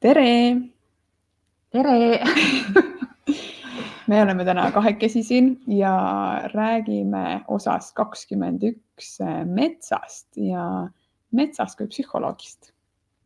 tere. 0.00 0.60
tere 1.70 2.08
me 4.08 4.22
oleme 4.22 4.44
täna 4.44 4.70
kahekesi 4.72 5.22
siin 5.22 5.60
ja 5.66 5.94
räägime 6.54 7.40
osast 7.48 7.94
kakskümmend 7.98 8.62
üks 8.62 9.18
metsast 9.50 10.38
ja 10.38 10.86
metsast 11.34 11.78
kui 11.78 11.90
psühholoogist. 11.90 12.70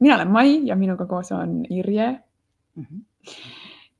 mina 0.00 0.16
olen 0.16 0.32
Mai 0.32 0.60
ja 0.66 0.76
minuga 0.76 1.06
koos 1.06 1.32
on 1.32 1.64
Irje 1.70 2.20
mm. 2.74 2.84
-hmm. 2.84 3.00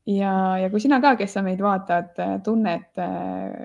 ja, 0.06 0.58
ja 0.58 0.70
kui 0.70 0.80
sina 0.80 1.00
ka, 1.00 1.16
kes 1.16 1.32
sa 1.32 1.42
meid 1.42 1.60
vaatad, 1.60 2.16
tunned 2.44 2.88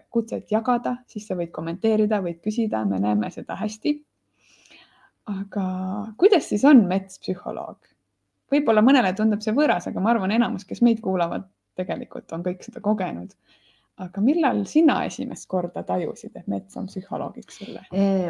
kutset 0.09 0.51
jagada, 0.51 0.97
siis 1.07 1.27
sa 1.27 1.35
võid 1.35 1.51
kommenteerida, 1.51 2.21
võid 2.21 2.43
küsida, 2.43 2.85
me 2.85 2.99
näeme 2.99 3.31
seda 3.31 3.55
hästi. 3.55 4.03
aga 5.25 5.67
kuidas 6.17 6.49
siis 6.49 6.65
on 6.65 6.87
mets 6.87 7.19
psühholoog? 7.19 7.96
Võib-olla 8.51 8.83
mõnele 8.85 9.13
tundub 9.17 9.43
see 9.43 9.55
võõras, 9.55 9.89
aga 9.89 10.03
ma 10.03 10.13
arvan, 10.13 10.33
enamus, 10.35 10.65
kes 10.67 10.83
meid 10.85 11.01
kuulavad, 11.03 11.47
tegelikult 11.77 12.31
on 12.33 12.45
kõik 12.45 12.63
seda 12.65 12.81
kogenud. 12.83 13.33
aga 13.97 14.21
millal 14.21 14.59
sina 14.69 14.99
esimest 15.05 15.47
korda 15.49 15.81
tajusid, 15.83 16.35
et 16.37 16.47
mets 16.47 16.77
on 16.77 16.85
psühholoogiks 16.85 17.61
sulle? 17.61 17.81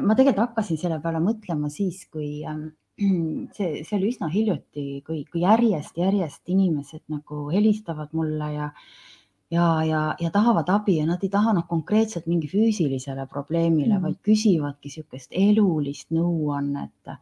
ma 0.01 0.15
tegelikult 0.15 0.49
hakkasin 0.49 0.79
selle 0.79 0.99
peale 1.03 1.19
mõtlema 1.23 1.69
siis, 1.69 2.05
kui 2.11 2.43
ähm, 2.47 2.69
see, 3.57 3.83
see 3.83 3.97
oli 3.97 4.13
üsna 4.13 4.31
hiljuti, 4.33 5.03
kui, 5.05 5.25
kui 5.31 5.43
järjest-järjest 5.43 6.49
inimesed 6.55 7.03
nagu 7.13 7.47
helistavad 7.53 8.15
mulle 8.17 8.53
ja 8.55 8.71
ja, 9.51 9.83
ja, 9.83 10.15
ja 10.19 10.31
tahavad 10.31 10.69
abi 10.69 10.97
ja 10.97 11.05
nad 11.07 11.23
ei 11.23 11.29
taha 11.31 11.53
noh, 11.55 11.67
konkreetselt 11.67 12.27
mingi 12.27 12.49
füüsilisele 12.51 13.27
probleemile 13.31 13.95
mm, 13.95 14.03
vaid 14.03 14.17
küsivadki 14.25 14.91
niisugust 14.91 15.31
elulist 15.31 16.11
nõuannet 16.15 17.13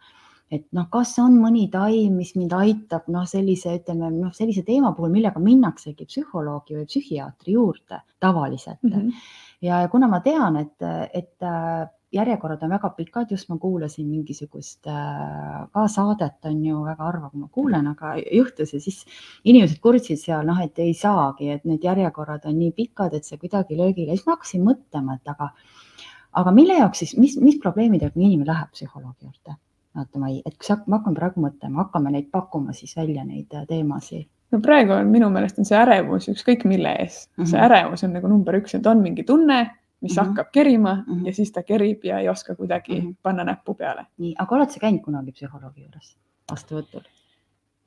et 0.53 0.65
noh, 0.77 0.85
kas 0.93 1.15
on 1.23 1.39
mõni 1.41 1.65
taim, 1.73 2.19
mis 2.19 2.35
mind 2.37 2.53
aitab, 2.53 3.07
noh, 3.13 3.25
sellise, 3.29 3.79
ütleme 3.79 4.11
noh, 4.13 4.33
sellise 4.35 4.61
teema 4.67 4.93
puhul, 4.95 5.13
millega 5.13 5.41
minnaksegi 5.41 6.05
psühholoogi 6.05 6.77
või 6.77 6.85
psühhiaatri 6.89 7.55
juurde 7.57 8.01
tavaliselt 8.21 8.83
mm. 8.83 8.91
-hmm. 8.91 9.25
ja 9.65 9.81
kuna 9.91 10.09
ma 10.11 10.21
tean, 10.25 10.59
et, 10.61 10.75
et 11.13 11.43
äh, 11.43 11.87
järjekorrad 12.15 12.61
on 12.63 12.75
väga 12.75 12.89
pikad, 12.97 13.31
just 13.31 13.49
ma 13.49 13.57
kuulasin 13.57 14.07
mingisugust 14.07 14.87
äh, 14.87 15.65
ka 15.73 15.87
saadet, 15.91 16.37
on 16.45 16.61
ju 16.65 16.83
väga 16.85 17.09
harva, 17.09 17.29
kui 17.29 17.41
ma 17.41 17.49
kuulen, 17.51 17.87
aga 17.87 18.15
juhtus 18.21 18.73
ja 18.73 18.79
siis 18.79 19.01
inimesed 19.43 19.81
kurtsid 19.81 20.21
seal, 20.21 20.45
noh, 20.45 20.61
et 20.61 20.79
ei 20.79 20.93
saagi, 20.93 21.49
et 21.57 21.65
need 21.65 21.83
järjekorrad 21.83 22.45
on 22.45 22.59
nii 22.59 22.71
pikad, 22.71 23.17
et 23.17 23.25
see 23.25 23.41
kuidagi 23.41 23.77
löögile, 23.77 24.13
siis 24.13 24.29
ma 24.29 24.37
hakkasin 24.37 24.65
mõtlema, 24.69 25.17
et 25.17 25.35
aga, 25.35 25.49
aga 26.43 26.55
mille 26.55 26.77
jaoks 26.77 27.03
siis, 27.03 27.17
mis, 27.17 27.37
mis 27.41 27.57
probleemidega 27.61 28.13
inimene 28.15 28.51
läheb 28.53 28.71
psühholoogi 28.77 29.25
juurde 29.25 29.59
vaata, 29.95 30.19
ma 30.19 30.29
ei, 30.29 30.41
et 30.45 30.57
kui 30.59 30.75
ma 30.87 30.99
hakkan 30.99 31.15
praegu 31.17 31.43
mõtlema, 31.43 31.85
hakkame 31.85 32.11
neid 32.15 32.29
pakkuma 32.31 32.73
siis 32.73 32.95
välja, 32.97 33.23
neid 33.25 33.53
äh, 33.53 33.65
teemasid. 33.69 34.27
no 34.51 34.59
praegu 34.61 34.93
on 34.93 35.09
minu 35.11 35.29
meelest 35.33 35.59
on 35.59 35.67
see 35.67 35.77
ärevus 35.77 36.29
ükskõik 36.31 36.67
mille 36.69 36.91
ees 36.99 37.25
mm, 37.25 37.43
-hmm. 37.43 37.49
see 37.49 37.57
mhm. 37.57 37.65
ärevus 37.65 38.03
on 38.03 38.13
nagu 38.13 38.27
number 38.27 38.59
üks, 38.61 38.75
et 38.75 38.87
on 38.87 39.01
mingi 39.01 39.23
tunne, 39.23 39.59
mis 40.01 40.15
mm 40.15 40.21
-hmm. 40.21 40.27
hakkab 40.27 40.51
kerima 40.51 40.95
mm 40.95 41.13
-hmm. 41.13 41.27
ja 41.27 41.33
siis 41.33 41.51
ta 41.51 41.63
kerib 41.63 42.05
ja 42.05 42.19
ei 42.19 42.29
oska 42.29 42.55
kuidagi 42.55 43.01
mm 43.01 43.07
-hmm. 43.07 43.15
panna 43.23 43.43
näppu 43.43 43.73
peale. 43.73 44.05
nii, 44.17 44.35
aga 44.39 44.55
oled 44.55 44.69
sa 44.69 44.79
käinud 44.79 45.01
kunagi 45.01 45.31
psühholoogi 45.31 45.81
juures 45.81 46.17
vastuvõtul? 46.51 47.01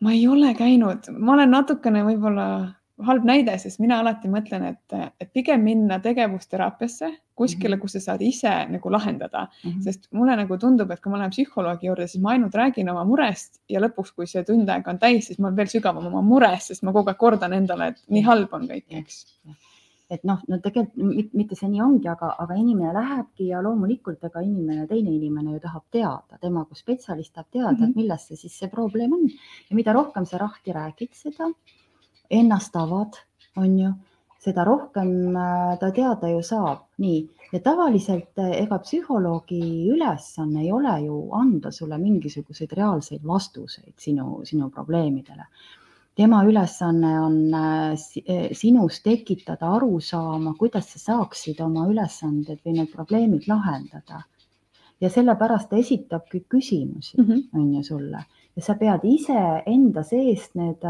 ma 0.00 0.12
ei 0.12 0.28
ole 0.28 0.54
käinud, 0.54 0.98
ma 1.18 1.32
olen 1.32 1.50
natukene 1.50 2.04
võib-olla 2.04 2.74
halb 3.06 3.24
näide, 3.24 3.58
sest 3.58 3.80
mina 3.80 4.00
alati 4.00 4.28
mõtlen, 4.28 4.64
et, 4.64 5.14
et 5.20 5.32
pigem 5.32 5.62
minna 5.62 5.98
tegevusteraapiasse 5.98 7.10
kuskile, 7.38 7.76
mhm. 7.76 7.82
kus 7.82 7.96
sa 7.96 8.04
saad 8.06 8.24
ise 8.26 8.54
nagu 8.72 8.92
lahendada 8.92 9.46
mm, 9.46 9.70
-hmm. 9.70 9.82
sest 9.86 10.08
mulle 10.12 10.36
nagu 10.36 10.58
tundub, 10.58 10.90
et 10.90 11.00
kui 11.02 11.12
ma 11.12 11.22
lähen 11.22 11.34
psühholoogi 11.34 11.90
juurde, 11.90 12.06
siis 12.06 12.22
ma 12.22 12.34
ainult 12.34 12.54
räägin 12.54 12.90
oma 12.90 13.04
murest 13.04 13.62
ja 13.68 13.80
lõpuks, 13.80 14.14
kui 14.16 14.26
see 14.26 14.44
tund 14.44 14.68
aega 14.68 14.90
on 14.90 14.98
täis, 14.98 15.26
siis 15.26 15.38
ma 15.38 15.48
olen 15.48 15.56
veel 15.56 15.72
sügavam 15.76 16.06
oma 16.10 16.22
mures, 16.22 16.68
sest 16.72 16.82
ma 16.82 16.92
kogu 16.92 17.14
aeg 17.14 17.18
kordan 17.18 17.52
endale, 17.52 17.92
et 17.94 18.04
nii 18.08 18.24
halb 18.26 18.52
on 18.52 18.68
kõik, 18.68 18.86
eks 19.02 19.24
et 20.08 20.24
noh, 20.24 20.40
no 20.48 20.56
tegelikult 20.64 21.34
mitte 21.36 21.56
see 21.58 21.68
nii 21.68 21.82
ongi, 21.84 22.08
aga, 22.08 22.30
aga 22.42 22.56
inimene 22.56 22.94
lähebki 22.96 23.50
ja 23.50 23.60
loomulikult, 23.64 24.22
ega 24.24 24.40
inimene, 24.44 24.86
teine 24.88 25.12
inimene 25.12 25.56
ju 25.56 25.62
tahab 25.64 25.84
teada, 25.92 26.38
tema 26.40 26.64
kui 26.64 26.80
spetsialist 26.80 27.34
tahab 27.34 27.50
teada 27.50 27.72
mm, 27.72 27.76
-hmm. 27.76 27.82
et 27.82 27.90
mhm. 27.90 27.98
milles 28.00 28.28
see 28.28 28.36
siis 28.36 28.58
see 28.58 28.70
probleem 28.72 29.12
on 29.12 29.26
ja 29.28 29.76
mida 29.76 29.92
rohkem 29.92 30.26
sa 30.26 30.40
lahti 30.40 30.72
räägid 30.72 31.12
seda 31.12 31.50
ennast 32.30 32.76
avad, 32.76 33.20
on 33.56 33.78
ju, 33.78 33.92
seda 34.38 34.64
rohkem 34.64 35.36
äh, 35.36 35.78
ta 35.80 35.90
teada 35.92 36.28
ju 36.28 36.42
saab, 36.42 36.86
nii 36.98 37.28
ja 37.52 37.60
tavaliselt 37.64 38.38
äh, 38.38 38.52
ega 38.62 38.78
psühholoogi 38.78 39.88
ülesanne 39.92 40.62
ei 40.62 40.72
ole 40.72 40.94
ju 41.06 41.18
anda 41.32 41.72
sulle 41.72 41.98
mingisuguseid 41.98 42.72
reaalseid 42.76 43.26
vastuseid 43.26 43.94
sinu, 43.96 44.40
sinu 44.44 44.70
probleemidele. 44.70 45.46
tema 46.14 46.42
ülesanne 46.44 47.20
on 47.20 47.54
äh, 47.54 47.94
sinus 48.52 49.02
tekitada 49.02 49.70
arusaama, 49.74 50.54
kuidas 50.58 50.92
sa 50.92 50.98
saaksid 50.98 51.60
oma 51.60 51.86
ülesanded 51.86 52.58
või 52.66 52.80
need 52.80 52.90
probleemid 52.92 53.46
lahendada. 53.48 54.22
ja 55.00 55.10
sellepärast 55.10 55.70
ta 55.70 55.76
esitabki 55.76 56.44
küsimusi 56.48 57.16
mm, 57.16 57.24
-hmm. 57.24 57.42
on 57.54 57.74
ju 57.74 57.82
sulle 57.82 58.24
ja 58.56 58.62
sa 58.62 58.74
pead 58.74 59.00
ise 59.04 59.62
enda 59.66 60.02
seest 60.02 60.54
need 60.54 60.84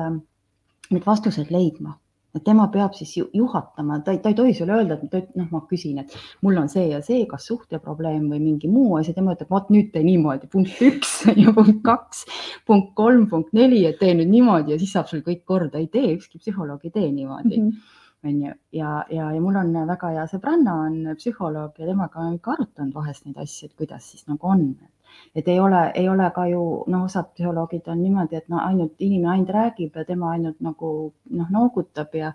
need 0.90 1.04
vastused 1.06 1.50
leidma, 1.52 1.98
tema 2.44 2.68
peab 2.72 2.94
siis 2.94 3.14
juhatama, 3.34 3.98
ta 4.04 4.12
ei, 4.12 4.20
ta 4.22 4.30
ei 4.30 4.36
tohi 4.36 4.54
sulle 4.54 4.76
öelda, 4.76 4.98
et 5.18 5.36
noh, 5.38 5.48
ma 5.50 5.62
küsin, 5.70 5.98
et 6.02 6.14
mul 6.44 6.60
on 6.60 6.68
see 6.70 6.84
ja 6.90 7.00
see, 7.04 7.24
kas 7.30 7.48
suhteprobleem 7.48 8.28
või 8.30 8.40
mingi 8.42 8.70
muu 8.70 8.98
asi, 9.00 9.14
tema 9.16 9.34
ütleb, 9.34 9.50
vot 9.52 9.70
nüüd 9.72 9.90
tee 9.94 10.04
niimoodi, 10.06 10.50
punkt 10.52 10.82
üks 10.84 11.14
ja 11.42 11.54
punkt 11.56 11.80
kaks, 11.86 12.24
punkt 12.68 12.92
kolm, 12.98 13.28
punkt 13.32 13.54
neli, 13.56 13.84
et 13.88 14.00
tee 14.02 14.12
nüüd 14.18 14.30
niimoodi 14.32 14.76
ja 14.76 14.80
siis 14.80 14.92
saab 14.96 15.08
sul 15.10 15.24
kõik 15.26 15.46
korda, 15.48 15.80
ei 15.80 15.88
tee, 15.92 16.12
ükski 16.18 16.42
psühholoog 16.42 16.84
ei 16.84 16.94
tee 16.94 17.08
niimoodi 17.12 17.56
mm. 17.56 17.70
-hmm 17.70 17.96
on 18.24 18.42
ju, 18.42 18.52
ja, 18.72 19.04
ja, 19.10 19.32
ja 19.32 19.40
mul 19.40 19.56
on 19.60 19.68
väga 19.86 20.08
hea 20.10 20.24
sõbranna 20.26 20.74
on 20.88 20.96
psühholoog 21.20 21.76
ja 21.78 21.86
temaga 21.86 22.18
olen 22.18 22.38
ikka 22.38 22.56
arutanud 22.56 22.94
vahest 22.94 23.26
neid 23.26 23.38
asju, 23.38 23.68
et 23.68 23.76
kuidas 23.78 24.08
siis 24.10 24.26
nagu 24.26 24.48
on, 24.54 24.64
et 24.82 24.97
ei 25.34 25.60
ole, 25.60 25.82
ei 25.94 26.08
ole 26.08 26.30
ka 26.34 26.46
ju 26.46 26.62
noh, 26.86 27.04
osad 27.04 27.32
psühholoogid 27.34 27.88
on 27.92 28.02
niimoodi, 28.02 28.36
et 28.36 28.48
no 28.48 28.62
ainult 28.62 28.94
inimene 28.98 29.32
ainult 29.34 29.52
räägib 29.54 29.96
ja 29.96 30.04
tema 30.04 30.32
ainult 30.36 30.60
nagu 30.64 31.12
noh, 31.30 31.50
noogutab 31.50 32.14
ja 32.14 32.32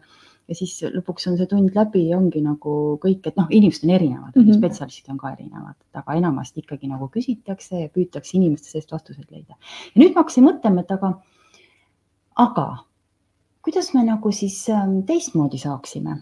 ja 0.49 0.55
siis 0.57 0.75
lõpuks 0.91 1.27
on 1.29 1.37
see 1.39 1.47
tund 1.49 1.75
läbi 1.75 2.01
ja 2.09 2.17
ongi 2.19 2.41
nagu 2.43 2.73
kõik, 3.03 3.21
et 3.29 3.37
noh, 3.39 3.47
inimesed 3.49 3.85
on 3.87 3.93
erinevad 3.95 4.33
mm, 4.35 4.43
-hmm. 4.43 4.57
spetsialistid 4.59 5.13
on 5.13 5.19
ka 5.21 5.31
erinevad, 5.37 5.77
aga 5.93 6.17
enamasti 6.19 6.63
ikkagi 6.63 6.89
nagu 6.91 7.07
küsitakse 7.13 7.85
ja 7.85 7.91
püütakse 7.93 8.35
inimeste 8.37 8.69
seest 8.69 8.91
vastuseid 8.91 9.31
leida. 9.31 9.55
ja 9.95 10.01
nüüd 10.01 10.13
ma 10.13 10.23
hakkasin 10.23 10.47
mõtlema, 10.47 10.83
et 10.83 10.91
aga, 10.91 11.13
aga 12.35 12.67
kuidas 13.63 13.93
me 13.93 14.03
nagu 14.03 14.31
siis 14.31 14.57
ähm, 14.69 14.99
teistmoodi 15.07 15.57
saaksime? 15.57 16.17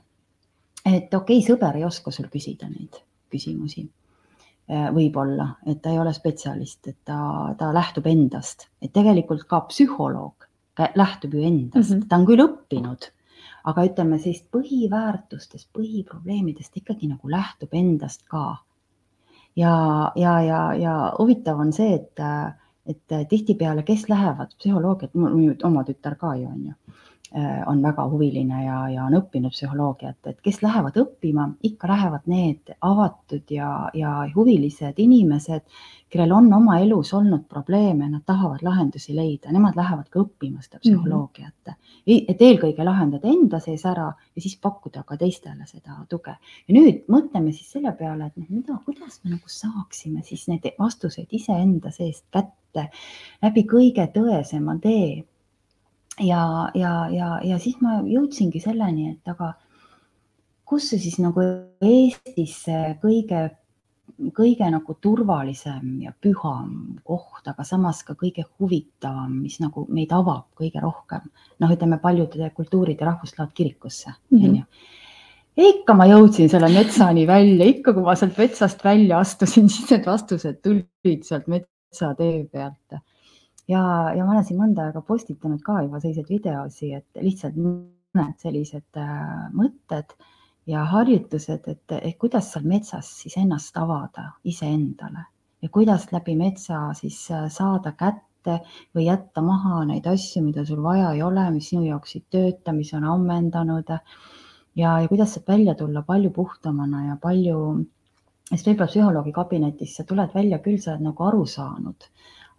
et 0.86 1.14
okei 1.14 1.42
okay,, 1.42 1.48
sõber 1.48 1.78
ei 1.78 1.86
oska 1.86 2.12
sul 2.12 2.30
küsida 2.30 2.70
neid 2.70 3.02
küsimusi 3.32 3.88
võib-olla, 4.70 5.48
et 5.68 5.82
ta 5.82 5.92
ei 5.92 6.00
ole 6.00 6.14
spetsialist, 6.14 6.88
et 6.88 6.98
ta, 7.06 7.18
ta 7.58 7.72
lähtub 7.74 8.06
endast, 8.08 8.70
et 8.82 8.94
tegelikult 8.94 9.44
ka 9.50 9.62
psühholoog 9.68 10.48
lähtub 10.96 11.34
ju 11.34 11.42
endast 11.44 11.92
mm, 11.92 11.98
-hmm. 11.98 12.08
ta 12.10 12.16
on 12.16 12.26
küll 12.26 12.44
õppinud, 12.46 13.08
aga 13.64 13.84
ütleme 13.86 14.20
sellist 14.20 14.48
põhiväärtustest, 14.56 15.70
põhiprobleemidest 15.76 16.78
ikkagi 16.78 17.10
nagu 17.12 17.30
lähtub 17.30 17.74
endast 17.74 18.24
ka. 18.28 18.58
ja, 19.56 20.12
ja, 20.16 20.42
ja, 20.42 20.74
ja 20.74 21.14
huvitav 21.20 21.60
on 21.60 21.74
see, 21.74 21.94
et, 21.96 22.20
et 22.86 23.30
tihtipeale, 23.30 23.84
kes 23.84 24.10
lähevad 24.10 24.56
psühholoogiat, 24.58 25.14
mul 25.14 25.56
oma 25.64 25.84
tütar 25.84 26.16
ka 26.16 26.36
ju 26.36 26.48
on 26.48 26.66
ju 26.66 26.74
Äh, 26.74 27.11
on 27.68 27.84
väga 27.84 28.04
huviline 28.12 28.66
ja, 28.66 28.78
ja 28.92 29.06
on 29.08 29.14
õppinud 29.16 29.54
psühholoogiat, 29.56 30.18
et 30.28 30.42
kes 30.44 30.58
lähevad 30.62 30.98
õppima, 31.00 31.46
ikka 31.64 31.88
lähevad 31.88 32.26
need 32.28 32.74
avatud 32.84 33.54
ja, 33.56 33.70
ja 33.96 34.16
huvilised 34.36 35.00
inimesed, 35.00 35.64
kellel 36.12 36.34
on 36.36 36.50
oma 36.54 36.80
elus 36.84 37.14
olnud 37.16 37.46
probleeme, 37.50 38.10
nad 38.12 38.26
tahavad 38.28 38.60
lahendusi 38.68 39.16
leida, 39.16 39.52
nemad 39.56 39.80
lähevad 39.80 40.10
ka 40.12 40.20
õppima 40.26 40.60
seda 40.60 40.82
mhm. 40.82 40.84
psühholoogiat 40.84 41.72
mm. 41.72 41.74
-hmm. 41.74 42.26
et 42.28 42.42
eelkõige 42.42 42.84
lahendada 42.86 43.32
enda 43.32 43.60
sees 43.64 43.86
ära 43.86 44.12
ja 44.12 44.42
siis 44.42 44.58
pakkuda 44.62 45.04
ka 45.08 45.18
teistele 45.18 45.66
seda 45.66 46.04
tuge. 46.10 46.36
ja 46.68 46.76
nüüd 46.76 47.06
mõtleme 47.08 47.56
siis 47.56 47.72
selle 47.72 47.96
peale, 47.96 48.26
et 48.26 48.38
noh, 48.38 48.50
mida, 48.50 48.80
kuidas 48.86 49.22
me 49.24 49.38
nagu 49.38 49.48
saaksime 49.48 50.24
siis 50.24 50.48
neid 50.48 50.68
vastuseid 50.80 51.28
iseenda 51.32 51.92
seest 51.92 52.26
kätte 52.32 52.90
läbi 53.42 53.64
kõige 53.64 54.08
tõesema 54.12 54.80
tee 54.82 55.24
ja, 56.22 56.70
ja, 56.76 56.94
ja, 57.12 57.32
ja 57.44 57.58
siis 57.60 57.82
ma 57.82 58.00
jõudsingi 58.06 58.62
selleni, 58.64 59.12
et 59.16 59.32
aga 59.32 59.54
kus 60.66 60.92
see 60.92 61.02
siis 61.04 61.18
nagu 61.20 61.44
Eestis 61.84 62.56
see 62.66 62.94
kõige, 63.02 63.42
kõige 64.38 64.70
nagu 64.72 64.96
turvalisem 65.04 65.98
ja 66.06 66.14
püham 66.14 66.98
koht, 67.04 67.44
aga 67.48 67.66
samas 67.68 68.04
ka 68.08 68.16
kõige 68.20 68.46
huvitavam, 68.60 69.42
mis 69.44 69.60
nagu 69.64 69.86
meid 69.90 70.14
avab 70.16 70.48
kõige 70.58 70.84
rohkem. 70.84 71.28
noh, 71.60 71.76
ütleme 71.76 72.00
paljude 72.00 72.50
kultuurid 72.56 73.02
ja 73.02 73.12
rahvused 73.12 73.38
lähevad 73.38 73.54
kirikusse 73.54 74.10
mm, 74.10 74.38
-hmm. 74.38 74.50
onju 74.50 74.64
ikka 75.62 75.94
ma 75.94 76.08
jõudsin 76.08 76.50
selle 76.50 76.70
metsani 76.72 77.26
välja, 77.28 77.66
ikka 77.68 77.94
kui 77.94 78.04
ma 78.04 78.16
sealt 78.16 78.38
metsast 78.40 78.84
välja 78.84 79.20
astusin, 79.20 79.70
siis 79.74 79.90
need 79.92 80.06
vastused 80.08 80.62
tulid 80.64 81.26
sealt 81.28 81.48
metsatee 81.52 82.46
pealt 82.52 83.02
ja, 83.72 83.84
ja 84.18 84.26
ma 84.26 84.36
olen 84.36 84.48
siin 84.48 84.60
mõnda 84.60 84.90
aega 84.90 85.02
postitanud 85.08 85.64
ka 85.66 85.82
juba 85.86 86.02
selliseid 86.04 86.30
videosi, 86.30 86.94
et 87.00 87.24
lihtsalt 87.24 87.58
mõned 87.62 88.38
sellised 88.44 89.00
äh, 89.00 89.50
mõtted 89.56 90.16
ja 90.70 90.86
harjutused, 90.92 91.68
et, 91.68 91.98
et 91.98 92.18
kuidas 92.22 92.52
seal 92.54 92.68
metsas 92.68 93.10
siis 93.24 93.38
ennast 93.42 93.78
avada 93.80 94.32
iseendale 94.48 95.26
ja 95.62 95.70
kuidas 95.70 96.08
läbi 96.12 96.36
metsa 96.36 96.90
siis 96.98 97.24
äh, 97.32 97.48
saada 97.50 97.94
kätte 97.98 98.60
või 98.96 99.06
jätta 99.06 99.44
maha 99.46 99.84
neid 99.86 100.08
asju, 100.10 100.44
mida 100.44 100.66
sul 100.66 100.82
vaja 100.84 101.14
ei 101.14 101.22
ole, 101.22 101.46
mis 101.54 101.70
sinu 101.70 101.86
jaoks 101.86 102.16
ei 102.18 102.24
tööta, 102.34 102.74
mis 102.74 102.94
on 102.98 103.06
ammendanud. 103.06 103.90
ja, 104.76 105.00
ja 105.00 105.08
kuidas 105.08 105.36
saab 105.36 105.48
välja 105.54 105.76
tulla 105.76 106.02
palju 106.02 106.32
puhtamana 106.32 107.06
ja 107.08 107.18
palju, 107.22 107.58
sest 108.50 108.68
võib-olla 108.68 108.90
psühholoogi 108.90 109.34
kabinetis 109.36 109.96
sa 109.96 110.04
tuled 110.04 110.34
välja, 110.34 110.60
küll 110.60 110.82
sa 110.82 110.96
oled 110.96 111.10
nagu 111.10 111.28
aru 111.28 111.46
saanud, 111.46 112.10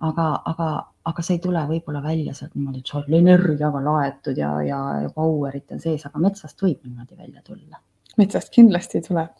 aga, 0.08 0.26
aga, 0.50 0.68
aga 1.10 1.22
sa 1.22 1.36
ei 1.36 1.40
tule 1.42 1.62
võib-olla 1.68 2.02
välja 2.04 2.34
sealt 2.34 2.56
niimoodi, 2.56 2.82
et 2.82 2.90
sa 2.90 2.98
oled 3.00 3.16
energiaga 3.20 3.80
laetud 3.84 4.38
ja, 4.38 4.52
ja, 4.66 4.82
ja 5.04 5.14
power'it 5.14 5.72
on 5.74 5.82
sees, 5.82 6.04
aga 6.08 6.22
metsast 6.22 6.62
võib 6.62 6.82
niimoodi 6.84 7.18
välja 7.18 7.42
tulla 7.46 7.80
metsast 8.18 8.52
kindlasti 8.52 9.00
tuleb 9.06 9.30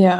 ja, 0.00 0.14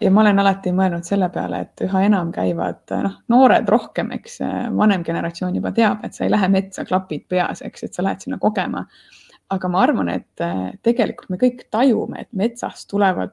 ja 0.00 0.10
ma 0.14 0.22
olen 0.22 0.38
alati 0.42 0.72
mõelnud 0.74 1.06
selle 1.06 1.28
peale, 1.34 1.62
et 1.66 1.84
üha 1.86 2.04
enam 2.06 2.30
käivad 2.34 2.94
noh, 3.02 3.16
noored 3.32 3.68
rohkem, 3.68 4.12
eks 4.14 4.40
vanem 4.78 5.04
generatsioon 5.06 5.58
juba 5.58 5.72
teab, 5.74 6.04
et 6.06 6.14
sa 6.14 6.26
ei 6.26 6.32
lähe 6.32 6.50
metsa 6.52 6.84
klapid 6.88 7.26
peas, 7.28 7.62
eks, 7.66 7.88
et 7.88 7.98
sa 7.98 8.04
lähed 8.06 8.22
sinna 8.24 8.38
kogema. 8.42 8.86
aga 9.50 9.68
ma 9.72 9.80
arvan, 9.80 10.08
et 10.12 10.42
tegelikult 10.84 11.30
me 11.32 11.38
kõik 11.40 11.62
tajume, 11.72 12.20
et 12.20 12.28
metsast 12.36 12.88
tulevad 12.90 13.32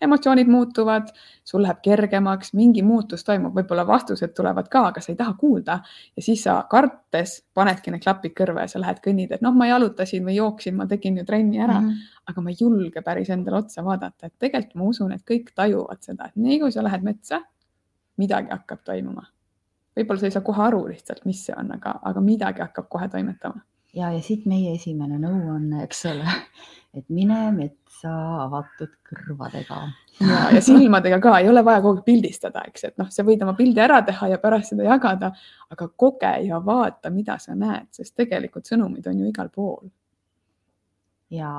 emotsioonid 0.00 0.46
muutuvad, 0.46 1.08
sul 1.44 1.62
läheb 1.62 1.80
kergemaks, 1.82 2.52
mingi 2.54 2.82
muutus 2.86 3.24
toimub, 3.26 3.54
võib-olla 3.56 3.84
vastused 3.86 4.34
tulevad 4.36 4.68
ka, 4.70 4.84
aga 4.92 5.02
sa 5.02 5.12
ei 5.12 5.18
taha 5.18 5.34
kuulda 5.38 5.78
ja 6.16 6.22
siis 6.22 6.42
sa 6.46 6.58
kartes 6.70 7.38
panedki 7.54 7.90
need 7.90 8.04
klapid 8.04 8.34
kõrva 8.38 8.66
ja 8.66 8.72
sa 8.72 8.82
lähed 8.82 9.00
kõnnid, 9.04 9.32
et 9.34 9.42
noh, 9.44 9.54
ma 9.54 9.66
jalutasin 9.70 10.26
või 10.26 10.36
jooksin, 10.38 10.76
ma 10.78 10.86
tegin 10.90 11.18
ju 11.18 11.24
trenni 11.28 11.62
ära 11.62 11.80
mm, 11.80 11.88
-hmm. 11.88 12.20
aga 12.30 12.44
ma 12.44 12.50
ei 12.50 12.60
julge 12.60 13.02
päris 13.02 13.30
endale 13.34 13.62
otsa 13.62 13.84
vaadata, 13.84 14.26
et 14.26 14.34
tegelikult 14.38 14.74
ma 14.74 14.90
usun, 14.92 15.12
et 15.12 15.24
kõik 15.30 15.50
tajuvad 15.54 16.02
seda, 16.02 16.28
et 16.28 16.36
nii 16.36 16.60
kui 16.60 16.72
sa 16.72 16.84
lähed 16.84 17.02
metsa, 17.02 17.42
midagi 18.16 18.50
hakkab 18.50 18.84
toimuma. 18.84 19.26
võib-olla 19.96 20.20
sa 20.20 20.26
ei 20.26 20.30
saa 20.30 20.42
kohe 20.42 20.62
aru 20.62 20.86
lihtsalt, 20.86 21.24
mis 21.24 21.44
see 21.46 21.54
on, 21.58 21.72
aga, 21.74 21.98
aga 22.02 22.20
midagi 22.20 22.62
hakkab 22.62 22.88
kohe 22.88 23.08
toimetama 23.08 23.60
ja, 23.94 24.10
ja 24.12 24.20
siit 24.24 24.46
meie 24.48 24.74
esimene 24.76 25.18
nõuanne, 25.20 25.84
eks 25.86 26.04
ole, 26.10 26.34
et 26.96 27.06
mine 27.12 27.38
metsa 27.56 28.12
avatud 28.44 28.92
kõrvadega. 29.08 29.80
ja, 30.20 30.42
ja 30.54 30.62
silmadega 30.64 31.20
ka, 31.22 31.38
ei 31.40 31.48
ole 31.50 31.64
vaja 31.64 31.82
kogu 31.84 32.00
aeg 32.00 32.06
pildistada, 32.08 32.64
eks, 32.68 32.88
et 32.90 33.00
noh, 33.00 33.10
sa 33.12 33.24
võid 33.26 33.42
oma 33.46 33.56
pildi 33.58 33.82
ära 33.84 34.00
teha 34.06 34.32
ja 34.34 34.40
pärast 34.42 34.74
seda 34.74 34.86
jagada, 34.88 35.32
aga 35.72 35.90
koge 35.96 36.34
ja 36.46 36.60
vaata, 36.64 37.12
mida 37.14 37.38
sa 37.42 37.56
näed, 37.58 37.90
sest 37.94 38.16
tegelikult 38.18 38.68
sõnumid 38.68 39.08
on 39.08 39.20
ju 39.22 39.32
igal 39.32 39.52
pool. 39.54 39.90
ja, 41.32 41.52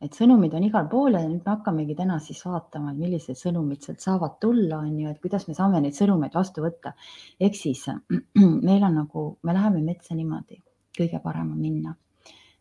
et 0.00 0.16
sõnumid 0.16 0.54
on 0.56 0.64
igal 0.64 0.86
pool 0.90 1.14
ja 1.18 1.22
nüüd 1.26 1.44
me 1.44 1.52
hakkamegi 1.52 1.96
täna 1.98 2.18
siis 2.24 2.40
vaatama, 2.46 2.94
millised 2.96 3.38
sõnumid 3.38 3.84
sealt 3.84 4.02
saavad 4.02 4.38
tulla, 4.42 4.80
on 4.80 4.98
ju, 5.02 5.10
et 5.10 5.22
kuidas 5.22 5.46
me 5.48 5.54
saame 5.54 5.82
neid 5.84 5.98
sõnumeid 5.98 6.34
vastu 6.34 6.64
võtta. 6.66 6.94
ehk 7.40 7.58
siis 7.58 7.86
meil 8.68 8.82
on 8.82 9.00
nagu, 9.02 9.26
me 9.42 9.54
läheme 9.54 9.84
metsa 9.86 10.18
niimoodi 10.18 10.62
kõige 10.98 11.20
parem 11.22 11.52
on 11.52 11.60
minna. 11.60 11.94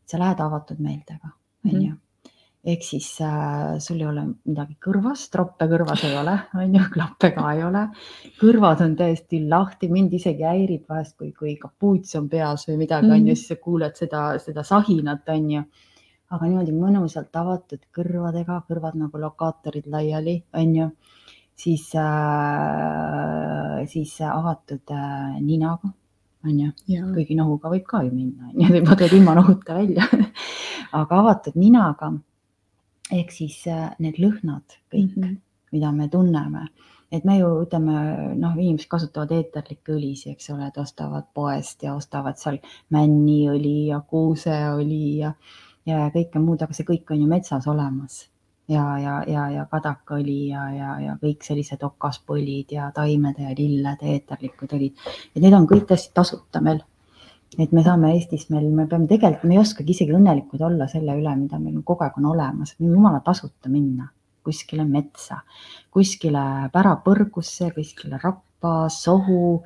sa 0.06 0.18
lähed 0.18 0.40
avatud 0.42 0.80
meeltega, 0.82 1.30
on 1.66 1.72
mhm. 1.72 1.82
ju 1.86 1.96
ehk 2.64 2.84
siis 2.84 3.08
äh, 3.24 3.78
sul 3.80 4.02
ei 4.02 4.08
ole 4.10 4.26
midagi 4.50 4.76
kõrvas, 4.84 5.30
troppe 5.32 5.68
kõrvas 5.72 6.04
ei 6.08 6.16
ole, 6.20 6.34
on 6.60 6.74
ju, 6.76 6.82
klappe 6.94 7.32
ka 7.36 7.54
ei 7.56 7.64
ole. 7.64 7.86
kõrvad 8.40 8.84
on 8.84 8.96
täiesti 9.00 9.42
lahti, 9.48 9.90
mind 9.92 10.14
isegi 10.18 10.44
häirib 10.48 10.90
vahest, 10.90 11.16
kui, 11.18 11.32
kui 11.38 11.56
kapuuts 11.62 12.16
on 12.20 12.28
peas 12.30 12.68
või 12.68 12.78
midagi 12.84 13.08
mm, 13.08 13.12
-hmm. 13.12 13.22
on 13.22 13.28
ju, 13.28 13.34
mhm. 13.34 13.36
siis 13.36 13.48
sa 13.54 13.56
kuuled 13.64 13.96
seda, 13.96 14.24
seda 14.44 14.64
sahinat, 14.64 15.30
on 15.36 15.52
ju. 15.56 15.64
aga 16.30 16.46
niimoodi 16.46 16.74
mõnusalt 16.76 17.34
avatud 17.34 17.86
kõrvadega, 17.96 18.62
kõrvad 18.68 18.96
nagu 19.00 19.18
lokaatorid 19.18 19.88
laiali, 19.88 20.44
on 20.54 20.76
ju, 20.76 20.90
siis 21.56 21.96
äh,, 21.96 23.88
siis 23.88 24.20
avatud 24.22 24.92
äh, 24.92 25.40
ninaga 25.42 25.90
on 26.46 26.60
ju, 26.60 26.72
kuigi 27.14 27.36
nohuga 27.38 27.72
võib 27.74 27.86
ka 27.88 28.04
ju 28.06 28.14
minna, 28.14 28.50
on 28.52 28.64
ju, 28.64 28.70
võib 28.76 28.88
tulla 28.90 29.10
ilma 29.18 29.36
nohuta 29.40 29.76
välja. 29.80 30.08
Aga 31.00 31.20
avatud 31.24 31.58
ninaga. 31.60 32.14
Ehk 33.14 33.34
siis 33.34 33.58
äh, 33.68 33.90
need 34.00 34.20
lõhnad 34.22 34.78
kõik 34.94 35.16
mm, 35.18 35.24
-hmm. 35.24 35.38
mida 35.74 35.92
me 35.92 36.08
tunneme, 36.14 36.68
et 37.12 37.26
me 37.26 37.40
ju 37.40 37.48
ütleme, 37.64 38.02
noh, 38.38 38.58
inimesed 38.58 38.90
kasutavad 38.90 39.32
eeterlikke 39.34 39.96
õlisi, 39.96 40.36
eks 40.36 40.52
ole, 40.54 40.68
et 40.68 40.78
ostavad 40.78 41.26
poest 41.34 41.84
ja 41.84 41.96
ostavad 41.96 42.38
seal 42.38 42.60
männiõli 42.94 43.88
ja 43.88 44.00
kuuseõli 44.00 45.18
ja, 45.24 45.34
ja 45.90 46.10
kõike 46.14 46.40
muud, 46.40 46.62
aga 46.62 46.74
see 46.74 46.86
kõik 46.86 47.10
on 47.12 47.24
ju 47.24 47.28
metsas 47.28 47.68
olemas 47.68 48.28
ja, 48.70 48.86
ja, 49.02 49.16
ja, 49.28 49.48
ja 49.50 49.66
kadakaõli 49.72 50.38
ja, 50.52 50.68
ja, 50.74 50.92
ja 51.02 51.16
kõik 51.22 51.44
sellised 51.46 51.82
okaspõlid 51.86 52.76
ja 52.76 52.90
taimede 52.96 53.48
ja 53.48 53.56
lillede 53.58 54.14
eeterlikud 54.14 54.76
õlid. 54.78 55.10
et 55.34 55.42
need 55.42 55.58
on 55.58 55.68
kõik 55.70 55.88
täiesti 55.90 56.14
tasuta 56.14 56.62
meil. 56.62 56.84
et 57.58 57.72
me 57.74 57.84
saame 57.84 58.14
Eestis 58.14 58.50
meil, 58.54 58.70
me 58.70 58.86
peame 58.88 59.08
tegelikult, 59.10 59.50
me 59.50 59.58
ei 59.58 59.64
oskagi 59.64 59.96
isegi 59.96 60.14
õnnelikud 60.14 60.62
olla 60.62 60.88
selle 60.88 61.18
üle, 61.18 61.36
mida 61.36 61.60
meil 61.60 61.82
kogu 61.84 62.06
aeg 62.06 62.20
on 62.22 62.30
olemas, 62.36 62.76
et 62.76 62.86
jumala 62.86 63.24
tasuta 63.26 63.70
minna 63.74 64.12
kuskile 64.46 64.86
metsa, 64.86 65.42
kuskile 65.92 66.70
pärapõrgusse, 66.74 67.72
kuskile 67.76 68.22
rappa, 68.22 68.88
sohu, 68.94 69.64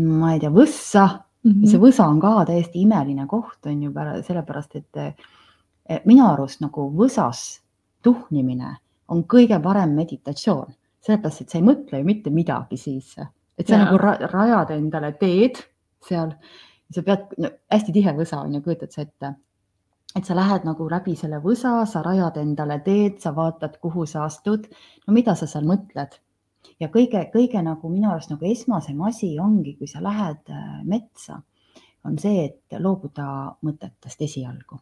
ma 0.00 0.32
ei 0.34 0.40
tea, 0.40 0.50
võssa 0.50 1.04
mm. 1.44 1.52
-hmm. 1.52 1.68
see 1.68 1.80
võsa 1.80 2.08
on 2.08 2.20
ka 2.20 2.32
täiesti 2.48 2.82
imeline 2.82 3.26
koht, 3.28 3.60
on 3.66 3.82
ju, 3.82 3.92
sellepärast 4.26 4.80
et 4.80 6.04
minu 6.08 6.26
arust 6.26 6.64
nagu 6.64 6.88
võsas 6.96 7.62
tuhnimine 8.02 8.76
on 9.12 9.24
kõige 9.28 9.58
parem 9.62 9.94
meditatsioon, 9.96 10.72
sellepärast 11.02 11.44
et 11.44 11.52
sa 11.52 11.58
ei 11.58 11.66
mõtle 11.66 12.00
ju 12.00 12.06
mitte 12.06 12.32
midagi 12.32 12.78
siis, 12.80 13.14
et 13.58 13.68
sa 13.68 13.76
ja. 13.76 13.84
nagu 13.84 14.00
ra 14.00 14.16
rajad 14.32 14.72
endale 14.76 15.12
teed 15.20 15.60
seal, 16.06 16.34
sa 16.92 17.04
pead 17.06 17.34
no,, 17.42 17.50
hästi 17.72 17.94
tihe 17.94 18.14
võsa 18.16 18.42
on 18.42 18.56
ju, 18.56 18.62
kujutad 18.64 18.94
sa 18.94 19.04
ette, 19.04 19.34
et 20.16 20.28
sa 20.28 20.36
lähed 20.36 20.66
nagu 20.68 20.88
läbi 20.90 21.14
selle 21.18 21.40
võsa, 21.44 21.80
sa 21.88 22.02
rajad 22.04 22.38
endale 22.42 22.80
teed, 22.84 23.20
sa 23.22 23.34
vaatad, 23.36 23.78
kuhu 23.82 24.06
sa 24.08 24.26
astud, 24.28 24.68
no 25.06 25.16
mida 25.16 25.36
sa 25.38 25.48
seal 25.50 25.68
mõtled. 25.68 26.18
Ja 26.80 26.88
kõige-kõige 26.94 27.58
nagu 27.62 27.88
minu 27.90 28.10
arust 28.10 28.30
nagu 28.30 28.46
esmasem 28.46 29.00
asi 29.06 29.32
ongi, 29.42 29.74
kui 29.78 29.88
sa 29.90 30.02
lähed 30.02 30.50
äh, 30.50 30.82
metsa, 30.86 31.40
on 32.06 32.18
see, 32.18 32.46
et 32.46 32.78
loobuda 32.82 33.26
mõtetest 33.66 34.22
esialgu. 34.26 34.78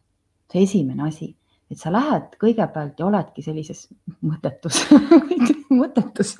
see 0.51 0.65
esimene 0.65 1.05
asi 1.07 1.29
et 1.71 1.79
sa 1.79 1.93
lähed 1.93 2.35
kõigepealt 2.41 2.99
ja 2.99 3.07
oledki 3.07 3.43
sellises 3.45 3.87
mõttetus 4.21 4.83
mõttetus, 5.75 6.35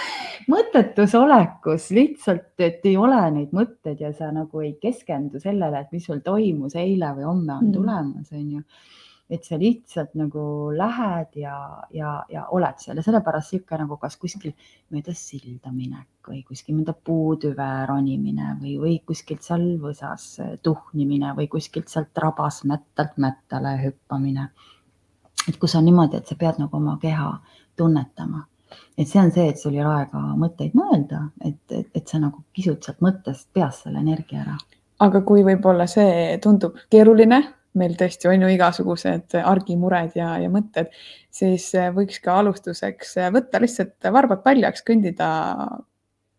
mõttetus 0.52 1.14
olekus 1.18 1.90
lihtsalt, 1.94 2.52
et 2.62 2.84
ei 2.86 2.96
ole 3.00 3.18
neid 3.34 3.54
mõtteid 3.56 4.02
ja 4.02 4.12
sa 4.16 4.30
nagu 4.34 4.62
ei 4.64 4.76
keskendu 4.82 5.40
sellele, 5.42 5.82
et 5.82 5.96
mis 5.96 6.06
sul 6.06 6.22
toimus 6.24 6.76
eile 6.78 7.12
või 7.16 7.26
homme 7.26 7.58
on 7.58 7.66
mm. 7.68 7.74
tulemas, 7.74 8.30
on 8.36 8.46
ju. 8.58 8.62
et 9.30 9.42
sa 9.44 9.58
lihtsalt 9.58 10.14
nagu 10.14 10.42
lähed 10.76 11.40
ja, 11.40 11.56
ja, 11.90 12.12
ja 12.30 12.44
oled 12.54 12.78
seal 12.78 13.00
ja 13.00 13.02
sellepärast 13.06 13.54
sihuke 13.54 13.78
nagu 13.80 13.98
kas 13.98 14.14
kuskil 14.22 14.54
mööda 14.94 15.14
silda 15.18 15.72
minek 15.74 16.28
või 16.28 16.44
kuskil 16.46 16.78
mööda 16.78 16.94
puutüve 16.94 17.66
ronimine 17.90 18.54
või, 18.60 18.76
või 18.82 18.94
kuskilt 19.06 19.42
seal 19.46 19.66
võsas 19.82 20.36
tuhnimine 20.62 21.34
või 21.38 21.50
kuskilt 21.50 21.90
sealt 21.90 22.22
rabas 22.22 22.62
mättalt 22.70 23.18
mättale 23.22 23.76
hüppamine 23.82 24.50
et 25.48 25.58
kus 25.60 25.74
on 25.78 25.84
niimoodi, 25.86 26.20
et 26.20 26.28
sa 26.28 26.36
pead 26.38 26.60
nagu 26.62 26.76
oma 26.76 26.98
keha 27.02 27.32
tunnetama. 27.76 28.46
et 28.98 29.08
see 29.08 29.20
on 29.20 29.30
see, 29.30 29.48
et 29.48 29.60
sul 29.60 29.74
ei 29.76 29.84
ole 29.84 29.92
aega 29.94 30.20
mõtteid 30.40 30.72
mõelda, 30.74 31.28
et, 31.44 31.60
et, 31.70 31.86
et 31.94 32.08
sa 32.08 32.18
nagu 32.18 32.42
kisud 32.56 32.82
sealt 32.82 33.04
mõttest 33.04 33.48
peast 33.54 33.84
selle 33.84 34.02
energia 34.02 34.42
ära. 34.42 34.56
aga 35.06 35.20
kui 35.28 35.44
võib-olla 35.46 35.86
see 35.90 36.38
tundub 36.42 36.80
keeruline, 36.90 37.42
meil 37.76 37.94
tõesti 38.00 38.28
on 38.30 38.42
ju 38.42 38.48
igasugused 38.54 39.36
argimured 39.42 40.16
ja, 40.16 40.32
ja 40.40 40.50
mõtted, 40.50 40.90
siis 41.30 41.68
võiks 41.94 42.18
ka 42.24 42.38
alustuseks 42.40 43.16
võtta 43.34 43.60
lihtsalt 43.62 44.10
varbad 44.12 44.42
paljaks, 44.42 44.84
kõndida 44.86 45.28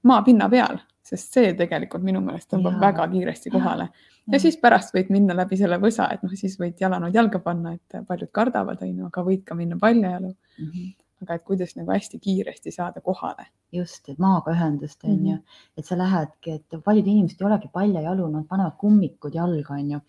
maapinna 0.08 0.50
peal, 0.50 0.82
sest 1.08 1.34
see 1.38 1.56
tegelikult 1.58 2.04
minu 2.04 2.22
meelest 2.24 2.50
tõmbab 2.52 2.78
ja. 2.78 2.84
väga 2.88 3.08
kiiresti 3.14 3.54
kohale 3.54 3.90
ja 4.32 4.40
siis 4.42 4.58
pärast 4.62 4.94
võid 4.96 5.12
minna 5.14 5.36
läbi 5.38 5.58
selle 5.60 5.80
võsa, 5.82 6.10
et 6.14 6.24
noh, 6.26 6.34
siis 6.36 6.58
võid 6.60 6.80
jalanõud 6.82 7.16
jalga 7.16 7.42
panna, 7.44 7.76
et 7.78 8.00
paljud 8.08 8.32
kardavad, 8.36 8.82
on 8.84 8.94
ju, 8.94 9.10
aga 9.12 9.24
võid 9.28 9.44
ka 9.48 9.58
minna 9.58 9.78
paljajalu 9.82 10.32
mm. 10.32 10.66
-hmm. 10.66 10.92
aga 11.26 11.38
et 11.40 11.46
kuidas 11.48 11.76
nagu 11.80 11.94
hästi 11.94 12.20
kiiresti 12.20 12.72
saada 12.72 13.02
kohale. 13.02 13.48
just, 13.72 14.10
et 14.10 14.20
maaga 14.20 14.52
ühendust 14.52 15.04
on 15.04 15.12
mm 15.12 15.24
-hmm. 15.24 15.32
ju, 15.32 15.38
et 15.78 15.86
sa 15.86 15.98
lähedki, 15.98 16.52
et 16.52 16.84
paljud 16.84 17.08
inimesed 17.08 17.42
ei 17.42 17.48
olegi 17.48 17.70
paljajalu, 17.74 18.28
nad 18.28 18.46
panevad 18.48 18.78
kummikud 18.78 19.36
jalga, 19.36 19.74
on 19.74 19.92
ju. 19.92 20.00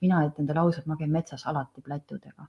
mina 0.00 0.26
ütlen 0.26 0.46
talle 0.46 0.60
ausalt, 0.60 0.86
ma 0.86 0.96
käin 0.96 1.10
metsas 1.10 1.46
alati 1.46 1.80
plätudega 1.80 2.46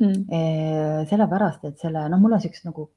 mm.. 0.00 1.06
sellepärast, 1.10 1.64
et 1.64 1.78
selle, 1.78 2.08
noh, 2.08 2.20
mul 2.20 2.32
on 2.32 2.40
siuksed 2.40 2.68
nagu 2.68 2.90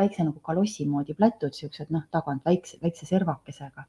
väikse 0.00 0.24
nagu 0.26 0.40
kalossi 0.44 0.86
moodi 0.88 1.14
plätud, 1.14 1.54
siuksed 1.56 1.92
noh, 1.94 2.06
tagant 2.10 2.44
väikse, 2.44 2.80
väikse 2.82 3.06
servakesega 3.06 3.86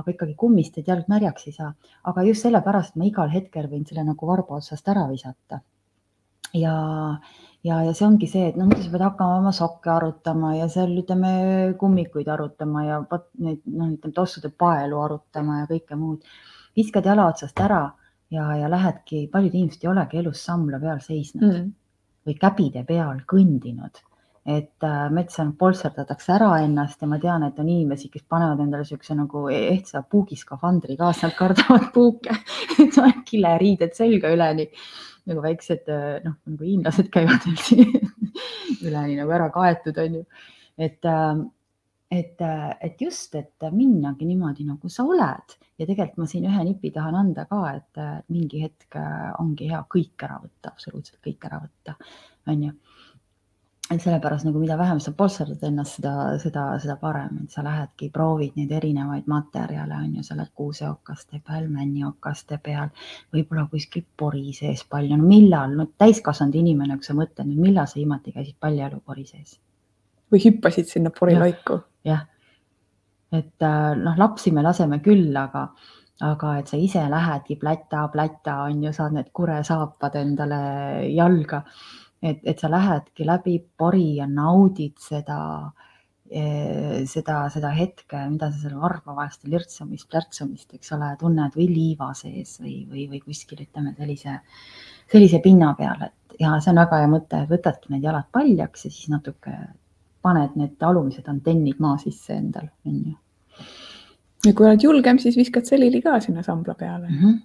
aga 0.00 0.14
ikkagi 0.14 0.36
kummist, 0.38 0.78
et 0.78 0.88
jalg 0.88 1.08
märjaks 1.10 1.48
ei 1.48 1.56
saa. 1.56 1.72
aga 2.10 2.24
just 2.28 2.46
sellepärast 2.46 2.96
ma 2.96 3.06
igal 3.08 3.30
hetkel 3.32 3.68
võin 3.70 3.86
selle 3.88 4.04
nagu 4.06 4.26
varba 4.26 4.60
otsast 4.60 4.88
ära 4.88 5.06
visata. 5.10 5.60
ja, 6.54 6.74
ja, 7.62 7.82
ja 7.86 7.92
see 7.94 8.06
ongi 8.06 8.26
see, 8.30 8.48
et 8.50 8.58
noh, 8.58 8.66
muidu 8.70 8.84
sa 8.86 8.92
pead 8.94 9.06
hakkama 9.06 9.38
oma 9.38 9.52
sokke 9.54 9.90
arutama 9.92 10.54
ja 10.56 10.68
seal 10.68 10.94
ütleme 11.02 11.32
kummikuid 11.80 12.28
arutama 12.28 12.84
ja 12.86 13.00
vot 13.10 13.28
neid 13.38 13.62
noh, 13.66 13.90
ütleme 13.94 14.14
tossude 14.16 14.50
paelu 14.64 15.00
arutama 15.04 15.62
ja 15.62 15.70
kõike 15.70 15.98
muud. 15.98 16.24
viskad 16.76 17.06
jala 17.06 17.28
otsast 17.30 17.60
ära 17.60 17.82
ja, 18.30 18.46
ja 18.56 18.70
lähedki, 18.70 19.26
paljud 19.32 19.54
inimesed 19.54 19.84
ei 19.84 19.92
olegi 19.92 20.22
elus 20.22 20.44
sambla 20.46 20.78
peal 20.82 21.02
seisnud 21.02 21.50
mm. 21.50 21.72
või 22.26 22.38
käbide 22.38 22.84
peal 22.86 23.22
kõndinud 23.30 24.02
et 24.46 24.84
äh, 24.86 25.10
metsa 25.12 25.44
polsterdatakse 25.58 26.32
ära 26.32 26.48
ennast 26.64 27.02
ja 27.02 27.08
ma 27.10 27.18
tean, 27.20 27.44
et 27.44 27.58
on 27.60 27.68
inimesi, 27.68 28.08
kes 28.12 28.24
panevad 28.28 28.62
endale 28.64 28.86
siukse 28.88 29.14
nagu 29.16 29.44
ehtsa 29.52 30.02
puugiskafandri 30.08 30.96
kaasa, 30.96 31.28
nad 31.28 31.36
kardavad 31.36 31.90
puuke. 31.94 32.36
Kileriided 33.30 33.92
selga 33.96 34.32
üleni 34.32 34.66
nagu 35.28 35.44
väiksed 35.44 35.90
äh, 35.92 36.18
noh, 36.24 36.38
nagu 36.48 36.66
hiinlased 36.66 37.10
käivad 37.12 37.44
üleni 38.88 39.18
nagu 39.20 39.36
ära 39.36 39.50
kaetud, 39.52 40.00
onju. 40.00 40.24
et, 40.80 41.04
äh, 41.04 41.42
et, 42.10 42.40
et 42.80 43.04
just, 43.04 43.36
et 43.36 43.68
minnagi 43.74 44.24
niimoodi, 44.26 44.64
nagu 44.66 44.88
sa 44.88 45.04
oled. 45.04 45.58
Ja 45.78 45.84
tegelikult 45.84 46.24
ma 46.24 46.30
siin 46.32 46.48
ühe 46.48 46.64
nipi 46.64 46.90
tahan 46.96 47.14
anda 47.16 47.44
ka, 47.48 47.60
et 47.76 48.00
mingi 48.32 48.64
hetk 48.64 48.96
ongi 49.40 49.68
hea 49.70 49.84
kõik 49.88 50.24
ära 50.26 50.40
võtta, 50.40 50.72
absoluutselt 50.72 51.20
kõik 51.24 51.46
ära 51.48 51.60
võtta, 51.62 51.94
onju 52.50 52.72
et 53.90 54.02
sellepärast 54.02 54.46
nagu 54.46 54.60
mida 54.62 54.76
vähem 54.78 55.00
sa 55.02 55.12
polsterdad 55.16 55.64
ennast, 55.66 55.96
seda, 55.98 56.12
seda, 56.42 56.64
seda 56.82 56.94
parem, 57.00 57.40
et 57.44 57.54
sa 57.54 57.64
lähedki, 57.66 58.10
proovid 58.14 58.54
neid 58.58 58.70
erinevaid 58.78 59.26
materjale, 59.30 59.98
on 59.98 60.16
ju, 60.18 60.24
sa 60.26 60.36
oled 60.36 60.52
kuuseokaste 60.54 61.40
peal, 61.46 61.66
männiokaste 61.72 62.60
peal, 62.62 62.92
võib-olla 63.34 63.66
kuskil 63.72 64.04
pori 64.22 64.54
sees 64.54 64.84
palju, 64.90 65.18
no 65.18 65.26
millal, 65.26 65.74
no 65.78 65.88
täiskasvanud 65.98 66.58
inimene, 66.62 66.98
kui 67.00 67.08
sa 67.08 67.16
mõtled 67.18 67.50
millal 67.50 67.90
sa 67.90 67.98
viimati 67.98 68.34
käisid 68.36 68.58
paljajalu 68.62 69.02
pori 69.06 69.26
sees? 69.26 69.58
või 70.30 70.44
hüppasid 70.44 70.86
sinna 70.86 71.10
porilaiku? 71.10 71.80
jah, 72.06 72.28
et 73.34 73.66
äh, 73.66 73.88
noh, 73.98 74.18
lapsi 74.18 74.52
me 74.54 74.62
laseme 74.62 75.00
küll, 75.02 75.34
aga 75.36 75.72
aga 76.20 76.58
et 76.60 76.68
sa 76.68 76.76
ise 76.76 77.00
lähedki 77.10 77.56
pläta, 77.56 78.04
pläta 78.12 78.58
on 78.68 78.84
ju, 78.84 78.92
saad 78.92 79.16
need 79.16 79.30
kuresaapad 79.34 80.18
endale 80.20 80.60
jalga 81.08 81.62
et, 82.22 82.40
et 82.44 82.58
sa 82.60 82.70
lähedki 82.70 83.26
läbi 83.26 83.56
pori 83.78 84.16
ja 84.18 84.26
naudid 84.28 84.98
seda, 85.00 85.40
eh, 86.30 87.02
seda, 87.08 87.42
seda 87.52 87.72
hetke, 87.76 88.20
mida 88.30 88.50
sa 88.52 88.64
seal 88.64 88.78
varba 88.80 89.16
vahest 89.16 89.46
lirtsamist, 89.48 90.08
plärtsamist, 90.12 90.74
eks 90.76 90.94
ole, 90.96 91.10
tunned 91.20 91.56
või 91.56 91.68
liiva 91.72 92.12
sees 92.16 92.58
või, 92.60 92.82
või, 92.90 93.06
või 93.12 93.22
kuskil 93.24 93.64
ütleme 93.64 93.94
sellise, 93.98 94.40
sellise 95.12 95.40
pinna 95.44 95.72
peal, 95.78 96.08
et 96.08 96.40
ja 96.40 96.56
see 96.60 96.72
on 96.72 96.80
väga 96.82 97.02
hea 97.02 97.10
mõte, 97.10 97.44
võtadki 97.50 97.92
need 97.94 98.04
jalad 98.06 98.28
paljaks 98.32 98.86
ja 98.86 98.90
siis 98.92 99.08
natuke 99.12 99.54
paned 100.24 100.56
need 100.60 100.82
alumised 100.84 101.28
antennid 101.32 101.80
maa 101.80 101.96
sisse 102.00 102.36
endal, 102.36 102.68
on 102.86 102.98
ju. 103.10 103.14
ja 104.44 104.52
kui 104.56 104.68
oled 104.68 104.84
julgem, 104.84 105.20
siis 105.20 105.38
viskad 105.40 105.68
selili 105.68 106.02
ka 106.04 106.18
sinna 106.20 106.44
sambla 106.44 106.74
peale 106.76 107.08
mm. 107.08 107.16
-hmm. 107.16 107.40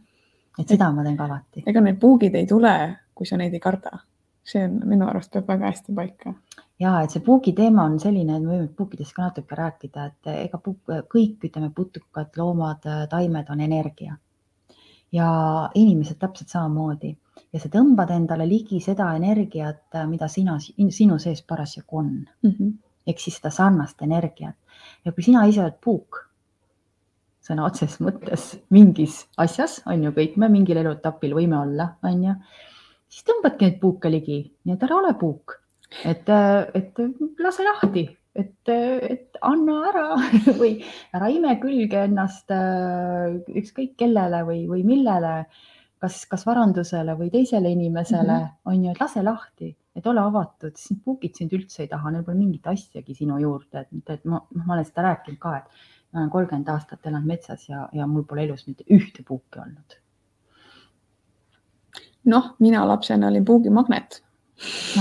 et 0.60 0.67
seda 0.67 0.89
et, 0.89 0.96
ma 0.96 1.03
teen 1.03 1.17
ka 1.17 1.29
alati. 1.29 1.63
ega 1.65 1.82
need 1.82 2.00
puugid 2.00 2.36
ei 2.36 2.46
tule, 2.48 2.75
kui 3.15 3.25
sa 3.25 3.39
neid 3.39 3.53
ei 3.53 3.63
karda 3.63 4.00
see 4.46 4.62
on 4.64 4.78
minu 4.86 5.08
arust 5.10 5.34
peab 5.34 5.48
väga 5.50 5.72
hästi 5.72 5.96
paika. 5.96 6.34
ja 6.80 7.00
et 7.02 7.12
see 7.12 7.24
puugi 7.25 7.54
teema 7.58 7.86
on 7.90 8.00
selline, 8.00 8.38
et 8.38 8.44
me 8.44 8.58
võime 8.58 8.68
puukidest 8.78 9.16
ka 9.16 9.30
natuke 9.30 9.56
rääkida, 9.58 10.06
et 10.06 10.32
ega 10.36 10.60
puuk, 10.62 10.94
kõik, 11.12 11.38
ütleme, 11.50 11.72
putukad, 11.75 12.32
loomad, 12.38 12.88
taimed 13.10 13.50
on 13.50 13.62
energia. 13.62 14.18
ja 15.12 15.28
inimesed 15.75 16.18
täpselt 16.20 16.50
samamoodi 16.52 17.16
ja 17.54 17.60
sa 17.62 17.70
tõmbad 17.72 18.12
endale 18.12 18.48
ligi 18.50 18.82
seda 18.84 19.14
energiat, 19.16 19.86
mida 20.10 20.28
sina, 20.28 20.58
sinu 20.60 21.20
sees 21.20 21.42
parasjagu 21.42 21.98
on 21.98 22.10
mm. 22.44 22.52
-hmm. 22.52 22.72
ehk 23.08 23.20
siis 23.20 23.38
seda 23.38 23.50
sarnast 23.50 24.02
energiat 24.02 24.56
ja 25.06 25.12
kui 25.12 25.24
sina 25.24 25.46
ise 25.46 25.62
oled 25.64 25.78
puuk, 25.84 26.20
sõna 27.48 27.66
otseses 27.66 28.00
mõttes 28.02 28.48
mingis 28.70 29.28
asjas 29.38 29.82
on 29.86 30.04
ju, 30.04 30.12
kõik 30.12 30.38
me 30.42 30.50
mingil 30.50 30.78
eluetapil 30.78 31.36
võime 31.38 31.60
olla, 31.62 31.90
on 32.04 32.24
ju 32.24 32.36
siis 33.10 33.26
tõmbadki 33.28 33.70
neid 33.70 33.80
puuke 33.82 34.12
ligi, 34.12 34.42
nii 34.66 34.76
et 34.76 34.86
ära 34.88 35.00
ole 35.00 35.14
puuk, 35.20 35.58
et, 36.04 36.30
et 36.30 37.02
lase 37.44 37.66
lahti, 37.68 38.06
et, 38.36 38.72
et 38.72 39.40
anna 39.46 39.78
ära 39.92 40.06
või 40.62 40.76
ära 41.16 41.30
ime 41.32 41.56
külge 41.62 42.06
ennast 42.10 42.52
äh, 42.54 43.40
ükskõik 43.62 43.96
kellele 44.02 44.44
või, 44.48 44.66
või 44.72 44.84
millele, 44.88 45.38
kas, 46.04 46.22
kas 46.30 46.46
varandusele 46.48 47.16
või 47.18 47.32
teisele 47.34 47.72
inimesele. 47.72 48.36
Mm, 48.36 48.46
-hmm. 48.46 48.72
on 48.72 48.86
ju, 48.86 48.94
et 48.94 49.02
lase 49.02 49.24
lahti, 49.24 49.72
et 49.96 50.08
ole 50.12 50.22
avatud, 50.22 50.76
siis 50.78 51.00
puukid 51.04 51.38
sind 51.38 51.54
üldse 51.56 51.86
ei 51.86 51.92
taha, 51.92 52.12
neil 52.12 52.26
pole 52.28 52.40
mingit 52.42 52.68
asjagi 52.68 53.16
sinu 53.16 53.40
juurde, 53.42 53.86
et, 53.86 54.16
et 54.18 54.26
ma, 54.26 54.42
ma 54.62 54.74
olen 54.74 54.88
seda 54.88 55.10
rääkinud 55.10 55.40
ka, 55.40 55.58
et 55.62 55.86
ma 56.12 56.24
olen 56.24 56.34
kolmkümmend 56.34 56.74
aastat 56.74 57.08
elanud 57.08 57.32
metsas 57.32 57.70
ja, 57.70 57.88
ja 57.94 58.08
mul 58.08 58.28
pole 58.28 58.44
elus 58.44 58.68
mitte 58.68 58.88
ühte 58.92 59.24
puuki 59.28 59.64
olnud 59.64 60.02
noh, 62.25 62.55
mina 62.60 62.88
lapsena 62.88 63.27
olin 63.27 63.46
puugimagnet. 63.46 64.22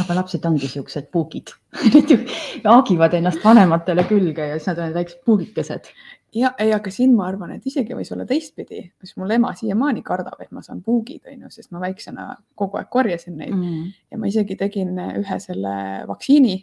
aga 0.01 0.15
lapsed 0.19 0.43
ongi 0.49 0.67
siuksed 0.67 1.13
puugid 1.15 1.53
haagivad 2.65 3.13
ennast 3.15 3.45
vanematele 3.45 4.03
külge 4.09 4.49
ja 4.49 4.57
siis 4.59 4.67
nad 4.73 4.81
on 4.83 4.95
väiksed 4.97 5.21
puugikesed. 5.25 5.91
ja, 6.35 6.51
ei, 6.59 6.73
aga 6.75 6.91
siin 6.91 7.13
ma 7.15 7.29
arvan, 7.29 7.53
et 7.55 7.67
isegi 7.71 7.95
võis 7.95 8.11
olla 8.13 8.27
teistpidi, 8.27 8.81
kus 8.99 9.15
mul 9.17 9.31
ema 9.31 9.53
siiamaani 9.55 10.03
kardab, 10.03 10.41
et 10.43 10.51
ma 10.51 10.63
saan 10.63 10.83
puugid, 10.83 11.23
onju, 11.31 11.53
sest 11.55 11.71
ma 11.71 11.85
väiksena 11.85 12.27
kogu 12.59 12.81
aeg 12.81 12.91
korjasin 12.91 13.37
neid 13.39 13.55
mm. 13.55 13.93
ja 14.11 14.19
ma 14.19 14.31
isegi 14.31 14.57
tegin 14.59 14.99
ühe 15.05 15.39
selle 15.41 15.77
vaktsiini. 16.11 16.57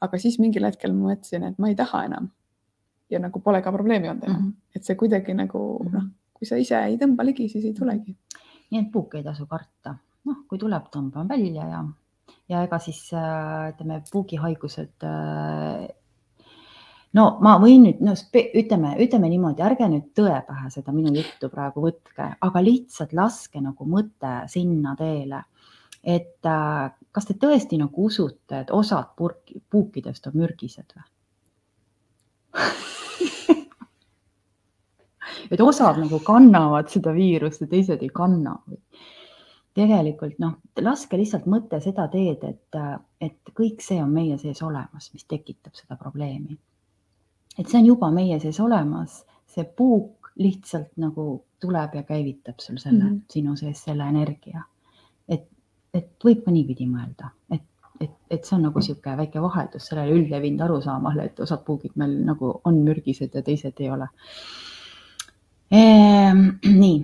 aga 0.00 0.18
siis 0.18 0.38
mingil 0.38 0.64
hetkel 0.70 0.94
ma 0.94 1.10
mõtlesin, 1.10 1.48
et 1.50 1.58
ma 1.58 1.72
ei 1.72 1.74
taha 1.74 2.04
enam. 2.12 2.30
ja 3.10 3.18
nagu 3.18 3.42
pole 3.42 3.58
ka 3.62 3.72
probleemi 3.74 4.08
olnud 4.08 4.24
enam 4.28 4.42
mm, 4.42 4.46
-hmm. 4.46 4.76
et 4.76 4.84
see 4.84 4.94
kuidagi 4.94 5.34
nagu 5.34 5.58
mm 5.82 5.86
-hmm. 5.88 5.94
noh, 5.98 6.10
kui 6.32 6.46
sa 6.46 6.56
ise 6.56 6.78
ei 6.78 6.96
tõmba 6.96 7.26
ligi, 7.26 7.48
siis 7.48 7.64
ei 7.64 7.74
tulegi 7.74 8.14
nii 8.70 8.80
et 8.82 8.90
puuke 8.92 9.18
ei 9.20 9.26
tasu 9.26 9.46
karta. 9.50 9.96
noh, 10.28 10.42
kui 10.48 10.58
tuleb, 10.60 10.90
tõmban 10.92 11.28
välja 11.30 11.64
ja, 11.70 11.80
ja 12.48 12.62
ega 12.66 12.78
siis 12.82 13.06
äh, 13.16 13.70
ütleme, 13.72 14.02
puugihaigused 14.12 15.06
äh, 15.08 15.88
no 17.16 17.26
ma 17.44 17.54
võin 17.62 17.86
nüüd, 17.86 18.02
no 18.04 18.14
ütleme, 18.36 18.94
ütleme 19.02 19.30
niimoodi, 19.32 19.64
ärge 19.66 19.88
nüüd 19.90 20.10
tõe 20.16 20.36
pähe 20.46 20.70
seda 20.74 20.94
minu 20.94 21.14
juttu 21.16 21.50
praegu 21.52 21.86
võtke, 21.86 22.28
aga 22.46 22.64
lihtsalt 22.64 23.14
laske 23.16 23.62
nagu 23.64 23.88
mõte 23.88 24.34
sinna 24.52 24.94
teele. 24.98 25.44
et 26.04 26.46
äh, 26.48 26.92
kas 27.12 27.26
te 27.28 27.34
tõesti 27.40 27.78
nagu 27.80 28.06
usute, 28.06 28.60
et 28.62 28.70
osad 28.72 29.12
purki, 29.16 29.60
puukidest 29.70 30.26
on 30.30 30.38
mürgised 30.40 30.94
või 30.96 31.08
et 35.50 35.60
osad 35.60 35.98
nagu 36.00 36.20
kannavad 36.24 36.90
seda 36.92 37.12
viirust 37.16 37.64
ja 37.64 37.68
teised 37.70 38.02
ei 38.02 38.10
kanna. 38.14 38.56
tegelikult 39.74 40.40
noh, 40.42 40.56
laske 40.82 41.16
lihtsalt 41.16 41.46
mõte 41.46 41.78
seda 41.80 42.08
teed, 42.10 42.42
et, 42.44 42.78
et 43.22 43.52
kõik 43.54 43.84
see 43.84 44.00
on 44.02 44.10
meie 44.12 44.38
sees 44.38 44.62
olemas, 44.66 45.12
mis 45.14 45.24
tekitab 45.24 45.78
seda 45.78 45.96
probleemi. 45.96 46.58
et 47.58 47.68
see 47.68 47.78
on 47.78 47.86
juba 47.86 48.10
meie 48.10 48.40
sees 48.40 48.60
olemas, 48.60 49.22
see 49.46 49.64
puuk 49.64 50.32
lihtsalt 50.40 50.90
nagu 50.96 51.44
tuleb 51.60 51.94
ja 51.94 52.02
käivitab 52.02 52.60
sul 52.60 52.78
selle 52.78 53.04
mm, 53.04 53.08
-hmm. 53.08 53.24
sinu 53.30 53.56
sees 53.56 53.84
selle 53.84 54.08
energia. 54.08 54.62
et, 55.28 55.48
et 55.94 56.10
võib 56.24 56.44
ka 56.44 56.50
niipidi 56.50 56.86
mõelda, 56.86 57.34
et 57.50 57.66
et, 58.00 58.10
et 58.30 58.44
see 58.44 58.56
on 58.56 58.64
nagu 58.64 58.80
niisugune 58.80 59.16
väike 59.16 59.42
vaheldus 59.44 59.90
sellele 59.90 60.16
üldlevinud 60.16 60.64
arusaamale, 60.64 61.24
et 61.24 61.40
osad 61.44 61.64
puugid 61.66 61.96
meil 62.00 62.16
nagu 62.24 62.52
on 62.64 62.80
mürgised 62.86 63.34
ja 63.36 63.42
teised 63.44 63.80
ei 63.80 63.90
ole 63.92 64.08
ehm,. 65.70 66.44
nii, 66.82 66.98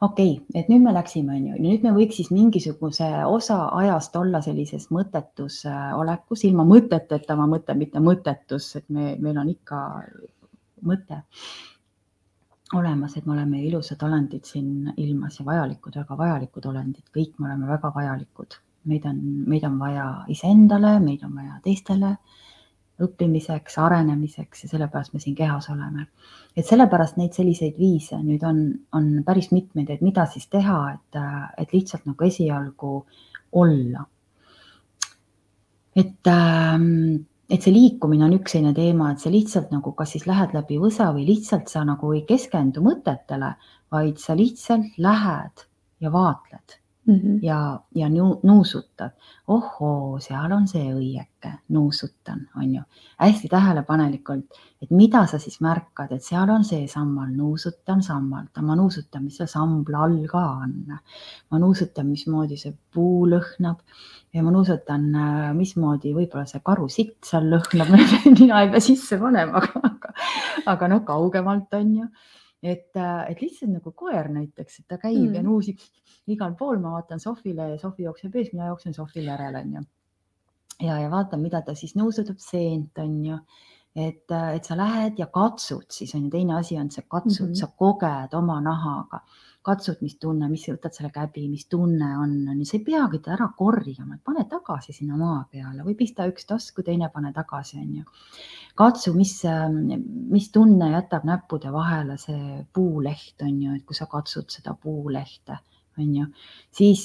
okei 0.00 0.32
okay,, 0.36 0.60
et 0.60 0.68
nüüd 0.72 0.84
me 0.84 0.94
läksime, 0.96 1.36
on 1.36 1.48
ju, 1.50 1.62
nüüd 1.62 1.86
me 1.86 1.94
võiks 1.96 2.20
siis 2.20 2.30
mingisuguse 2.34 3.08
osa 3.28 3.62
ajast 3.80 4.16
olla 4.16 4.42
sellises 4.44 4.88
mõttetus 4.94 5.62
olekus, 5.96 6.44
ilma 6.48 6.66
mõteteta, 6.68 7.36
ma 7.36 7.48
mõtlen, 7.50 7.80
mitte 7.80 8.02
mõttetus, 8.04 8.74
et 8.80 8.88
me, 8.88 9.14
meil 9.20 9.40
on 9.42 9.52
ikka 9.52 9.82
mõte 10.86 11.22
olemas, 12.74 13.16
et 13.16 13.26
me 13.26 13.34
oleme 13.34 13.62
ilusad 13.66 14.02
olendid 14.06 14.46
siin 14.46 14.92
ilmas 14.96 15.40
ja 15.40 15.46
vajalikud, 15.46 15.96
väga 15.96 16.16
vajalikud 16.16 16.68
olendid, 16.70 17.06
kõik 17.16 17.38
me 17.38 17.50
oleme 17.50 17.70
väga 17.70 17.92
vajalikud. 17.94 18.60
meid 18.88 19.04
on, 19.04 19.16
meid 19.46 19.64
on 19.68 19.74
vaja 19.78 20.04
iseendale, 20.32 20.94
meid 21.04 21.24
on 21.26 21.34
vaja 21.36 21.58
teistele 21.64 22.14
õppimiseks, 23.04 23.78
arenemiseks 23.80 24.64
ja 24.64 24.70
sellepärast 24.72 25.14
me 25.14 25.20
siin 25.22 25.36
kehas 25.38 25.70
oleme. 25.72 26.06
et 26.56 26.66
sellepärast 26.66 27.16
neid 27.16 27.36
selliseid 27.36 27.78
viise 27.78 28.18
nüüd 28.22 28.44
on, 28.46 28.62
on 28.92 29.10
päris 29.26 29.50
mitmeid, 29.52 29.90
et 29.90 30.02
mida 30.04 30.26
siis 30.26 30.48
teha, 30.50 30.80
et, 30.94 31.20
et 31.58 31.72
lihtsalt 31.72 32.06
nagu 32.06 32.24
esialgu 32.24 32.94
olla. 33.52 34.06
et 35.96 36.32
ähm, 36.32 37.26
et 37.50 37.62
see 37.62 37.74
liikumine 37.74 38.24
on 38.24 38.36
üks 38.36 38.54
selline 38.54 38.74
teema, 38.74 39.10
et 39.10 39.22
sa 39.22 39.30
lihtsalt 39.30 39.72
nagu 39.74 39.92
kas 39.98 40.14
siis 40.14 40.26
lähed 40.30 40.54
läbi 40.54 40.78
võsa 40.78 41.10
või 41.14 41.26
lihtsalt 41.26 41.72
sa 41.72 41.82
nagu 41.84 42.12
ei 42.14 42.22
keskendu 42.28 42.84
mõtetele, 42.84 43.56
vaid 43.90 44.22
sa 44.22 44.38
lihtsalt 44.38 45.00
lähed 45.02 45.66
ja 46.00 46.12
vaatled 46.14 46.79
mm 47.10 47.16
-hmm. 47.16 47.38
ja, 47.42 47.80
ja 47.94 48.08
nuusutad. 48.42 49.10
ohoo, 49.48 50.20
seal 50.20 50.52
on 50.52 50.68
see 50.68 50.92
õieke, 50.94 51.50
nuusutan, 51.68 52.40
on 52.56 52.74
ju. 52.74 52.82
hästi 53.18 53.48
tähelepanelikult, 53.48 54.44
et 54.82 54.90
mida 54.90 55.26
sa 55.26 55.38
siis 55.38 55.60
märkad, 55.60 56.12
et 56.12 56.22
seal 56.22 56.50
on 56.50 56.64
see 56.64 56.86
sammal, 56.88 57.28
nuusutan 57.36 58.02
sammalt, 58.02 58.62
ma 58.62 58.76
nuusutan, 58.76 59.24
mis 59.24 59.36
seal 59.36 59.48
sambla 59.48 60.04
all 60.04 60.26
ka 60.26 60.44
on. 60.50 60.98
ma 61.50 61.58
nuusutan, 61.58 62.06
mismoodi 62.06 62.56
see 62.56 62.74
puu 62.94 63.26
lõhnab 63.26 63.78
ja 64.34 64.42
ma 64.42 64.50
nuusutan, 64.50 65.06
mismoodi 65.54 66.14
võib-olla 66.14 66.46
see 66.46 66.60
karusitt 66.64 67.16
seal 67.24 67.50
lõhnab 67.50 67.88
nina 68.38 68.62
ei 68.62 68.70
pea 68.70 68.80
sisse 68.80 69.18
panema, 69.18 69.58
aga, 69.58 69.80
aga, 69.92 70.14
aga 70.66 70.88
noh, 70.88 71.04
kaugemalt 71.04 71.74
on 71.74 71.96
ju 71.96 72.06
et, 72.62 72.90
et 73.28 73.42
lihtsalt 73.42 73.72
nagu 73.72 73.92
koer 73.96 74.28
näiteks, 74.32 74.80
et 74.80 74.88
ta 74.88 74.98
käib 75.00 75.30
mm. 75.30 75.34
ja 75.38 75.42
nuusib 75.42 75.80
igal 76.30 76.54
pool, 76.58 76.78
ma 76.82 76.96
vaatan 76.98 77.20
Sofile 77.20 77.70
ja 77.72 77.78
Sofi 77.80 78.04
jookseb 78.04 78.36
ees, 78.36 78.52
mina 78.52 78.68
jooksen 78.70 78.94
Sofile 78.94 79.32
järele, 79.32 79.64
onju. 79.64 79.84
ja, 80.80 80.98
ja 81.00 81.10
vaatan, 81.10 81.40
mida 81.40 81.62
ta 81.62 81.74
siis 81.74 81.96
nuusutab 81.96 82.38
seent, 82.38 82.98
onju. 82.98 83.38
et, 83.96 84.26
et 84.54 84.64
sa 84.64 84.76
lähed 84.76 85.18
ja 85.18 85.26
katsud, 85.26 85.88
siis 85.90 86.14
on 86.14 86.28
ju 86.28 86.30
teine 86.30 86.54
asi 86.58 86.76
on 86.78 86.90
see 86.90 87.04
katsud 87.08 87.48
mm, 87.48 87.52
-hmm. 87.52 87.60
sa 87.60 87.72
koged 87.76 88.34
oma 88.38 88.60
nahaga 88.60 89.24
katsud, 89.62 90.00
mis 90.00 90.16
tunne, 90.20 90.48
mis 90.48 90.64
võtad 90.70 90.94
selle 90.96 91.10
käbi, 91.12 91.44
mis 91.52 91.66
tunne 91.68 92.10
on, 92.22 92.32
on 92.48 92.60
ju, 92.62 92.66
sa 92.68 92.78
ei 92.78 92.84
peagi 92.86 93.20
ta 93.24 93.34
ära 93.36 93.50
korjama, 93.56 94.16
pane 94.24 94.46
tagasi 94.48 94.94
sinna 94.96 95.18
maa 95.20 95.42
peale 95.52 95.84
või 95.84 95.96
pista 95.98 96.24
üks 96.30 96.48
tasku, 96.48 96.84
teine 96.86 97.10
pane 97.12 97.32
tagasi, 97.36 97.80
on 97.82 97.98
ju. 98.00 98.04
katsu, 98.80 99.12
mis, 99.16 99.34
mis 100.32 100.48
tunne 100.54 100.92
jätab 100.94 101.26
näppude 101.28 101.72
vahele 101.74 102.16
see 102.20 102.62
puuleht 102.72 103.44
on 103.44 103.58
ju, 103.66 103.76
et 103.76 103.84
kui 103.84 103.98
sa 103.98 104.08
katsud 104.08 104.48
seda 104.52 104.76
puulehte 104.80 105.60
on 106.00 106.14
ju, 106.16 106.26
siis 106.72 107.02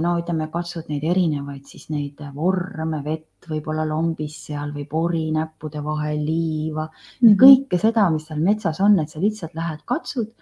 no 0.00 0.14
ütleme, 0.20 0.46
katsud 0.52 0.88
neid 0.88 1.04
erinevaid, 1.04 1.66
siis 1.68 1.88
neid 1.92 2.22
vorme, 2.34 3.02
vett 3.04 3.48
võib-olla 3.50 3.84
lombis 3.88 4.38
seal 4.48 4.72
või 4.72 4.86
pori 4.88 5.26
näppude 5.34 5.82
vahel, 5.84 6.22
liiva 6.24 6.86
mm, 6.88 7.28
-hmm. 7.28 7.36
kõike 7.42 7.80
seda, 7.82 8.08
mis 8.14 8.30
seal 8.30 8.40
metsas 8.40 8.80
on, 8.80 8.96
et 9.02 9.12
sa 9.12 9.20
lihtsalt 9.20 9.54
lähed, 9.58 9.84
katsud 9.84 10.32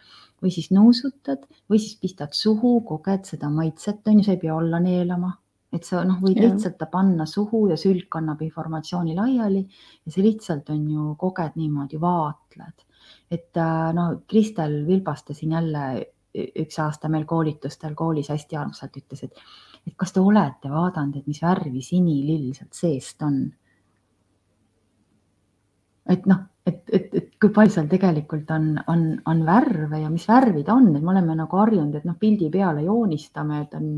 või 0.42 0.52
siis 0.54 0.70
nuusutad 0.74 1.44
või 1.70 1.80
siis 1.82 1.96
pistad 2.00 2.34
suhu, 2.36 2.80
koged 2.86 3.26
seda 3.28 3.50
maitset, 3.52 4.02
on 4.06 4.20
ju, 4.20 4.26
sa 4.26 4.34
ei 4.36 4.40
pea 4.42 4.54
olla 4.54 4.80
neelama, 4.82 5.32
et 5.72 5.84
sa 5.84 6.02
noh, 6.06 6.18
võid 6.22 6.40
ja. 6.40 6.48
lihtsalt 6.50 6.76
ta 6.80 6.88
panna 6.92 7.26
suhu 7.28 7.66
ja 7.70 7.78
sülk 7.80 8.18
annab 8.18 8.42
informatsiooni 8.46 9.16
laiali 9.16 9.62
ja 9.62 10.12
sa 10.12 10.24
lihtsalt 10.24 10.70
on 10.74 10.84
ju 10.92 11.14
koged 11.20 11.56
niimoodi, 11.60 12.00
vaatled. 12.00 12.84
et 13.30 13.56
äh, 13.56 13.92
no 13.94 14.08
Kristel 14.28 14.84
Vilbaste 14.86 15.34
siin 15.34 15.56
jälle 15.56 15.86
üks 16.36 16.78
aasta 16.82 17.08
meil 17.08 17.24
koolitustel 17.24 17.94
koolis 17.96 18.28
hästi 18.28 18.58
armsalt 18.60 18.96
ütles, 19.00 19.22
et, 19.24 19.38
et 19.86 19.94
kas 19.96 20.12
te 20.12 20.20
olete 20.20 20.70
vaadanud, 20.70 21.16
et 21.16 21.30
mis 21.30 21.40
värvi 21.42 21.82
sinilill 21.82 22.52
sealt 22.56 22.76
seest 22.76 23.22
on? 23.26 23.40
et 26.06 26.26
noh, 26.30 26.44
et, 26.66 26.82
et, 26.92 27.14
et 27.14 27.32
kui 27.40 27.52
palju 27.54 27.76
seal 27.76 27.88
tegelikult 27.90 28.50
on, 28.50 28.70
on, 28.90 29.02
on 29.30 29.42
värve 29.46 30.00
ja 30.02 30.10
mis 30.10 30.26
värvid 30.28 30.68
on, 30.72 30.90
et 30.96 31.02
me 31.02 31.12
oleme 31.14 31.36
nagu 31.38 31.60
harjunud, 31.60 31.94
et 31.94 32.06
noh, 32.08 32.16
pildi 32.18 32.50
peale 32.52 32.82
joonistame, 32.86 33.62
et 33.66 33.76
on, 33.78 33.90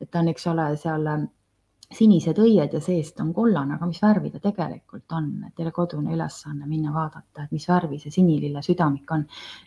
et 0.00 0.20
on, 0.20 0.30
eks 0.32 0.46
ole, 0.52 0.70
seal 0.80 1.10
sinised 1.86 2.38
õied 2.42 2.72
ja 2.74 2.80
seest 2.82 3.20
on 3.22 3.28
kollane, 3.34 3.76
aga 3.76 3.86
mis 3.86 4.00
värvi 4.02 4.32
ta 4.32 4.40
tegelikult 4.42 5.12
on, 5.14 5.28
et 5.46 5.54
teile 5.54 5.70
kodune 5.74 6.16
ülesanne 6.16 6.66
minna 6.66 6.90
vaadata, 6.94 7.44
et 7.44 7.52
mis 7.54 7.68
värvi 7.68 8.00
see 8.02 8.14
sinilille 8.16 8.62
südamik 8.64 9.12
on. 9.14 9.22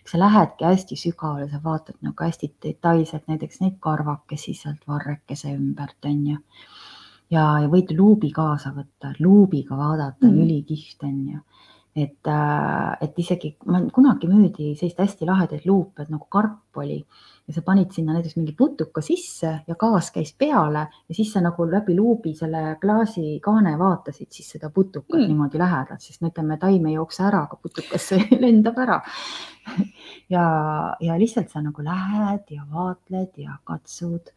sa 0.05 0.19
lähedki 0.19 0.67
hästi 0.67 0.97
sügavale, 0.99 1.47
sa 1.51 1.61
vaatad 1.63 2.01
nagu 2.03 2.25
hästi 2.25 2.51
detailselt 2.65 3.29
näiteks 3.31 3.61
neid 3.61 3.79
karvakesi 3.79 4.57
sealt 4.57 4.83
varrekese 4.87 5.53
ümbert 5.55 6.11
on 6.11 6.27
ju. 6.33 6.37
ja, 7.31 7.45
ja 7.63 7.71
võid 7.71 7.95
luubi 7.95 8.33
kaasa 8.35 8.73
võtta, 8.75 9.13
luubiga 9.19 9.77
vaadata 9.77 10.27
mm., 10.27 10.43
ülikihvt 10.43 11.07
on 11.07 11.19
ju 11.35 11.43
et, 11.99 12.27
äh, 12.27 12.97
et 13.01 13.17
isegi 13.19 13.55
kunagi 13.93 14.29
müüdi 14.29 14.71
sellist 14.77 14.99
hästi 15.01 15.27
lahedaid 15.27 15.65
luupe, 15.67 16.03
et 16.03 16.11
nagu 16.13 16.27
karp 16.31 16.77
oli. 16.79 16.99
Ja 17.49 17.55
sa 17.55 17.63
panid 17.65 17.89
sinna 17.91 18.13
näiteks 18.13 18.35
mingi 18.37 18.53
putuka 18.53 19.01
sisse 19.01 19.51
ja 19.67 19.75
gaas 19.79 20.11
käis 20.13 20.35
peale 20.37 20.83
ja 20.85 21.15
siis 21.17 21.31
sa 21.33 21.41
nagu 21.41 21.65
läbi 21.65 21.95
luubi 21.97 22.35
selle 22.37 22.75
klaasikaane 22.81 23.73
vaatasid 23.79 24.29
siis 24.29 24.51
seda 24.53 24.69
putukat 24.69 25.17
mm. 25.17 25.31
niimoodi 25.31 25.57
lähedalt, 25.57 26.03
sest 26.05 26.21
no 26.21 26.29
ütleme, 26.29 26.59
taim 26.61 26.85
ei 26.85 26.93
jookse 26.93 27.25
ära, 27.25 27.41
aga 27.47 27.57
putukas 27.57 28.11
lendab 28.43 28.77
ära. 28.85 28.99
Ja, 30.29 30.45
ja 31.01 31.17
lihtsalt 31.17 31.49
sa 31.49 31.63
nagu 31.65 31.83
lähed 31.85 32.53
ja 32.53 32.67
vaatled 32.69 33.41
ja 33.41 33.57
katsud 33.65 34.29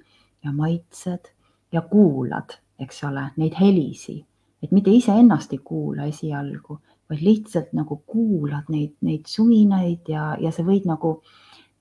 ja 0.44 0.52
maitsed 0.52 1.28
ja 1.72 1.84
kuulad, 1.88 2.56
eks 2.80 3.04
ole, 3.04 3.28
neid 3.36 3.54
helisi, 3.60 4.22
et 4.62 4.72
mitte 4.72 4.90
iseennast 4.90 5.52
ei 5.52 5.60
kuula 5.64 6.08
esialgu 6.08 6.80
vaid 7.12 7.22
lihtsalt 7.22 7.72
nagu 7.76 8.00
kuulad 8.08 8.68
neid, 8.72 8.96
neid 9.04 9.28
suvinaid 9.28 10.08
ja, 10.08 10.32
ja 10.40 10.52
sa 10.54 10.64
võid 10.66 10.88
nagu, 10.88 11.18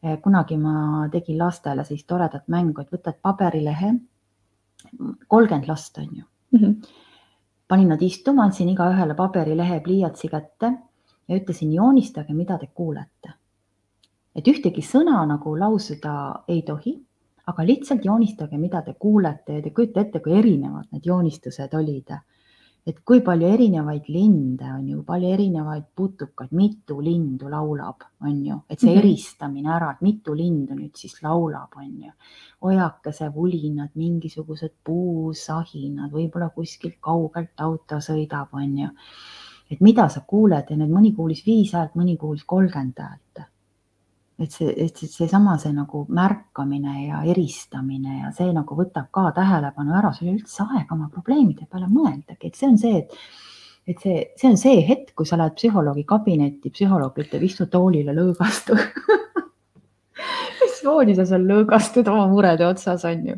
eh, 0.04 0.18
kunagi 0.24 0.58
ma 0.60 1.08
tegin 1.12 1.40
lastele 1.40 1.86
sellist 1.88 2.08
toredat 2.08 2.48
mängu, 2.52 2.82
et 2.82 2.92
võtad 2.92 3.20
paberilehe, 3.24 3.94
kolmkümmend 5.28 5.68
last 5.70 5.98
on 5.98 6.10
ju 6.12 6.24
mm. 6.24 6.60
-hmm. 6.60 6.88
panin 7.68 7.88
nad 7.88 8.02
istuma, 8.02 8.44
andsin 8.44 8.70
igaühele 8.70 9.16
paberilehe 9.16 9.80
pliiatsi 9.80 10.28
kätte 10.28 10.74
ja 11.28 11.38
ütlesin, 11.38 11.74
joonistage, 11.74 12.34
mida 12.34 12.58
te 12.58 12.68
kuulete. 12.68 13.34
et 14.36 14.48
ühtegi 14.48 14.82
sõna 14.82 15.26
nagu 15.28 15.60
lausuda 15.60 16.44
ei 16.48 16.62
tohi, 16.62 16.94
aga 17.48 17.66
lihtsalt 17.66 18.06
joonistage, 18.06 18.58
mida 18.58 18.82
te 18.82 18.94
kuulete 18.94 19.54
ja 19.54 19.62
te 19.62 19.70
kujutate 19.70 20.02
ette, 20.02 20.20
kui 20.20 20.34
erinevad 20.40 20.88
need 20.92 21.06
joonistused 21.06 21.74
olid 21.74 22.14
et 22.88 22.98
kui 23.06 23.22
palju 23.22 23.46
erinevaid 23.54 24.08
linde 24.10 24.66
on 24.74 24.88
ju, 24.90 25.04
palju 25.06 25.30
erinevaid 25.36 25.84
putukaid, 25.96 26.54
mitu 26.58 26.98
lindu 27.04 27.50
laulab, 27.50 28.08
on 28.26 28.40
ju, 28.46 28.58
et 28.70 28.80
see 28.80 28.90
mhm. 28.90 29.02
eristamine 29.04 29.74
ära, 29.76 29.92
et 29.94 30.02
mitu 30.06 30.34
lindu 30.38 30.78
nüüd 30.78 30.98
siis 30.98 31.20
laulab, 31.26 31.78
on 31.78 31.92
ju. 32.08 32.16
ojakese 32.72 33.30
vulinad, 33.36 33.94
mingisugused 33.98 34.74
puusahinad, 34.86 36.12
võib-olla 36.14 36.50
kuskilt 36.56 36.98
kaugelt 37.02 37.54
auto 37.62 38.02
sõidab, 38.02 38.54
on 38.58 38.78
ju. 38.86 38.92
et 39.72 39.82
mida 39.82 40.10
sa 40.10 40.26
kuuled 40.28 40.70
ja 40.70 40.78
need 40.78 40.92
mõni 40.92 41.14
kuulis 41.16 41.46
viis 41.46 41.74
häält, 41.78 41.94
mõni 41.96 42.18
kuulis 42.18 42.44
kolmkümmend 42.50 43.00
häält 43.00 43.46
et 44.42 44.56
see, 44.56 44.74
et 44.86 44.98
seesama, 44.98 45.58
see 45.62 45.74
nagu 45.76 46.04
märkamine 46.10 46.96
ja 47.06 47.22
eristamine 47.30 48.20
ja 48.24 48.34
see 48.36 48.50
nagu 48.56 48.78
võtab 48.78 49.12
ka 49.14 49.30
tähelepanu 49.38 49.96
ära, 49.98 50.14
sul 50.14 50.28
ei 50.28 50.34
ole 50.34 50.42
üldse 50.42 50.66
aega 50.66 50.98
oma 50.98 51.10
probleemide 51.14 51.68
peale 51.70 51.90
mõeldagi, 51.92 52.50
et 52.50 52.60
see 52.60 52.70
on 52.72 52.78
see, 52.82 53.06
et 53.06 53.18
et 53.90 53.98
see, 53.98 54.20
see 54.38 54.50
on 54.52 54.60
see 54.62 54.82
hetk, 54.86 55.16
kui 55.18 55.26
sa 55.26 55.40
lähed 55.42 55.56
psühholoogi 55.58 56.04
kabinetti, 56.08 56.70
psühholoog 56.70 57.18
ütleb, 57.24 57.42
istu 57.48 57.66
toolile, 57.66 58.14
lõõgastu 58.14 58.78
mismoodi 60.82 61.16
sa 61.18 61.26
seal 61.30 61.46
lõõgastud 61.50 62.08
oma 62.10 62.28
murede 62.32 62.66
otsas, 62.66 63.06
on 63.06 63.28
ju. 63.28 63.38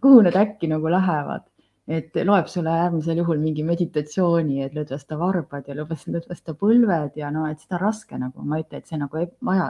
kuhu 0.00 0.22
need 0.24 0.36
äkki 0.36 0.70
nagu 0.70 0.90
lähevad? 0.90 1.44
Et 1.88 2.16
loeb 2.24 2.46
sulle 2.48 2.72
äärmisel 2.72 3.18
juhul 3.20 3.40
mingi 3.42 3.64
meditatsiooni, 3.66 4.62
et 4.64 4.76
lõdvesta 4.76 5.18
varbad 5.20 5.66
ja 5.68 5.76
lõdvesta 5.76 6.54
põlved 6.56 7.18
ja 7.20 7.30
no, 7.34 7.44
et 7.50 7.60
seda 7.60 7.76
on 7.76 7.82
raske 7.82 8.20
nagu, 8.20 8.44
ma 8.48 8.58
ei 8.58 8.64
ütle, 8.64 8.80
et 8.80 8.88
see 8.88 9.00
nagu 9.00 9.20
ei 9.20 9.28
vaja, 9.44 9.66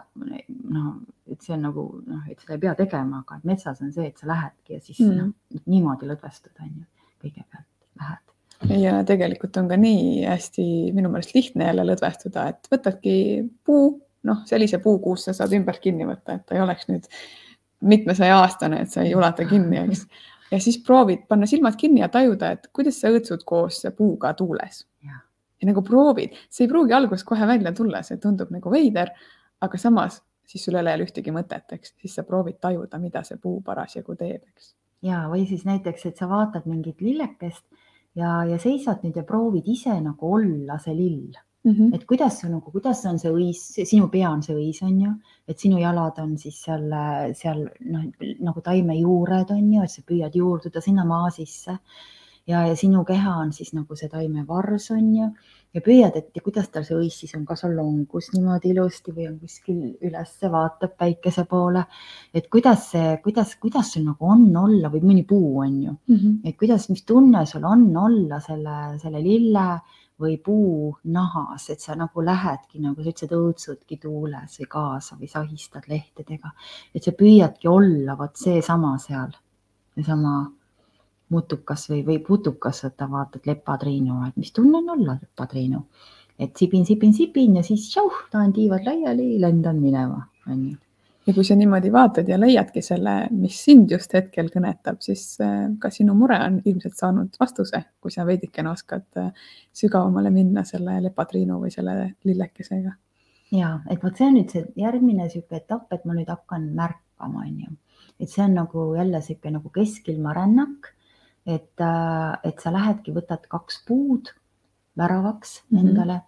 noh, 0.76 0.92
et 1.30 1.42
see 1.42 1.56
on 1.56 1.64
nagu 1.66 1.86
noh, 2.06 2.20
et 2.30 2.38
seda 2.38 2.54
ei 2.54 2.62
pea 2.66 2.76
tegema, 2.78 3.24
aga 3.24 3.40
metsas 3.50 3.82
on 3.82 3.90
see, 3.94 4.06
et 4.12 4.22
sa 4.22 4.30
lähedki 4.30 4.76
ja 4.76 4.84
siis 4.84 5.00
mm. 5.02 5.16
noh, 5.18 5.64
niimoodi 5.66 6.10
lõdvestud 6.12 6.62
on 6.62 6.70
ju, 6.70 6.86
kõigepealt 7.24 7.70
lähed 8.02 8.22
ja 8.78 9.00
tegelikult 9.06 9.56
on 9.60 9.66
ka 9.68 9.76
nii 9.80 10.22
hästi 10.24 10.66
minu 10.94 11.10
meelest 11.12 11.34
lihtne 11.34 11.66
jälle 11.66 11.86
lõdvestuda, 11.90 12.46
et 12.52 12.70
võtadki 12.72 13.16
puu, 13.66 13.96
noh, 14.28 14.44
sellise 14.48 14.78
puu, 14.84 15.00
kus 15.02 15.26
sa 15.26 15.34
saad 15.36 15.52
ümbert 15.56 15.82
kinni 15.82 16.06
võtta, 16.08 16.38
et 16.38 16.46
ta 16.46 16.56
ei 16.56 16.62
oleks 16.64 16.86
nüüd 16.88 17.10
mitmesaja 17.84 18.38
aastane, 18.38 18.84
et 18.84 18.94
sa 18.94 19.02
ei 19.04 19.12
ulata 19.18 19.44
kinni, 19.48 19.82
eks 19.82 20.06
ja 20.50 20.60
siis 20.60 20.78
proovid 20.84 21.24
panna 21.28 21.46
silmad 21.46 21.76
kinni 21.80 22.00
ja 22.00 22.08
tajuda, 22.12 22.50
et 22.54 22.68
kuidas 22.72 23.00
sa 23.00 23.12
õõtsud 23.12 23.44
koos 23.46 23.82
puuga 23.96 24.34
tuules. 24.34 24.86
ja 25.04 25.68
nagu 25.70 25.82
proovid, 25.82 26.34
see 26.50 26.66
ei 26.66 26.68
pruugi 26.68 26.92
alguses 26.92 27.24
kohe 27.24 27.46
välja 27.46 27.72
tulla, 27.72 28.02
see 28.02 28.18
tundub 28.20 28.50
nagu 28.52 28.70
veider, 28.70 29.10
aga 29.64 29.78
samas 29.80 30.20
siis 30.46 30.64
sul 30.64 30.76
ei 30.76 30.82
ole 30.82 31.06
ühtegi 31.06 31.32
mõtet, 31.32 31.66
eks, 31.76 31.94
siis 32.00 32.16
sa 32.18 32.24
proovid 32.26 32.58
tajuda, 32.60 33.00
mida 33.00 33.22
see 33.24 33.38
puu 33.40 33.60
parasjagu 33.64 34.16
teeb, 34.18 34.42
eks. 34.52 34.74
ja, 35.06 35.24
või 35.30 35.46
siis 35.48 35.64
näiteks, 35.68 36.06
et 36.10 36.20
sa 36.20 36.28
vaatad 36.30 36.68
mingit 36.70 37.00
lillekest 37.00 37.64
ja, 38.18 38.42
ja 38.48 38.58
seisad 38.60 39.04
nüüd 39.04 39.16
ja 39.16 39.24
proovid 39.26 39.68
ise 39.70 39.96
nagu 40.04 40.34
olla 40.36 40.78
see 40.82 40.96
lill 40.98 41.38
Mm 41.64 41.72
-hmm. 41.72 41.94
et 41.94 42.02
kuidas 42.04 42.40
see 42.40 42.50
nagu, 42.50 42.70
kuidas 42.70 43.04
on 43.06 43.18
see 43.18 43.30
õis, 43.32 43.60
sinu 43.88 44.08
pea 44.12 44.30
on 44.30 44.42
see 44.42 44.54
õis, 44.54 44.82
on 44.84 45.00
ju, 45.00 45.12
et 45.48 45.58
sinu 45.58 45.78
jalad 45.80 46.18
on 46.18 46.34
siis 46.38 46.58
seal, 46.62 46.90
seal 47.34 47.62
noh, 47.80 48.02
nagu 48.40 48.60
taimejuured 48.60 49.50
on 49.50 49.72
ju, 49.72 49.82
et 49.82 49.90
sa 49.90 50.02
püüad 50.02 50.36
juurduda 50.36 50.80
sinna 50.80 51.04
maa 51.04 51.30
sisse 51.30 51.78
ja, 52.46 52.66
ja 52.68 52.76
sinu 52.76 53.04
keha 53.08 53.36
on 53.42 53.52
siis 53.56 53.72
nagu 53.76 53.96
see 53.96 54.10
taimevars 54.12 54.90
on 54.94 55.06
ju 55.16 55.28
ja 55.74 55.82
püüad, 55.82 56.14
et 56.18 56.42
kuidas 56.44 56.68
tal 56.70 56.84
see 56.86 56.96
õis 56.98 57.16
siis 57.22 57.32
on, 57.38 57.44
kas 57.48 57.64
on 57.66 57.74
longus 57.76 58.30
niimoodi 58.34 58.70
ilusti 58.74 59.14
või 59.16 59.26
on 59.30 59.38
kuskil 59.40 59.80
üles, 60.06 60.36
vaatab 60.52 60.94
päikese 61.00 61.46
poole. 61.50 61.84
et 62.34 62.48
kuidas 62.52 62.90
see, 62.92 63.16
kuidas, 63.24 63.56
kuidas 63.60 63.94
sul 63.94 64.04
nagu 64.06 64.30
on 64.30 64.46
olla 64.64 64.92
või 64.92 65.02
mõni 65.08 65.24
puu 65.26 65.58
on 65.64 65.82
ju 65.82 65.92
mm, 65.92 66.16
-hmm. 66.16 66.38
et 66.44 66.56
kuidas, 66.60 66.88
mis 66.92 67.04
tunne 67.04 67.46
sul 67.46 67.64
on 67.64 67.88
olla 67.96 68.40
selle, 68.40 68.98
selle 69.02 69.22
lille 69.22 69.68
või 70.20 70.36
puu 70.38 70.94
nahas, 71.10 71.68
et 71.70 71.82
sa 71.82 71.96
nagu 71.98 72.22
lähedki, 72.22 72.78
nagu 72.82 73.02
sa 73.02 73.10
ütlesid, 73.10 73.32
õõtsudki 73.34 73.98
tuules 74.02 74.58
või 74.60 74.68
kaasa 74.70 75.18
või 75.18 75.30
sahistad 75.30 75.88
lehtedega, 75.90 76.52
et 76.94 77.02
sa 77.02 77.14
püüadki 77.18 77.70
olla 77.70 78.14
vot 78.18 78.36
seesama 78.38 78.94
seal, 79.02 79.34
seesama 79.96 80.36
mutukas 81.34 81.88
või, 81.90 82.04
või 82.06 82.20
putukas, 82.22 82.84
et 82.86 82.96
ta 82.96 83.08
vaatad 83.10 83.46
lepatriinu, 83.48 84.20
et 84.28 84.36
mis 84.38 84.52
tunne 84.54 84.78
on 84.82 84.94
olla 84.98 85.18
lepatriinu. 85.20 85.86
et 86.38 86.56
sibin, 86.56 86.82
sibin, 86.86 87.12
sibin 87.14 87.56
ja 87.56 87.62
siis 87.62 87.84
tšauh, 87.90 88.24
tahan 88.30 88.52
tiivad 88.52 88.86
laiali, 88.86 89.36
lendan 89.40 89.78
minema, 89.78 90.24
onju. 90.50 90.83
Ja 91.26 91.34
kui 91.34 91.44
sa 91.44 91.56
niimoodi 91.56 91.92
vaatad 91.92 92.28
ja 92.28 92.38
leiadki 92.40 92.82
selle, 92.82 93.14
mis 93.32 93.60
sind 93.64 93.92
just 93.92 94.12
hetkel 94.16 94.50
kõnetab, 94.52 95.00
siis 95.04 95.38
äh, 95.44 95.68
ka 95.80 95.90
sinu 95.94 96.16
mure 96.18 96.38
on 96.46 96.60
ilmselt 96.64 96.98
saanud 96.98 97.38
vastuse, 97.40 97.80
kui 98.00 98.12
sa 98.12 98.26
veidikene 98.28 98.70
oskad 98.70 99.06
äh, 99.20 99.30
sügavamale 99.72 100.32
minna 100.34 100.64
selle 100.68 100.98
lepatriinu 101.04 101.60
või 101.62 101.72
selle 101.74 102.14
lillekesega. 102.24 102.96
ja 103.54 103.78
et 103.90 104.02
vot 104.02 104.16
see 104.16 104.28
on 104.28 104.36
nüüd 104.38 104.52
see 104.52 104.66
järgmine 104.76 105.30
sihuke 105.30 105.62
etapp, 105.62 105.92
et 105.92 106.04
ma 106.04 106.16
nüüd 106.16 106.28
hakkan 106.28 106.68
märkama, 106.74 107.46
onju 107.46 107.72
et 108.20 108.30
see 108.30 108.44
on 108.44 108.54
nagu 108.54 108.92
jälle 108.94 109.20
sihuke 109.22 109.50
nagu 109.50 109.70
keskilma 109.74 110.34
rännak 110.36 110.94
et, 111.46 111.80
äh, 111.80 112.36
et 112.44 112.60
sa 112.62 112.72
lähedki, 112.72 113.14
võtad 113.16 113.44
kaks 113.52 113.82
puud 113.88 114.32
väravaks 114.98 115.62
mm 115.68 115.78
-hmm. 115.78 115.88
endale 115.88 116.20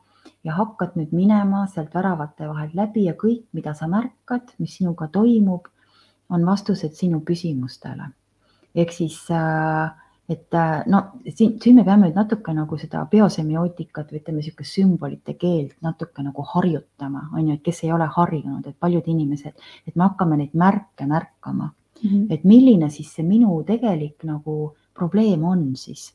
ja 0.47 0.55
hakkad 0.55 0.95
nüüd 0.99 1.13
minema 1.17 1.65
sealt 1.71 1.95
väravate 1.95 2.47
vahelt 2.49 2.75
läbi 2.79 3.07
ja 3.09 3.17
kõik, 3.19 3.47
mida 3.57 3.75
sa 3.75 3.89
märkad, 3.91 4.55
mis 4.63 4.79
sinuga 4.79 5.09
toimub, 5.13 5.67
on 6.31 6.47
vastused 6.47 6.95
sinu 6.95 7.21
küsimustele. 7.27 8.11
ehk 8.75 8.93
siis, 8.93 9.17
äh, 9.31 9.91
et 10.29 10.55
äh, 10.55 10.83
no 10.87 11.03
siin, 11.35 11.57
siin 11.63 11.77
me 11.77 11.85
peame 11.85 12.07
nüüd 12.07 12.19
natuke 12.19 12.53
nagu 12.53 12.79
seda 12.79 13.07
biosemiotikat 13.11 14.11
või 14.13 14.21
ütleme, 14.21 14.43
niisugust 14.43 14.77
sümbolite 14.77 15.35
keelt 15.35 15.77
natuke 15.83 16.23
nagu 16.23 16.43
harjutama, 16.43 17.31
on 17.33 17.49
ju, 17.49 17.55
et 17.55 17.63
kes 17.63 17.85
ei 17.85 17.93
ole 17.93 18.09
harjunud, 18.17 18.67
et 18.67 18.77
paljud 18.79 19.09
inimesed, 19.09 19.67
et 19.87 19.97
me 19.97 20.05
hakkame 20.05 20.37
neid 20.37 20.55
märke 20.55 21.07
märkama 21.07 21.71
mm, 21.71 22.11
-hmm. 22.11 22.27
et 22.31 22.45
milline 22.45 22.91
siis 22.91 23.15
see 23.15 23.25
minu 23.25 23.63
tegelik 23.65 24.25
nagu 24.25 24.75
probleem 24.95 25.45
on 25.45 25.77
siis? 25.77 26.13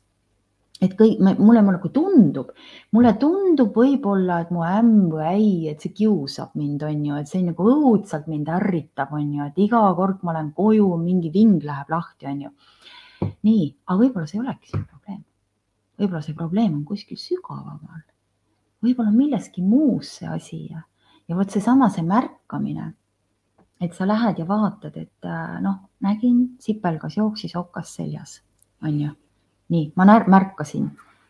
Et 0.82 0.94
kõik, 0.98 1.20
mulle 1.38 1.62
nagu 1.62 1.90
tundub, 1.94 2.52
mulle 2.96 3.12
tundub 3.22 3.76
võib-olla, 3.78 4.40
et 4.42 4.52
mu 4.54 4.64
ämm 4.66 5.12
või 5.14 5.26
äi, 5.30 5.52
et 5.72 5.84
see 5.84 5.94
kiusab 5.94 6.56
mind, 6.58 6.82
on 6.88 7.04
ju, 7.06 7.20
et 7.22 7.30
see 7.30 7.44
nagu 7.46 7.68
õudselt 7.70 8.30
mind 8.32 8.50
ärritab, 8.50 9.14
on 9.14 9.28
ju, 9.38 9.50
et 9.52 9.60
iga 9.62 9.84
kord 9.98 10.24
ma 10.26 10.34
lähen 10.38 10.50
koju, 10.58 10.88
mingi 11.02 11.30
ving 11.34 11.62
läheb 11.68 11.94
lahti, 11.94 12.30
on 12.32 12.48
ju. 12.48 12.54
nii, 13.46 13.68
aga 13.86 14.00
võib-olla 14.00 14.30
see 14.30 14.40
ei 14.40 14.46
olegi 14.46 14.72
see 14.72 14.82
probleem. 14.82 15.22
võib-olla 16.02 16.24
see 16.26 16.40
probleem 16.40 16.74
on 16.80 16.86
kuskil 16.90 17.22
sügavamal. 17.22 18.02
võib-olla 18.82 19.14
milleski 19.14 19.62
muus 19.62 20.18
see 20.18 20.28
asi 20.28 20.64
ja, 20.72 20.82
ja 21.30 21.38
vot 21.38 21.54
seesama, 21.54 21.92
see 21.94 22.02
märkamine, 22.02 22.94
et 23.82 23.94
sa 23.94 24.10
lähed 24.10 24.42
ja 24.42 24.50
vaatad, 24.50 24.98
et 24.98 25.34
noh, 25.62 25.78
nägin, 26.02 26.56
sipelgas 26.62 27.22
jooksis 27.22 27.54
okas 27.56 27.94
seljas 28.02 28.40
on 28.82 28.98
ju. 28.98 29.21
Nii, 29.72 29.92
ma 29.96 30.06
märkasin, 30.28 30.88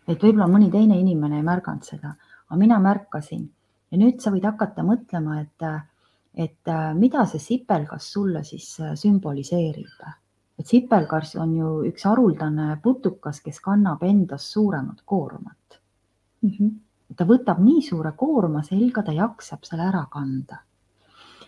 et 0.08 0.21
võib-olla 0.21 0.47
mõni 0.49 0.71
teine 0.73 0.97
inimene 0.99 1.39
ei 1.39 1.45
märganud 1.45 1.86
seda, 1.86 2.15
aga 2.49 2.60
mina 2.60 2.80
märkasin 2.82 3.43
ja 3.91 3.99
nüüd 3.99 4.21
sa 4.23 4.34
võid 4.34 4.47
hakata 4.47 4.86
mõtlema, 4.88 5.41
et, 5.43 5.67
et 6.34 6.73
mida 6.97 7.25
see 7.30 7.43
sipelgas 7.43 8.10
sulle 8.13 8.43
siis 8.47 8.73
sümboliseerib. 9.04 10.08
et 10.60 10.67
sipelgas 10.67 11.36
on 11.36 11.56
ju 11.58 11.69
üks 11.89 12.06
haruldane 12.06 12.80
putukas, 12.84 13.41
kes 13.41 13.60
kannab 13.60 14.04
endas 14.04 14.51
suuremat 14.51 15.01
koormat 15.06 15.80
mm. 16.41 16.49
-hmm. 16.49 16.71
ta 17.15 17.25
võtab 17.25 17.60
nii 17.60 17.82
suure 17.82 18.12
koorma 18.17 18.63
selga, 18.63 19.04
ta 19.04 19.12
jaksab 19.12 19.63
selle 19.63 19.88
ära 19.89 20.06
kanda 20.12 20.62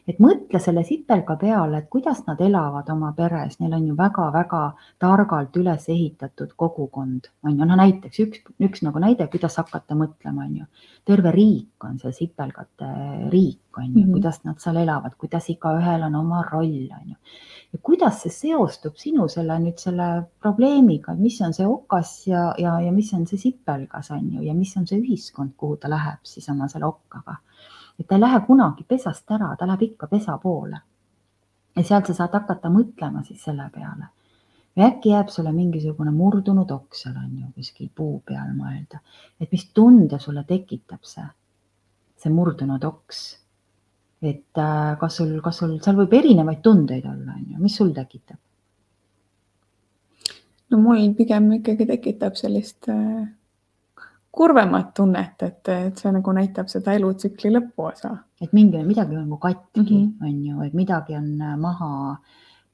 et 0.07 0.19
mõtle 0.19 0.59
selle 0.59 0.83
sipelga 0.87 1.35
peale, 1.39 1.79
et 1.79 1.89
kuidas 1.91 2.23
nad 2.27 2.41
elavad 2.43 2.89
oma 2.91 3.13
peres, 3.15 3.55
neil 3.61 3.75
on 3.77 3.85
ju 3.87 3.95
väga-väga 3.97 4.61
targalt 5.01 5.55
üles 5.59 5.87
ehitatud 5.91 6.51
kogukond, 6.59 7.29
on 7.47 7.55
ju, 7.55 7.67
no 7.69 7.77
näiteks 7.79 8.19
üks, 8.25 8.43
üks 8.67 8.83
nagu 8.83 8.99
näide, 9.03 9.29
kuidas 9.31 9.55
hakata 9.61 9.95
mõtlema, 9.99 10.47
on 10.47 10.57
ju. 10.61 10.67
terve 11.07 11.31
riik 11.35 11.83
on 11.83 11.97
see 11.99 12.13
sipelgate 12.15 12.89
riik, 13.31 13.77
on 13.77 13.85
ju 13.85 13.89
mm, 13.91 14.03
-hmm. 14.03 14.11
kuidas 14.11 14.43
nad 14.43 14.59
seal 14.59 14.77
elavad, 14.83 15.15
kuidas 15.19 15.49
igaühel 15.49 16.03
on 16.03 16.15
oma 16.15 16.43
roll, 16.51 16.87
on 16.99 17.09
ju. 17.09 17.15
ja 17.73 17.79
kuidas 17.81 18.21
see 18.23 18.31
seostub 18.31 18.95
sinu 18.99 19.27
selle 19.27 19.59
nüüd 19.59 19.79
selle 19.79 20.27
probleemiga, 20.39 21.15
mis 21.15 21.41
on 21.41 21.53
see 21.53 21.67
okas 21.67 22.27
ja, 22.27 22.53
ja, 22.57 22.79
ja 22.81 22.91
mis 22.91 23.13
on 23.13 23.27
see 23.27 23.39
sipelgas, 23.39 24.11
on 24.11 24.31
ju, 24.33 24.41
ja 24.41 24.53
mis 24.53 24.77
on 24.77 24.87
see 24.87 24.99
ühiskond, 24.99 25.55
kuhu 25.57 25.77
ta 25.77 25.89
läheb 25.89 26.19
siis 26.23 26.49
oma 26.49 26.67
selle 26.67 26.85
okkaga 26.85 27.39
et 27.99 28.07
ta 28.07 28.15
ei 28.15 28.21
lähe 28.21 28.39
kunagi 28.47 28.85
pesast 28.87 29.31
ära, 29.31 29.53
ta 29.57 29.67
läheb 29.67 29.81
ikka 29.89 30.07
pesa 30.07 30.37
poole. 30.37 30.81
ja 31.75 31.83
sealt 31.83 32.05
sa 32.05 32.13
saad 32.13 32.35
hakata 32.37 32.69
mõtlema 32.69 33.23
siis 33.25 33.43
selle 33.43 33.69
peale. 33.73 34.09
või 34.77 34.85
äkki 34.87 35.09
jääb 35.09 35.29
sulle 35.29 35.51
mingisugune 35.51 36.11
murdunud 36.11 36.71
oks 36.71 37.01
seal 37.03 37.15
on 37.17 37.31
ju 37.39 37.51
kuskil 37.55 37.89
puu 37.95 38.21
peal 38.25 38.53
mõelda, 38.57 38.99
et 39.39 39.51
mis 39.51 39.65
tunde 39.73 40.19
sulle 40.19 40.43
tekitab 40.43 41.03
see, 41.03 41.25
see 42.17 42.33
murdunud 42.33 42.83
oks. 42.83 43.21
et 44.21 44.57
äh, 44.57 44.97
kas 44.99 45.17
sul, 45.17 45.39
kas 45.41 45.57
sul, 45.57 45.77
seal 45.81 45.95
võib 45.95 46.13
erinevaid 46.13 46.61
tundeid 46.61 47.05
olla, 47.05 47.37
on 47.37 47.45
ju, 47.53 47.59
mis 47.59 47.75
sul 47.75 47.93
tekitab? 47.93 48.37
no 50.69 50.77
mul 50.81 51.13
pigem 51.13 51.51
ikkagi 51.59 51.85
tekitab 51.85 52.35
sellist 52.35 52.89
äh 52.89 53.31
kurvemat 54.33 54.93
tunnet, 54.97 55.43
et, 55.45 55.67
et 55.69 55.99
see 56.01 56.11
nagu 56.13 56.33
näitab 56.33 56.69
seda 56.71 56.95
elutsükli 56.97 57.51
lõpuosa. 57.53 58.15
et 58.41 58.53
mingi, 58.53 58.81
midagi 58.83 59.15
on 59.15 59.27
nagu 59.27 59.37
katki 59.37 59.81
mm, 59.81 59.85
-hmm. 59.87 60.29
on 60.29 60.45
ju, 60.45 60.61
et 60.61 60.73
midagi 60.73 61.15
on 61.15 61.41
äh, 61.41 61.57
maha, 61.57 62.17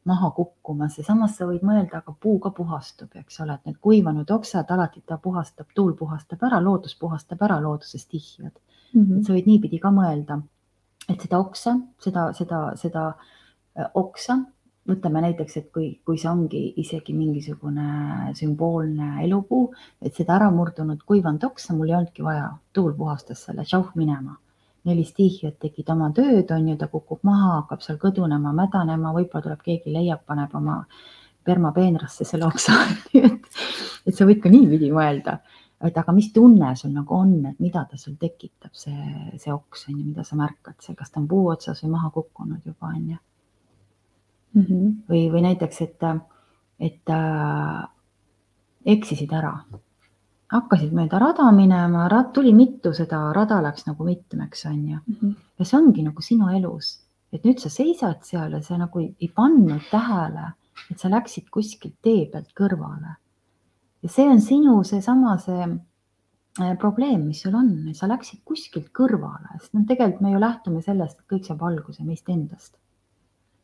maha 0.06 0.32
kukkumas 0.32 0.98
ja 0.98 1.04
samas 1.04 1.36
sa 1.38 1.46
võid 1.46 1.66
mõelda, 1.68 2.00
aga 2.00 2.16
puu 2.20 2.40
ka 2.40 2.50
puhastub, 2.50 3.10
eks 3.16 3.42
ole, 3.42 3.54
et 3.54 3.66
need 3.66 3.78
kuivanud 3.82 4.32
oksad 4.32 4.72
alati 4.72 5.04
ta 5.06 5.18
puhastab, 5.18 5.68
tuul 5.76 5.94
puhastab 6.00 6.44
ära, 6.48 6.62
loodus 6.64 6.96
puhastab 7.00 7.42
ära 7.42 7.60
loodusest 7.62 8.10
tihjad 8.10 8.56
mm. 8.94 9.04
-hmm. 9.04 9.18
et 9.20 9.26
sa 9.26 9.34
võid 9.34 9.52
niipidi 9.52 9.80
ka 9.80 9.92
mõelda, 9.92 10.42
et 11.10 11.22
seda 11.22 11.40
oksa, 11.40 11.76
seda, 12.00 12.34
seda, 12.34 12.62
seda 12.76 13.08
äh, 13.10 13.92
oksa 13.94 14.40
võtame 14.90 15.22
näiteks, 15.24 15.58
et 15.60 15.70
kui, 15.74 15.90
kui 16.06 16.18
see 16.20 16.30
ongi 16.32 16.62
isegi 16.82 17.14
mingisugune 17.16 18.34
sümboolne 18.38 19.24
elupuu, 19.24 19.70
et 20.02 20.16
seda 20.16 20.36
ära 20.38 20.50
murdunud 20.54 21.02
kuivanud 21.08 21.46
oksa 21.50 21.76
mul 21.78 21.92
ei 21.92 21.98
olnudki 22.00 22.26
vaja, 22.26 22.50
tuul 22.74 22.96
puhastas 22.98 23.46
selle, 23.48 23.66
tšauh 23.68 23.96
minema. 24.00 24.38
neli 24.88 25.04
stiihiat 25.04 25.58
tegid 25.60 25.90
oma 25.92 26.08
tööd, 26.16 26.50
on 26.56 26.70
ju, 26.70 26.76
ta 26.80 26.88
kukub 26.88 27.20
maha, 27.28 27.50
hakkab 27.58 27.82
seal 27.84 27.98
kõdunema, 28.00 28.54
mädanema, 28.56 29.12
võib-olla 29.14 29.44
tuleb 29.44 29.62
keegi 29.66 29.92
leiab, 29.92 30.24
paneb 30.26 30.56
oma 30.56 30.78
permapeenrasse 31.46 32.26
selle 32.26 32.48
oksa. 32.48 32.78
Et, 33.20 33.60
et 34.08 34.16
sa 34.16 34.26
võid 34.26 34.40
ka 34.42 34.50
niipidi 34.50 34.90
mõelda, 34.96 35.36
et 35.84 35.98
aga 36.00 36.14
mis 36.16 36.32
tunne 36.34 36.72
sul 36.80 36.96
nagu 36.96 37.14
on, 37.18 37.34
et 37.52 37.60
mida 37.60 37.84
ta 37.92 38.00
sul 38.00 38.16
tekitab, 38.22 38.72
see, 38.74 38.96
see 39.38 39.52
oks 39.54 39.90
on 39.90 39.98
ju, 39.98 40.06
mida 40.06 40.24
sa 40.24 40.40
märkad 40.40 40.80
seal, 40.80 40.98
kas 40.98 41.12
ta 41.12 41.20
on 41.20 41.28
puu 41.30 41.50
otsas 41.52 41.84
või 41.84 41.98
maha 41.98 42.14
kukkunud 42.16 42.64
juba 42.66 42.94
on 42.96 43.10
ju 43.12 43.20
mm. 44.54 44.62
-hmm. 44.62 44.96
või, 45.10 45.28
või 45.32 45.42
näiteks, 45.46 45.82
et, 45.82 46.08
et 46.80 47.14
äh, 47.14 47.84
eksisid 48.86 49.34
ära, 49.34 49.54
hakkasid 50.54 50.94
mööda 50.96 51.20
rada 51.22 51.50
minema, 51.54 52.08
tuli 52.34 52.54
mitu 52.54 52.94
seda, 52.94 53.22
rada 53.36 53.62
läks 53.62 53.86
nagu 53.88 54.06
mitmeks, 54.06 54.66
on 54.66 54.88
ju 54.88 54.98
mm. 54.98 55.16
-hmm. 55.22 55.36
ja 55.60 55.66
see 55.66 55.78
ongi 55.78 56.04
nagu 56.04 56.22
sinu 56.22 56.50
elus, 56.50 57.00
et 57.32 57.44
nüüd 57.44 57.60
sa 57.60 57.70
seisad 57.70 58.24
seal 58.24 58.52
ja 58.52 58.62
sa 58.62 58.78
nagu 58.78 59.00
ei, 59.00 59.14
ei 59.22 59.32
pannud 59.36 59.82
tähele, 59.92 60.54
et 60.92 61.00
sa 61.00 61.10
läksid 61.10 61.50
kuskilt 61.52 61.96
tee 62.02 62.26
pealt 62.32 62.50
kõrvale. 62.56 63.16
ja 64.04 64.10
see 64.10 64.30
on 64.30 64.42
sinu 64.42 64.84
seesama 64.84 65.38
see, 65.38 65.68
see 66.58 66.72
äh, 66.72 66.78
probleem, 66.78 67.28
mis 67.28 67.42
sul 67.42 67.56
on, 67.56 67.94
sa 67.94 68.08
läksid 68.08 68.42
kuskilt 68.46 68.90
kõrvale, 68.94 69.60
sest 69.60 69.74
noh, 69.74 69.86
tegelikult 69.86 70.22
me 70.22 70.32
ju 70.32 70.40
lähtume 70.40 70.82
sellest, 70.82 71.20
et 71.20 71.28
kõik 71.28 71.46
saab 71.46 71.62
alguse 71.62 72.04
meist 72.04 72.30
endast 72.30 72.78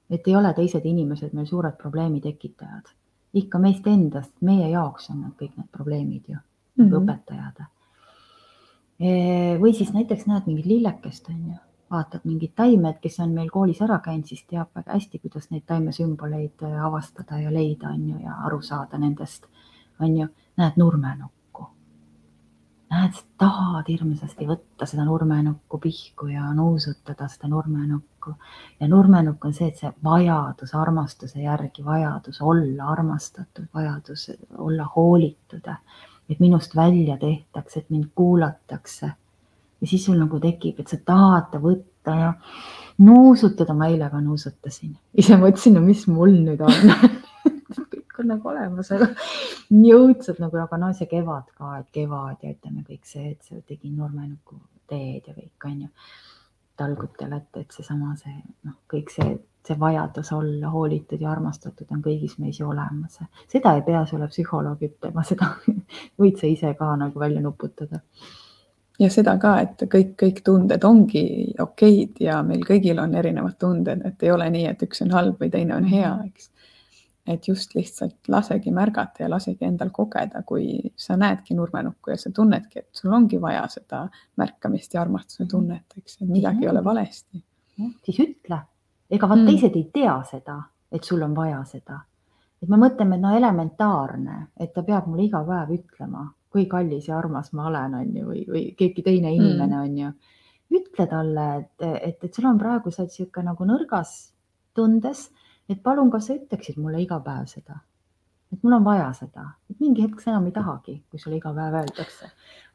et 0.09 0.27
ei 0.27 0.35
ole 0.35 0.53
teised 0.53 0.85
inimesed 0.85 1.33
meil 1.33 1.47
suured 1.49 1.77
probleemi 1.77 2.21
tekitajad. 2.21 2.93
ikka 3.35 3.59
meist 3.59 3.87
endast, 3.87 4.31
meie 4.41 4.69
jaoks 4.71 5.09
on 5.11 5.21
nad 5.21 5.31
kõik 5.35 5.57
need 5.57 5.67
probleemid 5.71 6.23
ju 6.27 6.37
mm, 6.37 6.85
-hmm. 6.85 6.93
õpetajad. 7.01 7.65
E, 8.99 9.09
või 9.59 9.73
siis 9.73 9.91
näiteks 9.93 10.25
näed 10.25 10.47
mingit 10.47 10.65
lillekest, 10.65 11.29
on 11.29 11.41
ju, 11.47 11.57
vaatad 11.91 12.21
mingid 12.23 12.53
taimed, 12.55 12.99
kes 13.01 13.19
on 13.19 13.33
meil 13.35 13.49
koolis 13.49 13.81
ära 13.81 13.99
käinud, 13.99 14.25
siis 14.25 14.45
teab 14.47 14.67
väga 14.75 14.93
hästi, 14.93 15.19
kuidas 15.19 15.49
neid 15.51 15.65
taimesümboleid 15.67 16.63
avastada 16.81 17.39
ja 17.39 17.51
leida, 17.53 17.89
on 17.89 18.09
ju, 18.09 18.17
ja 18.23 18.39
aru 18.47 18.61
saada 18.61 18.97
nendest, 18.97 19.45
on 19.99 20.17
ju. 20.17 20.27
näed 20.57 20.77
nurmenukku. 20.77 21.35
Näed, 22.95 23.17
tahad 23.41 23.89
hirmsasti 23.89 24.47
võtta 24.47 24.88
seda 24.89 25.05
nurmenukku 25.08 25.79
pihku 25.84 26.29
ja 26.31 26.47
nuusutada 26.55 27.27
seda 27.31 27.49
nurmenukku. 27.51 28.36
Ja 28.79 28.88
nurmenukk 28.89 29.45
on 29.45 29.53
see, 29.53 29.69
et 29.71 29.81
see 29.81 29.91
vajadus 30.03 30.73
armastuse 30.77 31.43
järgi, 31.43 31.86
vajadus 31.86 32.41
olla 32.41 32.89
armastatud, 32.95 33.67
vajadus 33.73 34.29
olla 34.58 34.88
hoolitud, 34.95 35.69
et 36.29 36.39
minust 36.39 36.75
välja 36.75 37.17
tehtakse, 37.21 37.79
et 37.79 37.89
mind 37.89 38.10
kuulatakse. 38.15 39.12
ja 39.81 39.88
siis 39.88 40.05
sul 40.05 40.17
nagu 40.17 40.39
tekib, 40.39 40.79
et 40.79 40.88
sa 40.88 40.97
tahad 41.05 41.51
ta 41.51 41.60
võtta 41.62 42.15
ja 42.15 42.34
nuusutada, 42.97 43.73
ma 43.73 43.89
eile 43.91 44.10
ka 44.10 44.21
nuusutasin, 44.23 44.95
ise 45.13 45.36
mõtlesin, 45.38 45.75
no 45.75 45.81
mis 45.84 46.08
mul 46.08 46.31
nüüd 46.45 46.63
on 46.63 46.95
on 48.25 48.33
nagu 48.33 48.51
olemas, 48.51 48.91
aga 48.95 49.09
nii 49.79 49.95
õudselt 49.95 50.41
nagu, 50.43 50.59
aga 50.61 50.79
no 50.81 50.91
see 50.97 51.09
kevad 51.11 51.49
ka, 51.55 51.79
et 51.79 51.89
kevad 51.95 52.43
ja 52.43 52.53
ütleme 52.55 52.85
kõik 52.88 53.09
see, 53.09 53.33
et 53.35 53.43
sa 53.45 53.59
tegin 53.61 53.97
nurmenuku 53.99 54.59
teed 54.89 55.27
ja 55.29 55.33
kõik 55.33 55.69
on 55.69 55.83
ju 55.85 55.91
talgutel, 56.77 57.35
et, 57.38 57.51
et 57.61 57.75
seesama, 57.75 58.15
see 58.19 58.33
noh, 58.67 58.79
kõik 58.91 59.11
see, 59.13 59.35
see 59.65 59.77
vajadus 59.79 60.31
olla 60.35 60.71
hoolitud 60.73 61.21
ja 61.21 61.31
armastatud 61.31 61.91
on 61.95 62.01
kõigis 62.03 62.35
meis 62.41 62.59
ju 62.59 62.67
olemas. 62.69 63.21
seda 63.51 63.75
ei 63.77 63.85
pea 63.85 64.03
sulle 64.09 64.27
psühholoog 64.31 64.81
ütlema, 64.89 65.23
seda 65.23 65.53
võid 66.21 66.41
sa 66.41 66.49
ise 66.49 66.73
ka 66.79 66.95
nagu 66.99 67.19
välja 67.21 67.43
nuputada 67.45 68.01
ja 68.99 69.09
seda 69.11 69.35
ka, 69.41 69.55
et 69.63 69.85
kõik, 69.91 70.15
kõik 70.19 70.41
tunded 70.45 70.83
ongi 70.88 71.25
okeid 71.59 72.19
ja 72.23 72.41
meil 72.47 72.63
kõigil 72.67 72.99
on 73.01 73.15
erinevad 73.15 73.57
tunded, 73.59 74.03
et 74.07 74.23
ei 74.23 74.31
ole 74.31 74.49
nii, 74.53 74.67
et 74.71 74.83
üks 74.88 75.03
on 75.05 75.15
halb 75.15 75.41
või 75.41 75.51
teine 75.53 75.75
on 75.77 75.88
hea, 75.89 76.11
eks. 76.29 76.51
Et 77.27 77.47
just 77.47 77.73
lihtsalt 77.75 78.29
lasegi 78.29 78.71
märgata 78.71 79.23
ja 79.23 79.29
lasegi 79.29 79.65
endal 79.65 79.89
kogeda, 79.93 80.43
kui 80.45 80.93
sa 80.95 81.17
näedki 81.17 81.57
nurmenukku 81.57 82.13
ja 82.13 82.17
sa 82.21 82.29
tunnedki, 82.35 82.79
et 82.79 83.01
sul 83.01 83.13
ongi 83.13 83.39
vaja 83.41 83.65
seda 83.71 84.03
märkamist 84.38 84.93
ja 84.93 85.01
armastuse 85.01 85.43
mhm. 85.43 85.51
tunnet, 85.51 85.97
eks, 85.97 86.21
et 86.21 86.29
midagi 86.29 86.65
ei 86.65 86.71
ole 86.71 86.83
valesti. 86.83 87.43
siis 88.05 88.19
ütle, 88.23 88.59
ega 89.11 89.29
vaat 89.29 89.41
mm. 89.41 89.49
teised 89.51 89.73
ei 89.75 89.89
tea 89.93 90.15
seda, 90.29 90.61
et 90.91 91.03
sul 91.03 91.21
on 91.25 91.33
vaja 91.35 91.63
seda. 91.67 91.99
et 92.61 92.69
me 92.69 92.77
mõtleme, 92.79 93.17
et 93.17 93.21
no 93.21 93.33
elementaarne, 93.35 94.38
et 94.59 94.73
ta 94.73 94.83
peab 94.83 95.09
mulle 95.09 95.25
iga 95.25 95.41
päev 95.45 95.73
ütlema 95.75 96.29
kui 96.55 96.69
kallis 96.71 97.09
ja 97.09 97.17
armas 97.19 97.51
ma 97.51 97.67
olen, 97.67 97.97
on 97.99 98.13
ju, 98.15 98.25
või, 98.29 98.45
või 98.47 98.63
keegi 98.79 99.03
teine 99.03 99.27
mm. 99.27 99.41
inimene 99.41 99.75
mm. 99.75 99.81
on 99.81 99.97
ju. 99.99 100.11
ütle 100.79 101.07
talle, 101.11 101.47
et, 101.59 101.83
et, 101.83 102.23
et 102.23 102.38
sul 102.38 102.47
on 102.47 102.59
praegu, 102.59 102.91
sa 102.91 103.03
oled 103.03 103.11
sihuke 103.11 103.43
nagu 103.43 103.67
nõrgas 103.67 104.13
tundes, 104.75 105.27
et 105.69 105.82
palun, 105.84 106.12
kas 106.13 106.30
sa 106.30 106.38
ütleksid 106.38 106.78
mulle 106.82 107.01
iga 107.01 107.19
päev 107.25 107.47
seda, 107.49 107.80
et 108.54 108.62
mul 108.63 108.75
on 108.78 108.86
vaja 108.86 109.08
seda, 109.17 109.45
et 109.69 109.80
mingi 109.82 110.04
hetk 110.06 110.21
sa 110.21 110.32
enam 110.32 110.45
ei 110.49 110.54
tahagi, 110.56 110.95
kui 111.10 111.19
sulle 111.21 111.39
iga 111.39 111.51
päev 111.56 111.80
öeldakse, 111.82 112.30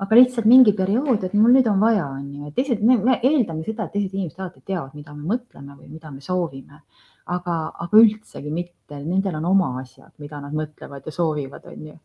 aga 0.04 0.18
lihtsalt 0.18 0.48
mingi 0.50 0.74
periood, 0.76 1.22
et 1.24 1.36
mul 1.38 1.54
nüüd 1.54 1.70
on 1.70 1.80
vaja, 1.82 2.08
on 2.10 2.26
ju, 2.34 2.50
et 2.50 2.58
teised, 2.58 2.82
me 2.82 3.16
eeldame 3.20 3.64
seda, 3.66 3.86
et 3.86 3.96
teised 3.96 4.16
inimesed 4.16 4.42
alati 4.42 4.64
teavad, 4.66 4.96
mida 4.98 5.14
me 5.16 5.24
mõtleme 5.34 5.78
või 5.78 5.88
mida 5.94 6.12
me 6.12 6.24
soovime, 6.24 6.82
aga, 7.30 7.56
aga 7.86 8.02
üldsegi 8.02 8.52
mitte, 8.52 8.98
nendel 8.98 9.38
on 9.40 9.50
oma 9.52 9.72
asjad, 9.80 10.12
mida 10.18 10.42
nad 10.42 10.56
mõtlevad 10.56 11.06
ja 11.06 11.14
soovivad, 11.14 11.68
on 11.70 11.90
ju. 11.92 11.98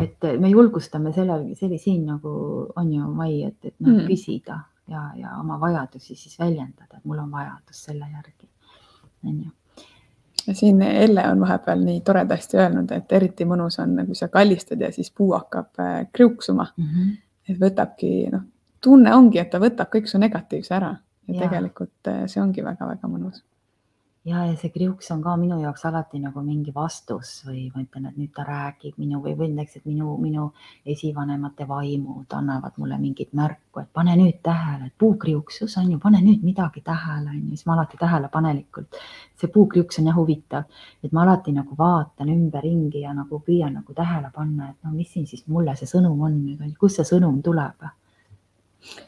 Et 0.00 0.24
me 0.40 0.48
julgustame 0.48 1.10
selle, 1.12 1.34
selle 1.58 1.76
siin 1.78 2.06
nagu 2.08 2.30
on 2.80 2.92
ju, 2.94 3.08
Mai, 3.12 3.42
et, 3.50 3.58
et 3.60 3.74
noh 3.82 3.98
mm. 3.98 4.06
küsida 4.08 4.62
ja, 4.88 5.02
ja 5.18 5.34
oma 5.40 5.58
vajadusi 5.60 6.16
siis 6.16 6.38
väljendada, 6.40 6.96
et 6.96 7.04
mul 7.04 7.20
on 7.20 7.34
vajadus 7.34 7.82
selle 7.90 8.08
järgi, 8.08 8.48
on 9.26 9.42
ju 9.42 9.50
siin 10.52 10.82
Elle 10.82 11.24
on 11.28 11.40
vahepeal 11.40 11.84
nii 11.84 12.00
toredasti 12.00 12.58
öelnud, 12.58 12.90
et 12.92 13.12
eriti 13.12 13.46
mõnus 13.48 13.78
on, 13.82 13.94
kui 14.06 14.18
sa 14.18 14.28
kallistad 14.28 14.80
ja 14.80 14.92
siis 14.92 15.10
puu 15.10 15.32
hakkab 15.36 15.80
äh, 15.80 16.06
kriuksuma 16.12 16.66
mm. 16.76 16.84
-hmm. 16.84 17.14
et 17.48 17.60
võtabki, 17.60 18.12
noh, 18.32 18.42
tunne 18.80 19.14
ongi, 19.14 19.38
et 19.38 19.50
ta 19.50 19.60
võtab 19.62 19.92
kõik 19.94 20.10
su 20.10 20.18
negatiivse 20.18 20.74
ära 20.74 20.96
ja, 21.28 21.34
ja. 21.34 21.40
tegelikult 21.44 22.10
äh, 22.10 22.24
see 22.26 22.42
ongi 22.42 22.64
väga-väga 22.64 23.08
mõnus 23.08 23.42
ja, 24.24 24.44
ja 24.46 24.56
see 24.56 24.70
kriuks 24.70 25.10
on 25.14 25.22
ka 25.22 25.34
minu 25.36 25.58
jaoks 25.62 25.84
alati 25.88 26.20
nagu 26.22 26.42
mingi 26.46 26.72
vastus 26.74 27.32
või 27.46 27.64
ma 27.74 27.82
ütlen, 27.82 28.06
et 28.10 28.18
nüüd 28.20 28.32
ta 28.36 28.44
räägib 28.46 28.98
minu 29.02 29.20
või, 29.24 29.34
või 29.38 29.48
näiteks, 29.56 29.80
et 29.80 29.88
minu, 29.90 30.14
minu 30.22 30.48
esivanemate 30.94 31.66
vaimud 31.68 32.36
annavad 32.38 32.78
mulle 32.78 32.98
mingit 33.02 33.32
märku, 33.38 33.82
et 33.82 33.90
pane 33.92 34.14
nüüd 34.18 34.38
tähele, 34.46 34.90
et 34.90 34.96
puukriuksus 34.98 35.76
on 35.82 35.90
ju, 35.94 36.00
pane 36.02 36.22
nüüd 36.22 36.44
midagi 36.46 36.84
tähele, 36.86 37.32
on 37.32 37.40
ju, 37.40 37.48
siis 37.56 37.66
ma 37.66 37.76
alati 37.78 37.98
tähelepanelikult. 38.00 39.00
see 39.42 39.50
puukriuks 39.50 39.98
on 39.98 40.06
jah 40.06 40.14
huvitav, 40.14 40.68
et 41.02 41.12
ma 41.12 41.24
alati 41.24 41.52
nagu 41.52 41.74
vaatan 41.78 42.28
ümberringi 42.30 43.02
ja 43.02 43.14
nagu 43.14 43.40
püüan 43.42 43.74
nagu 43.80 43.94
tähele 43.94 44.30
panna, 44.34 44.70
et 44.70 44.84
no 44.84 44.92
mis 44.94 45.10
siin 45.12 45.26
siis 45.26 45.42
mulle 45.48 45.74
see 45.76 45.90
sõnum 45.90 46.20
on 46.22 46.38
nüüd, 46.44 46.78
kust 46.78 47.00
see 47.00 47.10
sõnum 47.16 47.42
tuleb 47.42 47.90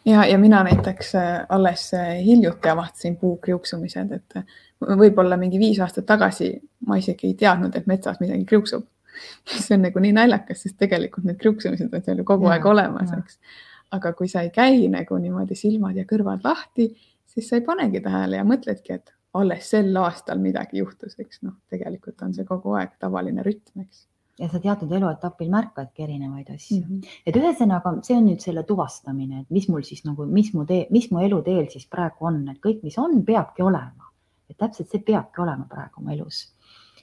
ja, 0.04 0.24
ja 0.24 0.38
mina 0.38 0.62
näiteks 0.64 1.14
äh, 1.14 1.46
alles 1.48 1.94
äh, 1.94 2.24
hiljuti 2.24 2.68
avastasin 2.68 3.16
puu 3.16 3.36
kriuksumised, 3.36 4.12
et 4.12 4.36
äh, 4.36 4.44
võib-olla 4.80 5.36
mingi 5.40 5.58
viis 5.58 5.80
aastat 5.80 6.06
tagasi 6.06 6.54
ma 6.86 6.98
isegi 7.00 7.30
ei 7.30 7.38
teadnud, 7.38 7.76
et 7.76 7.86
metsas 7.90 8.20
midagi 8.20 8.44
kriuksub. 8.44 8.86
see 9.46 9.76
on 9.76 9.84
nagu 9.86 10.00
nii 10.02 10.14
naljakas, 10.16 10.64
sest 10.64 10.78
tegelikult 10.78 11.26
need 11.28 11.38
kriuksumised 11.38 11.92
on 11.94 12.02
seal 12.02 12.22
ju 12.22 12.26
kogu 12.26 12.48
ja, 12.48 12.56
aeg 12.56 12.64
olemas, 12.66 13.12
eks. 13.14 13.38
aga 13.94 14.12
kui 14.18 14.30
sa 14.30 14.42
ei 14.42 14.50
käi 14.54 14.88
nagu 14.90 15.18
niimoodi 15.22 15.58
silmad 15.58 15.98
ja 15.98 16.06
kõrvad 16.08 16.42
lahti, 16.44 16.88
siis 17.30 17.48
sa 17.48 17.60
ei 17.60 17.66
panegi 17.66 18.02
tähele 18.02 18.40
ja 18.40 18.46
mõtledki, 18.46 18.98
et 18.98 19.14
alles 19.34 19.70
sel 19.70 19.94
aastal 19.98 20.42
midagi 20.42 20.82
juhtus, 20.82 21.14
eks 21.18 21.42
noh, 21.46 21.54
tegelikult 21.70 22.22
on 22.26 22.34
see 22.34 22.46
kogu 22.48 22.74
aeg 22.78 22.98
tavaline 23.02 23.46
rütm, 23.46 23.86
eks 23.86 24.06
ja 24.38 24.48
sa 24.50 24.60
teatud 24.60 24.92
eluetapil 24.92 25.50
märkadki 25.50 26.02
erinevaid 26.06 26.48
asju 26.54 26.80
mm. 26.80 26.86
-hmm. 26.86 27.18
et 27.26 27.36
ühesõnaga, 27.38 27.94
see 28.02 28.16
on 28.18 28.26
nüüd 28.28 28.42
selle 28.42 28.64
tuvastamine, 28.66 29.44
et 29.44 29.50
mis 29.50 29.68
mul 29.68 29.84
siis 29.86 30.04
nagu, 30.04 30.26
mis 30.26 30.52
mu 30.54 30.64
tee, 30.66 30.86
mis 30.90 31.10
mu 31.10 31.20
eluteel 31.22 31.68
siis 31.70 31.86
praegu 31.90 32.26
on, 32.30 32.42
et 32.50 32.58
kõik, 32.58 32.82
mis 32.82 32.98
on, 32.98 33.22
peabki 33.24 33.62
olema. 33.62 34.10
et 34.50 34.56
täpselt 34.58 34.90
see 34.90 35.00
peabki 35.00 35.40
olema 35.40 35.64
praegu 35.70 36.02
mu 36.02 36.12
elus. 36.12 36.50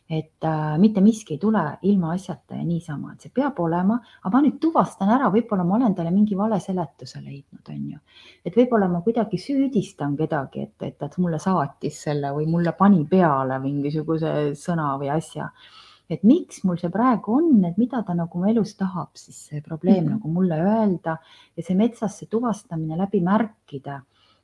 et 0.09 0.43
äh, 0.43 0.77
mitte 0.77 1.01
miski 1.01 1.33
ei 1.33 1.39
tule 1.39 1.61
ilma 1.81 2.11
asjata 2.13 2.55
ja 2.55 2.63
niisama, 2.63 3.13
et 3.13 3.21
see 3.21 3.31
peab 3.33 3.59
olema, 3.63 3.95
aga 4.23 4.31
ma 4.33 4.41
nüüd 4.43 4.57
tuvastan 4.59 5.09
ära, 5.09 5.29
võib-olla 5.31 5.63
ma 5.63 5.75
olen 5.75 5.95
talle 5.95 6.11
mingi 6.11 6.35
vale 6.35 6.59
seletuse 6.59 7.21
leidnud, 7.21 7.69
on 7.69 7.85
ju. 7.91 7.99
et 8.45 8.57
võib-olla 8.57 8.89
ma 8.91 9.01
kuidagi 9.05 9.37
süüdistan 9.37 10.17
kedagi, 10.17 10.67
et, 10.67 10.75
et 10.83 10.97
ta 10.99 11.09
mulle 11.17 11.39
saatis 11.39 12.01
selle 12.09 12.33
või 12.35 12.49
mulle 12.51 12.73
pani 12.73 13.05
peale 13.05 13.59
mingisuguse 13.59 14.51
sõna 14.65 14.97
või 14.99 15.15
asja 15.15 15.47
et 16.11 16.23
miks 16.27 16.63
mul 16.67 16.79
see 16.81 16.91
praegu 16.93 17.37
on, 17.39 17.65
et 17.67 17.77
mida 17.81 18.03
ta 18.07 18.15
nagu 18.17 18.39
mu 18.39 18.49
elus 18.51 18.75
tahab, 18.79 19.11
siis 19.15 19.37
see 19.49 19.61
probleem 19.61 20.03
mm 20.03 20.07
-hmm. 20.07 20.19
nagu 20.19 20.27
mulle 20.27 20.61
öelda 20.61 21.17
ja 21.57 21.63
see 21.63 21.75
metsasse 21.75 22.25
tuvastamine 22.25 22.97
läbi 22.97 23.21
märkida 23.21 24.01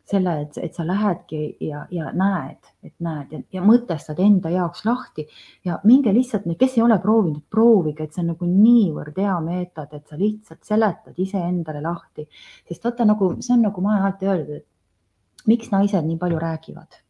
selle, 0.08 0.42
et, 0.42 0.58
et 0.58 0.76
sa 0.76 0.86
lähedki 0.88 1.58
ja, 1.68 1.86
ja 1.92 2.12
näed, 2.16 2.70
et 2.84 2.94
näed 3.04 3.32
ja, 3.32 3.40
ja 3.58 3.62
mõtestad 3.62 4.20
enda 4.24 4.50
jaoks 4.50 4.86
lahti 4.86 5.28
ja 5.66 5.80
minge 5.84 6.14
lihtsalt, 6.14 6.48
kes 6.60 6.78
ei 6.78 6.84
ole 6.84 7.00
proovinud, 7.04 7.44
proovige, 7.50 8.04
et 8.04 8.14
see 8.14 8.24
on 8.24 8.32
nagu 8.32 8.46
niivõrd 8.46 9.20
hea 9.20 9.40
meetod, 9.44 9.92
et 9.92 10.08
sa 10.08 10.20
lihtsalt 10.20 10.64
seletad 10.64 11.20
iseendale 11.20 11.82
lahti, 11.82 12.28
sest 12.70 12.88
vaata 12.88 13.06
nagu 13.06 13.34
see 13.42 13.54
on 13.58 13.68
nagu 13.68 13.82
ma 13.82 13.94
olen 13.94 14.06
alati 14.06 14.32
öeldud, 14.32 14.64
et 14.64 15.52
miks 15.52 15.72
naised 15.76 16.08
nii 16.08 16.18
palju 16.24 16.40
räägivad 16.40 17.02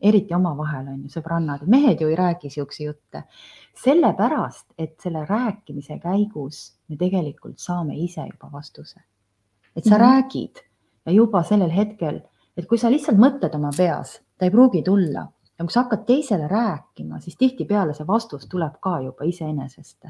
eriti 0.00 0.34
omavahel 0.34 0.88
on 0.88 1.02
ju 1.04 1.12
sõbrannad, 1.12 1.66
mehed 1.66 2.00
ju 2.00 2.08
ei 2.08 2.16
räägi 2.16 2.50
siukseid 2.50 2.86
jutte. 2.86 3.22
sellepärast, 3.84 4.66
et 4.78 5.00
selle 5.00 5.24
rääkimise 5.24 5.98
käigus 5.98 6.74
me 6.88 6.96
tegelikult 6.96 7.58
saame 7.58 7.96
ise 7.96 8.20
juba 8.20 8.52
vastuse. 8.52 9.00
et 9.76 9.84
sa 9.84 9.90
mm 9.90 9.96
-hmm. 9.96 10.00
räägid 10.00 10.56
ja 11.06 11.12
juba 11.12 11.42
sellel 11.42 11.70
hetkel, 11.70 12.20
et 12.56 12.66
kui 12.66 12.78
sa 12.78 12.90
lihtsalt 12.90 13.18
mõtled 13.18 13.54
oma 13.54 13.70
peas, 13.76 14.20
ta 14.38 14.44
ei 14.44 14.50
pruugi 14.50 14.82
tulla 14.82 15.28
ja 15.58 15.64
kui 15.64 15.72
sa 15.72 15.82
hakkad 15.82 16.04
teisele 16.06 16.48
rääkima, 16.48 17.20
siis 17.20 17.36
tihtipeale 17.36 17.94
see 17.94 18.06
vastus 18.06 18.46
tuleb 18.48 18.78
ka 18.80 19.00
juba 19.00 19.24
iseenesest. 19.24 20.04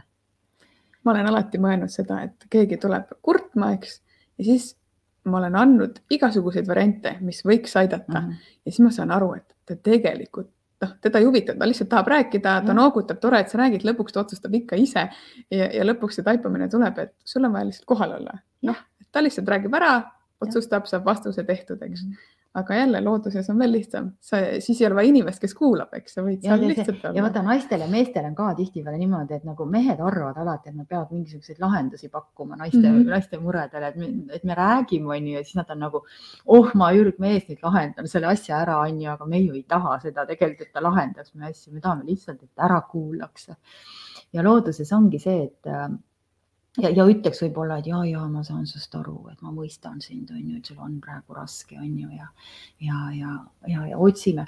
ma 1.04 1.10
olen 1.10 1.26
alati 1.26 1.58
mõelnud 1.58 1.88
seda, 1.88 2.22
et 2.22 2.46
keegi 2.50 2.76
tuleb 2.76 3.04
kurtma, 3.22 3.72
eks, 3.72 4.02
ja 4.38 4.44
siis 4.44 4.76
ma 5.24 5.38
olen 5.38 5.56
andnud 5.56 6.02
igasuguseid 6.10 6.68
variante, 6.68 7.16
mis 7.20 7.42
võiks 7.44 7.76
aidata 7.76 8.20
mm 8.20 8.26
-hmm. 8.26 8.52
ja 8.64 8.72
siis 8.72 8.80
ma 8.80 8.90
saan 8.90 9.10
aru, 9.10 9.34
et 9.34 9.56
ta 9.70 9.78
tegelikult 9.90 10.50
noh, 10.80 10.92
teda 11.04 11.20
ei 11.20 11.28
huvita, 11.28 11.54
ta 11.58 11.68
lihtsalt 11.68 11.90
tahab 11.92 12.08
rääkida, 12.08 12.54
ta 12.66 12.74
noogutab, 12.76 13.20
tore, 13.20 13.42
et 13.42 13.52
sa 13.52 13.60
räägid, 13.60 13.84
lõpuks 13.84 14.14
ta 14.16 14.22
otsustab 14.22 14.54
ikka 14.56 14.78
ise 14.80 15.06
ja, 15.52 15.66
ja 15.66 15.84
lõpuks 15.84 16.18
see 16.18 16.26
taipamine 16.26 16.70
tuleb, 16.72 16.98
et 17.04 17.14
sul 17.28 17.44
on 17.44 17.52
vaja 17.56 17.68
lihtsalt 17.68 17.88
kohal 17.90 18.16
olla. 18.16 18.38
noh, 18.66 18.80
ta 19.12 19.22
lihtsalt 19.22 19.48
räägib 19.50 19.76
ära, 19.76 19.94
otsustab, 20.40 20.88
saab 20.88 21.04
vastuse 21.04 21.44
tehtud, 21.44 21.82
eks 21.82 22.04
mm. 22.04 22.12
-hmm 22.12 22.39
aga 22.54 22.74
jälle 22.74 23.00
looduses 23.04 23.50
on 23.50 23.58
veel 23.58 23.70
lihtsam, 23.72 24.08
sa, 24.20 24.40
siis 24.58 24.80
ei 24.80 24.86
ole 24.88 24.96
vaja 24.98 25.08
inimest, 25.12 25.38
kes 25.42 25.52
kuulab, 25.54 25.92
eks 25.94 26.16
sa 26.16 26.24
võid 26.26 26.42
ja, 26.42 26.56
seal 26.56 26.66
lihtsalt 26.66 27.04
olla. 27.04 27.12
ja 27.14 27.22
vaata 27.22 27.42
naistel 27.46 27.84
ja 27.84 27.86
meestel 27.90 28.26
on 28.26 28.34
ka 28.34 28.48
tihtipeale 28.58 28.98
niimoodi, 28.98 29.36
et 29.38 29.46
nagu 29.46 29.66
mehed 29.70 30.02
arvavad 30.02 30.40
alati, 30.42 30.72
et 30.72 30.80
nad 30.80 30.88
peavad 30.90 31.12
mingisuguseid 31.14 31.62
lahendusi 31.62 32.10
pakkuma 32.10 32.58
naiste 32.58 32.82
mm, 32.82 32.96
-hmm. 32.96 33.14
naiste 33.14 33.38
muredele, 33.38 33.92
et 33.92 34.00
me, 34.02 34.10
et 34.34 34.44
me 34.44 34.58
räägime, 34.58 35.14
on 35.14 35.30
ju, 35.30 35.36
ja 35.36 35.44
siis 35.44 35.60
nad 35.60 35.70
on 35.70 35.82
nagu, 35.86 36.02
oh, 36.46 36.74
ma 36.74 36.90
ürgmees 36.92 37.46
nüüd 37.46 37.62
lahendan 37.62 38.10
selle 38.10 38.32
asja 38.34 38.58
ära, 38.64 38.80
on 38.82 39.00
ju, 39.00 39.10
aga 39.14 39.30
me 39.30 39.44
ju 39.44 39.54
ei 39.54 39.62
taha 39.62 40.00
seda 40.02 40.26
tegelikult, 40.26 40.66
et 40.66 40.74
ta 40.74 40.82
lahendaks 40.82 41.34
meie 41.34 41.54
asju, 41.54 41.72
me 41.74 41.80
tahame 41.80 42.04
lihtsalt, 42.10 42.42
et 42.42 42.66
ära 42.66 42.80
kuulaks. 42.90 43.50
ja 44.32 44.42
looduses 44.42 44.92
ongi 44.92 45.18
see, 45.18 45.44
et 45.44 45.74
ja, 46.82 46.90
ja 46.94 47.06
ütleks 47.08 47.42
võib-olla, 47.44 47.78
et 47.80 47.90
ja, 47.90 48.00
ja 48.08 48.24
ma 48.28 48.42
saan 48.46 48.66
sinust 48.68 48.94
aru, 48.98 49.16
et 49.32 49.42
ma 49.44 49.52
mõistan 49.54 50.00
sind, 50.04 50.30
on 50.34 50.40
ju, 50.40 50.56
et 50.58 50.70
sul 50.70 50.80
on 50.80 50.98
praegu 51.02 51.36
raske, 51.36 51.78
on 51.78 51.92
ju, 51.98 52.08
ja, 52.16 52.28
ja, 52.86 53.04
ja, 53.16 53.36
ja, 53.68 53.86
ja 53.92 53.98
otsime. 53.98 54.46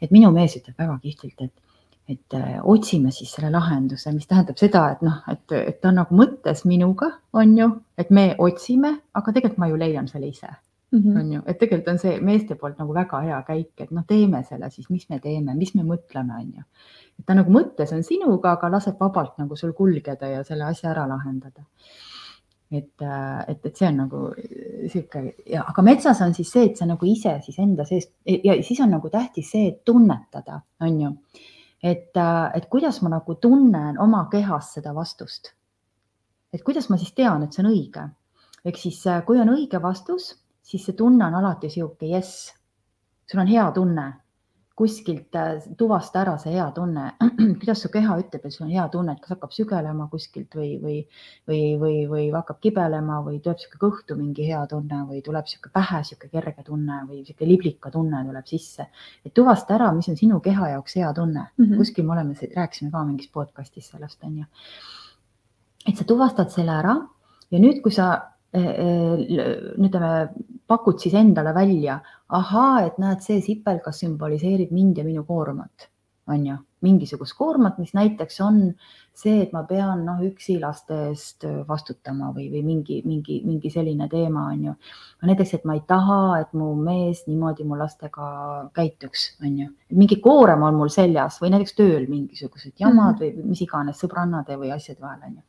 et 0.00 0.14
minu 0.14 0.30
mees 0.34 0.56
ütleb 0.60 0.78
väga 0.78 0.98
kihvtilt, 1.02 1.42
et, 1.48 1.82
et 2.14 2.38
äh, 2.38 2.54
otsime 2.62 3.12
siis 3.14 3.32
selle 3.34 3.50
lahenduse, 3.54 4.12
mis 4.12 4.26
tähendab 4.30 4.60
seda, 4.60 4.86
et 4.92 5.04
noh, 5.06 5.20
et, 5.32 5.44
et 5.58 5.80
ta 5.80 5.92
on 5.92 6.00
nagu 6.02 6.22
mõttes 6.22 6.64
minuga, 6.68 7.12
on 7.32 7.58
ju, 7.58 7.74
et 7.98 8.10
me 8.10 8.30
otsime, 8.38 8.98
aga 9.14 9.34
tegelikult 9.34 9.62
ma 9.62 9.70
ju 9.72 9.80
leian 9.80 10.08
selle 10.10 10.32
ise 10.32 10.54
mm. 10.90 10.98
-hmm. 10.98 11.20
on 11.20 11.32
ju, 11.32 11.42
et 11.46 11.58
tegelikult 11.58 11.88
on 11.88 11.98
see 11.98 12.20
meeste 12.20 12.54
poolt 12.54 12.78
nagu 12.78 12.94
väga 12.94 13.20
hea 13.20 13.38
käik, 13.46 13.72
et 13.80 13.90
noh, 13.90 14.04
teeme 14.06 14.42
selle 14.48 14.70
siis, 14.70 14.90
mis 14.90 15.08
me 15.08 15.18
teeme, 15.20 15.54
mis 15.54 15.74
me 15.74 15.82
mõtleme, 15.82 16.40
on 16.40 16.52
ju. 16.56 16.62
et 17.18 17.26
ta 17.26 17.34
nagu 17.34 17.52
mõttes 17.52 17.94
on 17.94 18.02
sinuga, 18.02 18.52
aga 18.52 18.70
laseb 18.70 19.00
vabalt 19.00 19.38
nagu 19.38 19.56
sul 19.56 19.72
kulgeda 19.72 20.28
ja 20.28 20.44
selle 20.44 20.64
asja 20.64 20.90
ära 20.90 21.08
lahendada. 21.08 21.62
et, 22.70 23.02
äh, 23.02 23.44
et, 23.48 23.66
et 23.66 23.76
see 23.76 23.88
on 23.88 23.96
nagu 23.96 24.18
sihuke 24.88 25.34
ja, 25.46 25.62
aga 25.68 25.82
metsas 25.82 26.20
on 26.20 26.34
siis 26.34 26.50
see, 26.52 26.64
et 26.64 26.76
sa 26.76 26.86
nagu 26.86 27.06
ise 27.06 27.38
siis 27.40 27.58
enda 27.58 27.84
sees 27.84 28.10
ja 28.44 28.62
siis 28.62 28.80
on 28.80 28.90
nagu 28.90 29.10
tähtis 29.10 29.50
see, 29.50 29.68
et 29.68 29.84
tunnetada, 29.84 30.60
on 30.80 31.00
ju. 31.00 31.12
et, 31.82 32.16
äh, 32.16 32.50
et 32.54 32.66
kuidas 32.68 33.02
ma 33.02 33.08
nagu 33.08 33.34
tunnen 33.34 33.98
oma 33.98 34.28
kehas 34.30 34.74
seda 34.74 34.94
vastust. 34.94 35.54
et 36.52 36.62
kuidas 36.62 36.88
ma 36.90 36.96
siis 36.96 37.12
tean, 37.12 37.42
et 37.42 37.52
see 37.52 37.64
on 37.64 37.72
õige 37.72 38.08
ehk 38.64 38.76
siis, 38.76 39.06
äh, 39.06 39.24
kui 39.24 39.40
on 39.40 39.48
õige 39.48 39.80
vastus 39.82 40.34
siis 40.68 40.84
see 40.84 40.96
tunne 40.96 41.24
on 41.24 41.36
alati 41.40 41.70
sihuke 41.72 42.08
jess, 42.10 42.48
sul 43.30 43.40
on 43.40 43.48
hea 43.48 43.66
tunne, 43.72 44.08
kuskilt 44.78 45.34
äh, 45.34 45.64
tuvasta 45.78 46.20
ära 46.20 46.36
see 46.38 46.52
hea 46.54 46.66
tunne, 46.76 47.08
kuidas 47.58 47.80
su 47.82 47.88
keha 47.90 48.14
ütleb, 48.20 48.44
et 48.46 48.54
sul 48.54 48.68
on 48.68 48.70
hea 48.70 48.84
tunne, 48.92 49.16
et 49.16 49.24
kas 49.24 49.34
hakkab 49.34 49.54
sügelema 49.56 50.06
kuskilt 50.12 50.54
või, 50.54 50.76
või, 50.82 50.98
või, 51.50 51.62
või, 51.80 51.96
või 52.12 52.28
hakkab 52.36 52.60
kibelema 52.62 53.18
või 53.26 53.40
tuleb 53.42 53.58
sihuke 53.58 53.80
kõhtu 53.82 54.18
mingi 54.20 54.46
hea 54.46 54.60
tunne 54.70 55.00
või 55.08 55.18
tuleb 55.26 55.50
sihuke 55.50 55.72
pähe 55.74 56.04
sihuke 56.06 56.30
kerge 56.30 56.62
tunne 56.68 57.00
või 57.08 57.24
sihuke 57.24 57.48
liblika 57.48 57.90
tunne 57.94 58.22
tuleb 58.28 58.46
sisse. 58.52 58.86
et 59.26 59.34
tuvasta 59.34 59.74
ära, 59.80 59.90
mis 59.96 60.12
on 60.12 60.20
sinu 60.20 60.38
keha 60.44 60.70
jaoks 60.76 60.96
hea 61.00 61.10
tunne 61.16 61.48
mm, 61.48 61.64
-hmm. 61.64 61.76
kuskil 61.82 62.06
me 62.06 62.14
oleme, 62.14 62.50
rääkisime 62.54 62.94
ka 62.94 63.04
mingis 63.04 63.32
podcast'is 63.34 63.90
sellest 63.90 64.24
on 64.24 64.38
ju. 64.38 64.44
et 65.88 65.96
sa 65.96 66.04
tuvastad 66.04 66.54
selle 66.54 66.76
ära 66.76 66.96
ja 67.50 67.58
nüüd, 67.58 67.82
kui 67.82 67.90
sa 67.90 68.12
ütleme, 68.54 70.12
pakud 70.68 71.00
siis 71.00 71.14
endale 71.18 71.52
välja, 71.56 71.98
ahaa, 72.28 72.86
et 72.86 72.98
näed, 73.00 73.20
see 73.24 73.42
sipelgas 73.44 74.00
sümboliseerib 74.04 74.72
mind 74.72 75.00
ja 75.00 75.04
minu 75.04 75.24
koormat, 75.28 75.88
on 76.28 76.46
ju, 76.46 76.56
mingisugust 76.84 77.34
koormat, 77.36 77.78
mis 77.80 77.92
näiteks 77.96 78.40
on 78.44 78.60
see, 79.18 79.40
et 79.42 79.52
ma 79.52 79.64
pean 79.66 80.04
noh, 80.06 80.20
üksi 80.22 80.58
laste 80.62 80.94
eest 81.08 81.44
vastutama 81.68 82.30
või, 82.36 82.46
või 82.52 82.62
mingi, 82.62 83.00
mingi, 83.04 83.40
mingi 83.44 83.72
selline 83.74 84.06
teema 84.12 84.44
on 84.52 84.68
ju. 84.68 84.74
näiteks, 85.26 85.56
et 85.58 85.66
ma 85.66 85.74
ei 85.74 85.82
taha, 85.88 86.20
et 86.44 86.54
mu 86.56 86.70
mees 86.78 87.24
niimoodi 87.26 87.66
mu 87.66 87.76
lastega 87.80 88.28
käituks, 88.76 89.26
on 89.42 89.58
ju, 89.64 89.68
mingi 89.98 90.20
koorem 90.24 90.62
on 90.68 90.78
mul 90.78 90.92
seljas 90.94 91.40
või 91.42 91.52
näiteks 91.56 91.76
tööl 91.80 92.06
mingisugused 92.08 92.76
jamad 92.78 93.18
mm 93.18 93.26
-hmm. 93.26 93.42
või 93.42 93.52
mis 93.52 93.66
iganes 93.66 94.00
sõbrannade 94.04 94.56
või 94.56 94.72
asjade 94.76 95.02
vahel 95.02 95.26
on 95.26 95.36
ju 95.40 95.42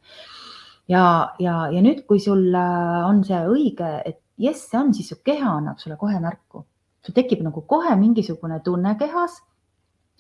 ja, 0.89 1.03
ja, 1.39 1.55
ja 1.73 1.83
nüüd, 1.85 2.03
kui 2.09 2.21
sul 2.23 2.49
äh, 2.55 3.05
on 3.07 3.23
see 3.27 3.39
õige, 3.51 3.91
et 4.05 4.21
jess, 4.39 4.67
see 4.71 4.79
on, 4.79 4.91
siis 4.95 5.11
su 5.11 5.19
keha 5.25 5.57
annab 5.59 5.79
sulle 5.81 5.99
kohe 5.99 6.19
märku. 6.23 6.65
sul 7.05 7.15
tekib 7.15 7.39
nagu 7.45 7.61
kohe 7.63 7.95
mingisugune 7.95 8.59
tunne 8.63 8.95
kehas. 8.99 9.39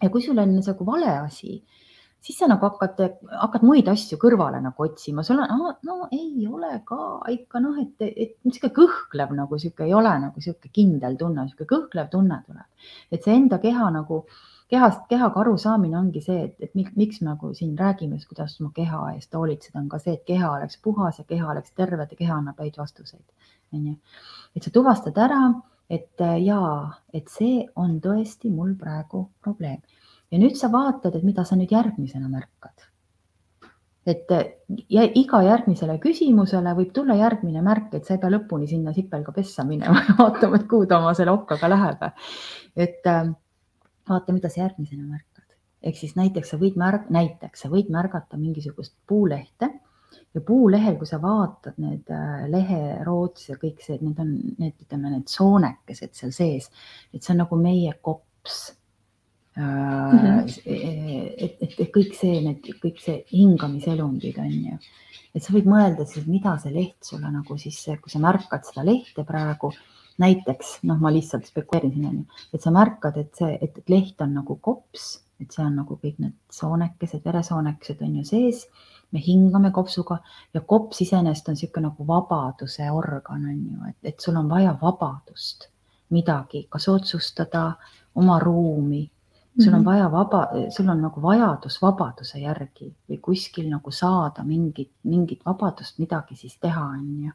ja 0.01 0.09
kui 0.09 0.21
sul 0.23 0.37
on 0.39 0.55
nagu 0.55 0.85
vale 0.85 1.09
asi, 1.25 1.57
siis 2.23 2.37
sa 2.39 2.47
nagu 2.47 2.65
hakkad, 2.65 3.01
hakkad 3.41 3.65
muid 3.67 3.87
asju 3.91 4.17
kõrvale 4.21 4.61
nagu 4.63 4.83
otsima, 4.83 5.23
sul 5.23 5.41
on, 5.43 5.73
no 5.83 6.07
ei 6.11 6.47
ole 6.47 6.81
ka 6.85 7.19
ikka 7.33 7.59
noh, 7.63 7.75
et, 7.81 7.97
et 8.07 8.37
niisugune 8.47 8.75
kõhklev 8.77 9.35
nagu 9.35 9.59
sihuke 9.59 9.83
ei 9.87 9.93
ole 9.93 10.13
nagu 10.23 10.41
sihuke 10.41 10.71
kindel 10.71 11.17
tunne, 11.19 11.47
sihuke 11.49 11.67
kõhklev 11.73 12.07
tunne 12.13 12.39
tuleb, 12.45 12.87
et 13.11 13.23
see 13.23 13.35
enda 13.35 13.59
keha 13.59 13.91
nagu 13.91 14.23
äh, 14.23 14.39
kehast, 14.69 15.05
kehaga 15.09 15.41
arusaamine 15.41 15.97
ongi 15.97 16.21
see, 16.21 16.43
et, 16.45 16.55
et 16.61 16.75
miks, 16.75 17.21
me 17.21 17.31
nagu 17.31 17.53
siin 17.57 17.77
räägime, 17.77 18.19
kuidas 18.29 18.59
oma 18.61 18.71
keha 18.75 19.01
eest 19.15 19.33
hoolitseda, 19.33 19.79
on 19.81 19.89
ka 19.89 19.99
see, 20.03 20.13
et 20.17 20.25
keha 20.27 20.51
oleks 20.57 20.77
puhas 20.83 21.19
ja 21.19 21.25
keha 21.29 21.51
oleks 21.53 21.73
terve, 21.77 22.05
et 22.05 22.19
keha 22.19 22.37
annab 22.37 22.61
häid 22.61 22.77
vastuseid. 22.77 23.25
onju, 23.73 23.95
et 24.55 24.65
sa 24.65 24.71
tuvastad 24.73 25.17
ära, 25.17 25.41
et 25.89 26.21
jaa, 26.45 26.93
et 27.13 27.27
see 27.33 27.65
on 27.75 27.97
tõesti 28.01 28.53
mul 28.53 28.75
praegu 28.77 29.27
probleem 29.41 29.81
ja 30.31 30.37
nüüd 30.41 30.57
sa 30.57 30.71
vaatad, 30.71 31.15
et 31.15 31.25
mida 31.25 31.45
sa 31.45 31.57
nüüd 31.57 31.73
järgmisena 31.73 32.29
märkad 32.29 32.89
et 34.09 34.31
ja 34.89 35.03
iga 35.17 35.41
järgmisele 35.45 35.97
küsimusele 36.01 36.73
võib 36.77 36.93
tulla 36.95 37.17
järgmine 37.19 37.61
märk, 37.65 37.93
et 37.93 38.07
sa 38.07 38.15
ei 38.15 38.21
pea 38.21 38.31
lõpuni 38.33 38.69
sinna 38.69 38.93
sipelga 38.95 39.33
pessa 39.35 39.65
minema 39.67 40.01
ja 40.07 40.15
vaatama, 40.17 40.59
et 40.59 40.67
kuhu 40.71 40.87
ta 40.89 40.99
oma 41.01 41.13
selle 41.17 41.35
okkaga 41.35 41.69
läheb. 41.69 42.05
et 42.75 43.09
vaata, 44.09 44.35
mida 44.35 44.49
sa 44.49 44.63
järgmisena 44.65 45.05
märkad. 45.07 45.45
ehk 45.83 45.95
siis 45.95 46.15
näiteks 46.17 46.49
sa 46.51 46.57
võid 46.59 46.75
märg-, 46.79 47.07
näiteks 47.13 47.61
sa 47.63 47.69
võid 47.71 47.91
märgata 47.93 48.37
mingisugust 48.37 48.97
puulehte 49.07 49.69
ja 50.33 50.41
puulehel, 50.41 50.97
kui 50.99 51.07
sa 51.07 51.21
vaatad 51.21 51.77
need 51.81 52.09
äh, 52.13 52.43
leheroots 52.51 53.49
ja 53.49 53.57
kõik 53.61 53.81
see, 53.85 53.99
need 54.01 54.19
on 54.21 54.33
need, 54.57 54.75
ütleme, 54.83 55.13
need 55.15 55.29
soonekesed 55.31 56.13
seal 56.17 56.33
sees, 56.35 56.69
et 57.13 57.23
see 57.23 57.33
on 57.33 57.43
nagu 57.43 57.59
meie 57.59 57.93
kops 58.01 58.59
mm. 59.55 60.17
-hmm. 60.17 60.41
et, 60.65 61.61
et, 61.61 61.77
et 61.79 61.93
kõik 61.95 62.15
see, 62.17 62.41
need, 62.45 62.71
kõik 62.83 63.01
see 63.03 63.23
hingamiselundid 63.33 64.41
on 64.41 64.51
ju, 64.51 64.79
et 65.35 65.45
sa 65.45 65.53
võid 65.55 65.69
mõelda 65.69 66.05
siis, 66.09 66.27
mida 66.27 66.57
see 66.61 66.73
leht 66.73 66.99
sulle 67.05 67.31
nagu 67.33 67.57
siis, 67.57 67.81
kui 68.01 68.11
sa 68.11 68.21
märkad 68.23 68.65
seda 68.69 68.85
lehte 68.85 69.25
praegu 69.27 69.73
näiteks 70.19 70.79
noh, 70.87 70.99
ma 71.01 71.11
lihtsalt 71.13 71.47
spekuleerin 71.49 71.93
siin 71.95 72.07
onju, 72.11 72.43
et 72.53 72.61
sa 72.61 72.73
märkad, 72.75 73.17
et 73.21 73.33
see, 73.39 73.57
et 73.61 73.81
leht 73.91 74.21
on 74.21 74.35
nagu 74.39 74.57
kops, 74.61 75.09
et 75.39 75.51
see 75.55 75.63
on 75.63 75.77
nagu 75.79 75.97
kõik 76.01 76.19
need 76.19 76.35
soonekesed, 76.53 77.23
veresoonekesed 77.25 78.01
on 78.05 78.15
ju 78.19 78.25
sees. 78.27 78.67
me 79.11 79.17
hingame 79.25 79.71
kopsuga 79.73 80.19
ja 80.53 80.61
kops 80.61 80.99
iseenesest 81.01 81.47
on 81.49 81.55
niisugune 81.57 81.87
nagu 81.87 82.05
vabaduse 82.05 82.91
organ 82.93 83.47
on 83.49 83.61
ju, 83.71 83.77
et, 83.89 83.97
et 84.11 84.19
sul 84.21 84.35
on 84.37 84.49
vaja 84.49 84.75
vabadust, 84.81 85.65
midagi, 86.13 86.67
kas 86.69 86.87
otsustada 86.87 87.71
oma 88.15 88.37
ruumi 88.39 89.07
sul 89.59 89.73
on 89.73 89.79
mhm. 89.79 89.85
vaja 89.85 90.11
vaba, 90.11 90.47
sul 90.69 90.89
on 90.89 91.01
nagu 91.01 91.21
vajadus 91.21 91.81
vabaduse 91.81 92.39
järgi 92.39 92.93
või 93.09 93.17
kuskil 93.21 93.69
nagu 93.69 93.91
saada 93.91 94.43
mingit, 94.43 94.91
mingit 95.03 95.41
vabadust 95.45 95.99
midagi 95.99 96.35
siis 96.35 96.57
teha, 96.61 96.85
on 96.85 97.25
ju 97.25 97.33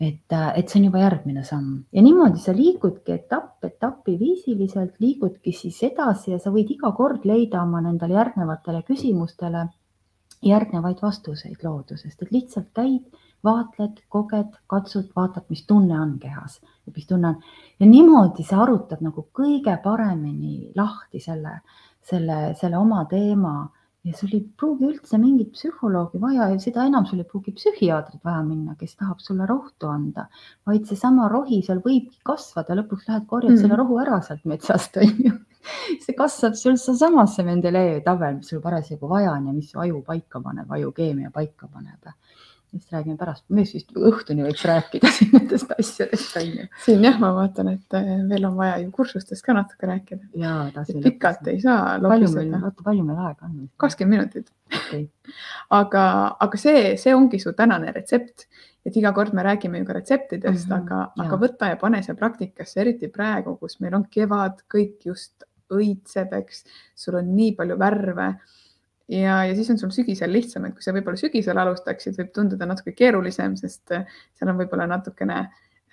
et, 0.00 0.32
äh, 0.32 0.52
et 0.58 0.68
see 0.68 0.80
on 0.80 0.86
juba 0.88 1.02
järgmine 1.02 1.44
samm. 1.44 1.82
Ja 1.92 2.02
niimoodi 2.02 2.40
sa 2.40 2.54
liigudki 2.56 3.12
etapp 3.12 3.64
etapi 3.64 4.16
viisiliselt, 4.18 4.94
liigudki 4.98 5.52
siis 5.52 5.82
edasi 5.90 6.32
ja 6.34 6.38
sa 6.40 6.52
võid 6.54 6.72
iga 6.72 6.92
kord 6.96 7.26
leida 7.28 7.62
oma 7.62 7.82
nendele 7.84 8.16
järgnevatele 8.16 8.82
küsimustele 8.88 9.66
järgnevaid 10.42 11.02
vastuseid 11.02 11.60
loodusest, 11.64 12.22
et 12.22 12.30
lihtsalt 12.32 12.70
käid, 12.74 13.02
vaatled, 13.44 14.00
koged, 14.08 14.56
katsud, 14.68 15.10
vaatad, 15.16 15.44
mis 15.52 15.66
tunne 15.68 15.96
on 16.00 16.16
kehas, 16.20 16.60
mis 16.94 17.06
tunne 17.08 17.28
on. 17.28 17.36
Ja 17.80 17.88
niimoodi 17.88 18.44
sa 18.44 18.62
arutad 18.64 19.04
nagu 19.04 19.26
kõige 19.36 19.76
paremini 19.84 20.72
lahti 20.76 21.20
selle, 21.20 21.60
selle, 22.04 22.40
selle 22.60 22.80
oma 22.80 23.04
teema 23.08 23.54
ja 24.04 24.16
sul 24.16 24.32
ei 24.32 24.40
pruugi 24.56 24.86
üldse 24.88 25.18
mingit 25.20 25.50
psühholoogi 25.56 26.20
vaja 26.22 26.48
ja 26.52 26.58
seda 26.62 26.86
enam 26.88 27.06
sul 27.08 27.20
ei 27.20 27.28
pruugi 27.28 27.52
psühhiaatrit 27.56 28.24
vaja 28.24 28.40
minna, 28.46 28.76
kes 28.80 28.96
tahab 28.96 29.20
sulle 29.20 29.48
rohtu 29.50 29.90
anda, 29.92 30.26
vaid 30.66 30.88
seesama 30.88 31.28
rohi 31.32 31.60
seal 31.66 31.82
võibki 31.84 32.22
kasvada, 32.24 32.76
lõpuks 32.80 33.08
lähed 33.10 33.28
korjad 33.28 33.54
mm. 33.54 33.62
selle 33.64 33.80
rohu 33.80 34.00
ära 34.00 34.20
sealt 34.24 34.46
metsast, 34.48 34.96
onju. 35.04 35.34
see 36.00 36.16
kasvab 36.16 36.56
sul 36.56 36.80
seesamasse 36.80 37.44
Mendelejevi 37.44 38.04
tabel, 38.06 38.38
mis 38.40 38.52
sul 38.52 38.64
parasjagu 38.64 39.10
vaja 39.10 39.34
on 39.36 39.50
ja 39.50 39.56
mis 39.56 39.74
aju 39.76 40.00
paika 40.06 40.40
paneb, 40.40 40.72
ajukeemia 40.78 41.32
paika 41.34 41.68
paneb 41.68 42.14
siis 42.70 42.92
räägime 42.92 43.18
pärast, 43.18 43.44
me 43.50 43.64
vist 43.66 43.90
õhtuni 43.96 44.44
võiks 44.46 44.62
rääkida 44.68 45.10
siin 45.16 45.32
nendest 45.34 45.72
asjadest 45.74 46.36
on 46.40 46.46
ju. 46.46 46.66
siin 46.84 47.04
jah, 47.04 47.18
ma 47.22 47.32
vaatan, 47.36 47.72
et 47.74 47.98
eh, 47.98 48.10
veel 48.30 48.46
on 48.48 48.56
vaja 48.58 48.78
ju 48.82 48.90
kursustest 48.94 49.44
ka 49.46 49.56
natuke 49.56 49.90
rääkida. 49.90 50.22
pikalt 51.02 51.42
lõpus. 51.42 51.52
ei 51.52 51.60
saa. 51.64 51.98
palju 52.04 52.30
meil, 52.36 52.54
oota, 52.60 52.86
palju 52.86 53.06
meil 53.06 53.22
aega 53.26 53.50
on? 53.50 53.68
kakskümmend 53.80 54.18
minutit 54.18 54.50
okay. 54.70 55.06
aga, 55.80 56.04
aga 56.46 56.62
see, 56.62 56.94
see 57.00 57.14
ongi 57.16 57.42
su 57.42 57.52
tänane 57.58 57.92
retsept, 57.96 58.46
et 58.86 58.96
iga 58.96 59.12
kord 59.16 59.34
me 59.36 59.44
räägime 59.46 59.82
ju 59.82 59.88
ka 59.88 59.98
retseptidest 59.98 60.68
mm, 60.68 60.74
-hmm, 60.74 60.96
aga, 60.96 61.26
aga 61.26 61.40
võta 61.44 61.74
ja 61.74 61.80
pane 61.80 62.02
see 62.06 62.16
praktikasse, 62.18 62.80
eriti 62.80 63.10
praegu, 63.12 63.56
kus 63.60 63.80
meil 63.80 63.98
on 63.98 64.06
kevad, 64.10 64.62
kõik 64.70 65.10
just 65.10 65.44
õitseb, 65.70 66.32
eks, 66.40 66.64
sul 66.98 67.18
on 67.20 67.34
nii 67.34 67.54
palju 67.58 67.76
värve 67.78 68.32
ja, 69.10 69.40
ja 69.48 69.56
siis 69.58 69.70
on 69.74 69.80
sul 69.80 69.92
sügisel 69.94 70.32
lihtsam, 70.32 70.68
et 70.68 70.76
kui 70.76 70.84
sa 70.84 70.94
võib-olla 70.96 71.20
sügisel 71.20 71.58
alustaksid, 71.60 72.16
võib 72.18 72.32
tunduda 72.36 72.68
natuke 72.70 72.94
keerulisem, 72.96 73.56
sest 73.60 73.94
äh, 73.96 74.08
seal 74.38 74.52
on 74.52 74.60
võib-olla 74.60 74.88
natukene 74.90 75.42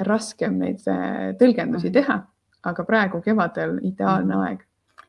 raskem 0.07 0.59
neid 0.61 0.85
äh, 0.91 1.33
tõlgendusi 1.39 1.89
mhm. 1.89 1.97
teha, 1.99 2.21
aga 2.67 2.87
praegu 2.87 3.21
kevadel 3.25 3.77
ideaalne 3.85 4.35
mm. 4.35 4.47
aeg 4.47 4.66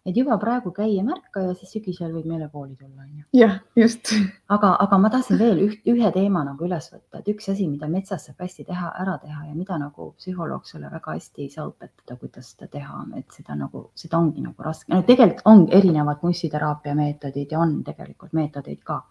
et 0.09 0.17
juba 0.17 0.39
praegu 0.41 0.71
käi 0.73 0.95
ja 0.95 1.03
märka 1.05 1.43
ja 1.45 1.55
siis 1.59 1.75
sügisel 1.75 2.13
võib 2.15 2.29
meile 2.31 2.49
kooli 2.53 2.75
tulla, 2.79 3.05
onju. 3.05 3.25
jah, 3.37 3.59
just. 3.77 4.13
aga, 4.49 4.71
aga 4.85 4.99
ma 5.03 5.11
tahtsin 5.13 5.39
veel 5.41 5.61
üht, 5.67 5.81
ühe 5.93 6.11
teema 6.15 6.45
nagu 6.47 6.65
üles 6.65 6.89
võtta, 6.93 7.21
et 7.21 7.29
üks 7.35 7.51
asi, 7.53 7.67
mida 7.69 7.91
metsas 7.93 8.25
saab 8.29 8.41
hästi 8.45 8.65
teha, 8.71 8.93
ära 9.03 9.19
teha 9.23 9.49
ja 9.51 9.55
mida 9.57 9.77
nagu 9.81 10.13
psühholoog 10.17 10.67
sulle 10.69 10.91
väga 10.93 11.17
hästi 11.19 11.45
ei 11.45 11.51
saa 11.53 11.67
õpetada, 11.69 12.17
kuidas 12.21 12.53
seda 12.55 12.71
teha, 12.73 13.03
et 13.21 13.37
seda 13.37 13.57
nagu, 13.59 13.89
seda 13.99 14.21
ongi 14.21 14.45
nagu 14.45 14.65
raske, 14.67 14.89
no 14.95 15.03
tegelikult 15.09 15.45
on 15.51 15.67
erinevad 15.81 16.23
kunstiteraapia 16.23 16.95
meetodid 16.99 17.53
ja 17.53 17.61
on 17.61 17.81
tegelikult 17.87 18.37
meetodeid 18.39 18.81
ka, 18.87 19.03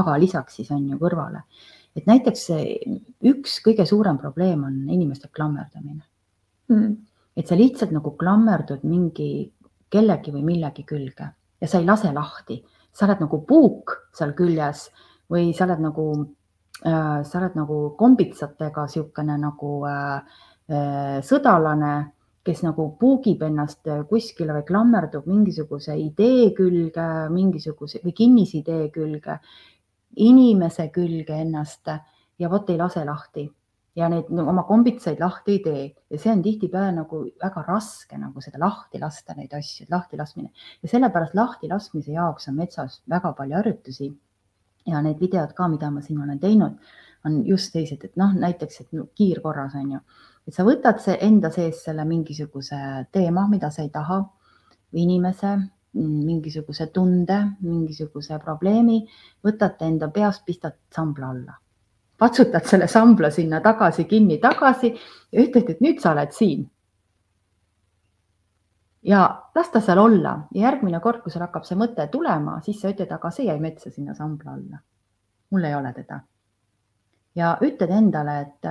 aga 0.00 0.16
lisaks 0.22 0.60
siis 0.60 0.72
on 0.74 0.86
ju 0.88 1.00
kõrvale, 1.02 1.44
et 1.96 2.08
näiteks 2.08 2.48
üks 3.32 3.60
kõige 3.64 3.84
suurem 3.88 4.18
probleem 4.22 4.64
on 4.64 4.80
inimeste 4.88 5.28
klammerdamine. 5.32 6.04
Mm.. 6.66 6.96
et 7.38 7.46
sa 7.46 7.54
lihtsalt 7.54 7.92
nagu 7.94 8.10
klammerdud 8.18 8.82
mingi 8.82 9.52
kellegi 9.90 10.32
või 10.34 10.44
millegi 10.44 10.84
külge 10.84 11.28
ja 11.60 11.68
sa 11.68 11.80
ei 11.80 11.86
lase 11.86 12.12
lahti, 12.12 12.58
sa 12.92 13.06
oled 13.06 13.22
nagu 13.24 13.40
puuk 13.48 13.94
seal 14.16 14.34
küljes 14.36 14.88
või 15.32 15.52
sa 15.56 15.66
oled 15.66 15.82
nagu 15.84 16.08
äh,, 16.84 17.22
sa 17.24 17.38
oled 17.40 17.56
nagu 17.58 17.78
kombitsatega 17.98 18.86
niisugune 18.86 19.38
nagu 19.40 19.72
äh, 19.88 20.36
äh, 20.70 21.16
sõdalane, 21.24 21.94
kes 22.46 22.62
nagu 22.62 22.92
puugib 23.00 23.40
ennast 23.42 23.88
kuskile 24.08 24.54
või 24.54 24.66
klammerdub 24.68 25.24
mingisuguse 25.26 25.96
idee 25.98 26.52
külge, 26.54 27.06
mingisuguse 27.34 27.98
või 28.04 28.14
kinnisidee 28.14 28.90
külge, 28.94 29.40
inimese 30.22 30.86
külge 30.94 31.40
ennast 31.42 31.90
ja 32.38 32.50
vot 32.52 32.70
ei 32.70 32.78
lase 32.78 33.02
lahti 33.04 33.48
ja 33.96 34.10
neid 34.12 34.28
no, 34.34 34.44
oma 34.50 34.66
kombitsaid 34.68 35.20
lahti 35.22 35.56
ei 35.56 35.62
tee. 35.64 35.86
Ja 36.12 36.20
see 36.20 36.32
on 36.32 36.42
tihtipeale 36.44 36.92
nagu 36.98 37.22
väga 37.42 37.64
raske 37.66 38.18
nagu 38.20 38.44
seda 38.44 38.60
lahti 38.60 39.00
lasta, 39.00 39.34
neid 39.38 39.54
asju, 39.56 39.88
lahti 39.90 40.20
laskmine. 40.20 40.52
Ja 40.84 40.92
sellepärast 40.92 41.36
lahti 41.38 41.70
laskmise 41.72 42.12
jaoks 42.16 42.50
on 42.52 42.60
metsas 42.60 43.00
väga 43.10 43.32
palju 43.38 43.60
harjutusi. 43.60 44.12
ja 44.86 45.00
need 45.02 45.18
videod 45.18 45.50
ka, 45.50 45.66
mida 45.66 45.88
ma 45.90 45.98
siin 46.00 46.20
olen 46.22 46.38
teinud, 46.38 46.76
on 47.26 47.40
just 47.46 47.72
sellised, 47.72 48.04
et 48.06 48.12
noh, 48.20 48.36
näiteks, 48.38 48.84
et 48.84 48.92
kiirkorras 49.18 49.74
on 49.74 49.88
ju, 49.96 49.98
et 50.46 50.54
sa 50.54 50.62
võtad 50.62 51.02
see 51.02 51.16
enda 51.26 51.50
sees 51.50 51.80
selle 51.88 52.04
mingisuguse 52.06 52.78
teema, 53.10 53.48
mida 53.50 53.72
sa 53.74 53.82
ei 53.82 53.90
taha, 53.90 54.20
inimese, 54.94 55.56
mingisuguse 55.98 56.86
tunde, 56.94 57.42
mingisuguse 57.66 58.38
probleemi, 58.38 59.02
võtad 59.42 59.74
ta 59.74 59.90
enda 59.90 60.06
peast, 60.14 60.46
pistad 60.46 60.78
sambla 60.94 61.34
alla 61.34 61.58
patsutad 62.18 62.64
selle 62.64 62.88
sambla 62.88 63.30
sinna 63.30 63.60
tagasi 63.60 64.04
kinni 64.04 64.38
tagasi 64.40 64.92
ja 65.32 65.42
ütled, 65.42 65.70
et 65.70 65.80
nüüd 65.84 66.00
sa 66.00 66.12
oled 66.14 66.32
siin. 66.32 66.66
ja 69.06 69.20
las 69.54 69.68
ta 69.70 69.80
seal 69.80 69.98
olla 69.98 70.48
ja 70.54 70.62
järgmine 70.62 71.00
kord, 71.00 71.22
kui 71.22 71.30
sul 71.30 71.44
hakkab 71.44 71.64
see 71.64 71.78
mõte 71.78 72.08
tulema, 72.10 72.60
siis 72.62 72.80
sa 72.80 72.90
ütled, 72.90 73.12
aga 73.12 73.30
see 73.30 73.46
jäi 73.46 73.58
metsa 73.60 73.90
sinna 73.90 74.14
sambla 74.14 74.52
alla. 74.52 74.80
mul 75.50 75.64
ei 75.64 75.74
ole 75.74 75.92
teda. 75.92 76.20
ja 77.34 77.56
ütled 77.60 77.90
endale, 77.90 78.40
et, 78.40 78.70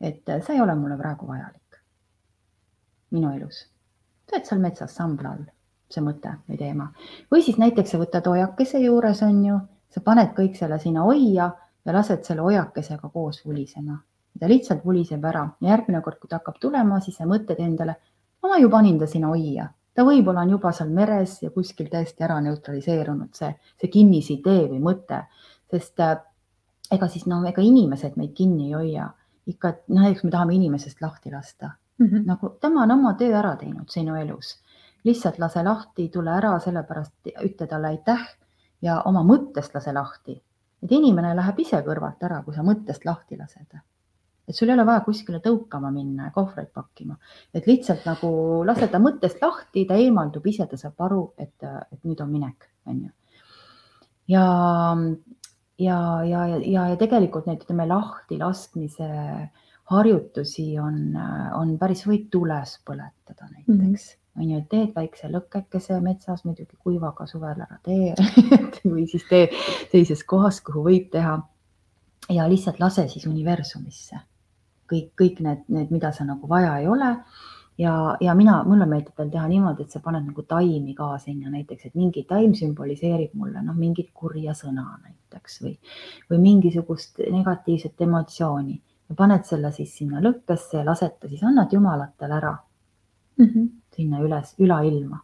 et 0.00 0.36
sa 0.42 0.52
ei 0.52 0.60
ole 0.60 0.74
mulle 0.74 0.96
praegu 0.96 1.26
vajalik 1.26 1.80
minu 3.10 3.32
elus. 3.36 3.66
sa 4.26 4.36
oled 4.36 4.46
seal 4.46 4.60
metsas 4.60 4.94
sambla 4.94 5.32
all, 5.32 5.44
see 5.88 6.02
mõte 6.02 6.36
või 6.48 6.58
teema. 6.58 6.92
või 7.32 7.42
siis 7.42 7.58
näiteks 7.58 7.90
sa 7.90 7.98
võtad 7.98 8.26
hoiakese 8.26 8.78
juures, 8.84 9.22
on 9.22 9.44
ju, 9.44 9.60
sa 9.88 10.00
paned 10.00 10.34
kõik 10.36 10.56
selle 10.58 10.78
sinna 10.78 11.06
hoia 11.06 11.50
ja 11.86 11.94
lased 11.94 12.24
selle 12.26 12.42
hoiakesega 12.42 13.08
koos 13.08 13.44
vulisema. 13.46 13.98
ta 14.40 14.48
lihtsalt 14.48 14.84
vuliseb 14.84 15.24
ära 15.24 15.46
ja 15.60 15.70
järgmine 15.70 16.02
kord, 16.04 16.18
kui 16.20 16.28
ta 16.28 16.36
hakkab 16.36 16.58
tulema, 16.60 17.00
siis 17.00 17.16
sa 17.16 17.24
mõtled 17.24 17.60
endale, 17.62 17.94
ma 18.42 18.58
ju 18.60 18.68
panin 18.70 18.98
ta 18.98 19.06
sinna 19.08 19.30
hoia, 19.32 19.68
ta 19.94 20.04
võib-olla 20.04 20.42
on 20.44 20.50
juba 20.52 20.72
seal 20.76 20.90
meres 20.92 21.38
ja 21.42 21.50
kuskil 21.50 21.88
täiesti 21.88 22.24
ära 22.26 22.36
neutraliseerunud 22.44 23.32
see, 23.34 23.54
see 23.80 23.88
kinnisidee 23.94 24.66
või 24.74 24.82
mõte, 24.90 25.22
sest 25.72 26.02
äh, 26.04 26.18
ega 26.92 27.08
siis 27.08 27.24
noh, 27.30 27.46
ega 27.48 27.64
inimesed 27.64 28.18
meid 28.20 28.34
kinni 28.36 28.68
ei 28.68 28.76
hoia, 28.76 29.08
ikka 29.48 29.72
noh, 29.88 30.02
näiteks 30.02 30.26
me 30.26 30.34
tahame 30.34 30.56
inimesest 30.58 31.00
lahti 31.00 31.32
lasta. 31.32 31.70
Mm, 31.98 32.06
-hmm. 32.06 32.26
nagu 32.26 32.50
tema 32.60 32.82
on 32.82 32.90
oma 32.90 33.14
töö 33.14 33.32
ära 33.38 33.54
teinud 33.56 33.88
sinu 33.88 34.18
elus, 34.20 34.58
lihtsalt 35.04 35.38
lase 35.38 35.62
lahti, 35.64 36.08
tule 36.08 36.30
ära, 36.30 36.58
sellepärast 36.60 37.32
ütle 37.44 37.66
talle 37.66 37.94
aitäh 37.94 38.26
ja 38.82 39.00
oma 39.04 39.22
mõttest 39.24 39.74
lase 39.74 39.92
lahti 39.92 40.42
et 40.86 40.94
inimene 40.94 41.34
läheb 41.34 41.60
ise 41.64 41.82
kõrvalt 41.84 42.24
ära, 42.28 42.40
kui 42.46 42.54
sa 42.54 42.64
mõttest 42.66 43.04
lahti 43.08 43.38
lased. 43.38 43.78
et 44.46 44.54
sul 44.54 44.70
ei 44.70 44.76
ole 44.76 44.84
vaja 44.86 45.02
kuskile 45.02 45.40
tõukama 45.42 45.90
minna 45.90 46.28
ja 46.28 46.32
kohvreid 46.34 46.68
pakkima, 46.70 47.16
et 47.54 47.66
lihtsalt 47.66 48.04
nagu 48.06 48.28
lase 48.64 48.86
ta 48.88 49.00
mõttest 49.02 49.40
lahti, 49.42 49.86
ta 49.86 49.96
eemaldub 49.98 50.46
ise, 50.46 50.66
ta 50.70 50.78
saab 50.78 51.00
aru, 51.08 51.22
et, 51.38 51.66
et 51.66 52.04
nüüd 52.04 52.20
on 52.22 52.30
minek, 52.30 52.68
on 52.86 53.00
ju. 53.02 53.10
ja, 54.34 54.44
ja, 55.82 55.98
ja, 56.24 56.44
ja, 56.62 56.84
ja 56.92 57.00
tegelikult 57.00 57.50
neid, 57.50 57.64
ütleme 57.66 57.88
lahti 57.90 58.38
laskmise 58.38 59.08
harjutusi 59.90 60.68
on, 60.78 61.18
on 61.58 61.74
päris, 61.78 62.06
võib 62.06 62.30
tules 62.30 62.78
põletada 62.86 63.50
näiteks 63.50 63.74
mm. 63.74 63.82
-hmm 63.82 64.22
on 64.36 64.50
ju, 64.50 64.58
et 64.58 64.68
teed 64.70 64.94
väikse 64.94 65.30
lõkkekese 65.32 66.00
metsas, 66.04 66.44
muidugi 66.44 66.76
kuivaga 66.78 67.26
suvel 67.26 67.60
ära 67.64 67.80
tee 67.84 68.14
või 68.92 69.06
siis 69.10 69.26
tee 69.28 69.50
teises 69.92 70.24
kohas, 70.24 70.60
kuhu 70.60 70.84
võib 70.86 71.10
teha. 71.12 71.38
ja 72.28 72.48
lihtsalt 72.48 72.80
lase 72.80 73.08
siis 73.08 73.26
universumisse 73.26 74.18
kõik, 74.90 75.12
kõik 75.18 75.42
need, 75.44 75.66
need, 75.72 75.92
mida 75.94 76.12
sa 76.14 76.26
nagu 76.26 76.48
vaja 76.48 76.78
ei 76.80 76.88
ole. 76.88 77.12
ja, 77.78 77.92
ja 78.20 78.34
mina, 78.34 78.62
mulle 78.64 78.86
meeldib 78.88 79.18
veel 79.18 79.30
teha 79.30 79.46
niimoodi, 79.50 79.84
et 79.84 79.92
sa 79.92 80.00
paned 80.00 80.24
nagu 80.24 80.42
taimi 80.48 80.94
ka 80.96 81.10
sinna 81.20 81.50
näiteks, 81.52 81.88
et 81.88 81.94
mingi 81.98 82.24
taim 82.28 82.54
sümboliseerib 82.56 83.34
mulle 83.36 83.62
noh, 83.62 83.76
mingit 83.76 84.12
kurja 84.14 84.54
sõna 84.56 84.86
näiteks 85.04 85.60
või, 85.64 85.74
või 86.30 86.42
mingisugust 86.44 87.20
negatiivset 87.20 88.06
emotsiooni 88.08 88.78
ja 89.08 89.18
paned 89.18 89.44
selle 89.44 89.72
siis 89.76 89.92
sinna 89.98 90.22
lõkkesse 90.24 90.80
ja 90.80 90.86
lased 90.86 91.18
ta 91.20 91.28
siis, 91.28 91.44
annad 91.44 91.72
jumalatele 91.72 92.40
ära 92.40 92.54
mm. 93.38 93.44
-hmm 93.44 93.74
sinna 93.96 94.20
üles, 94.24 94.54
ülailma. 94.58 95.22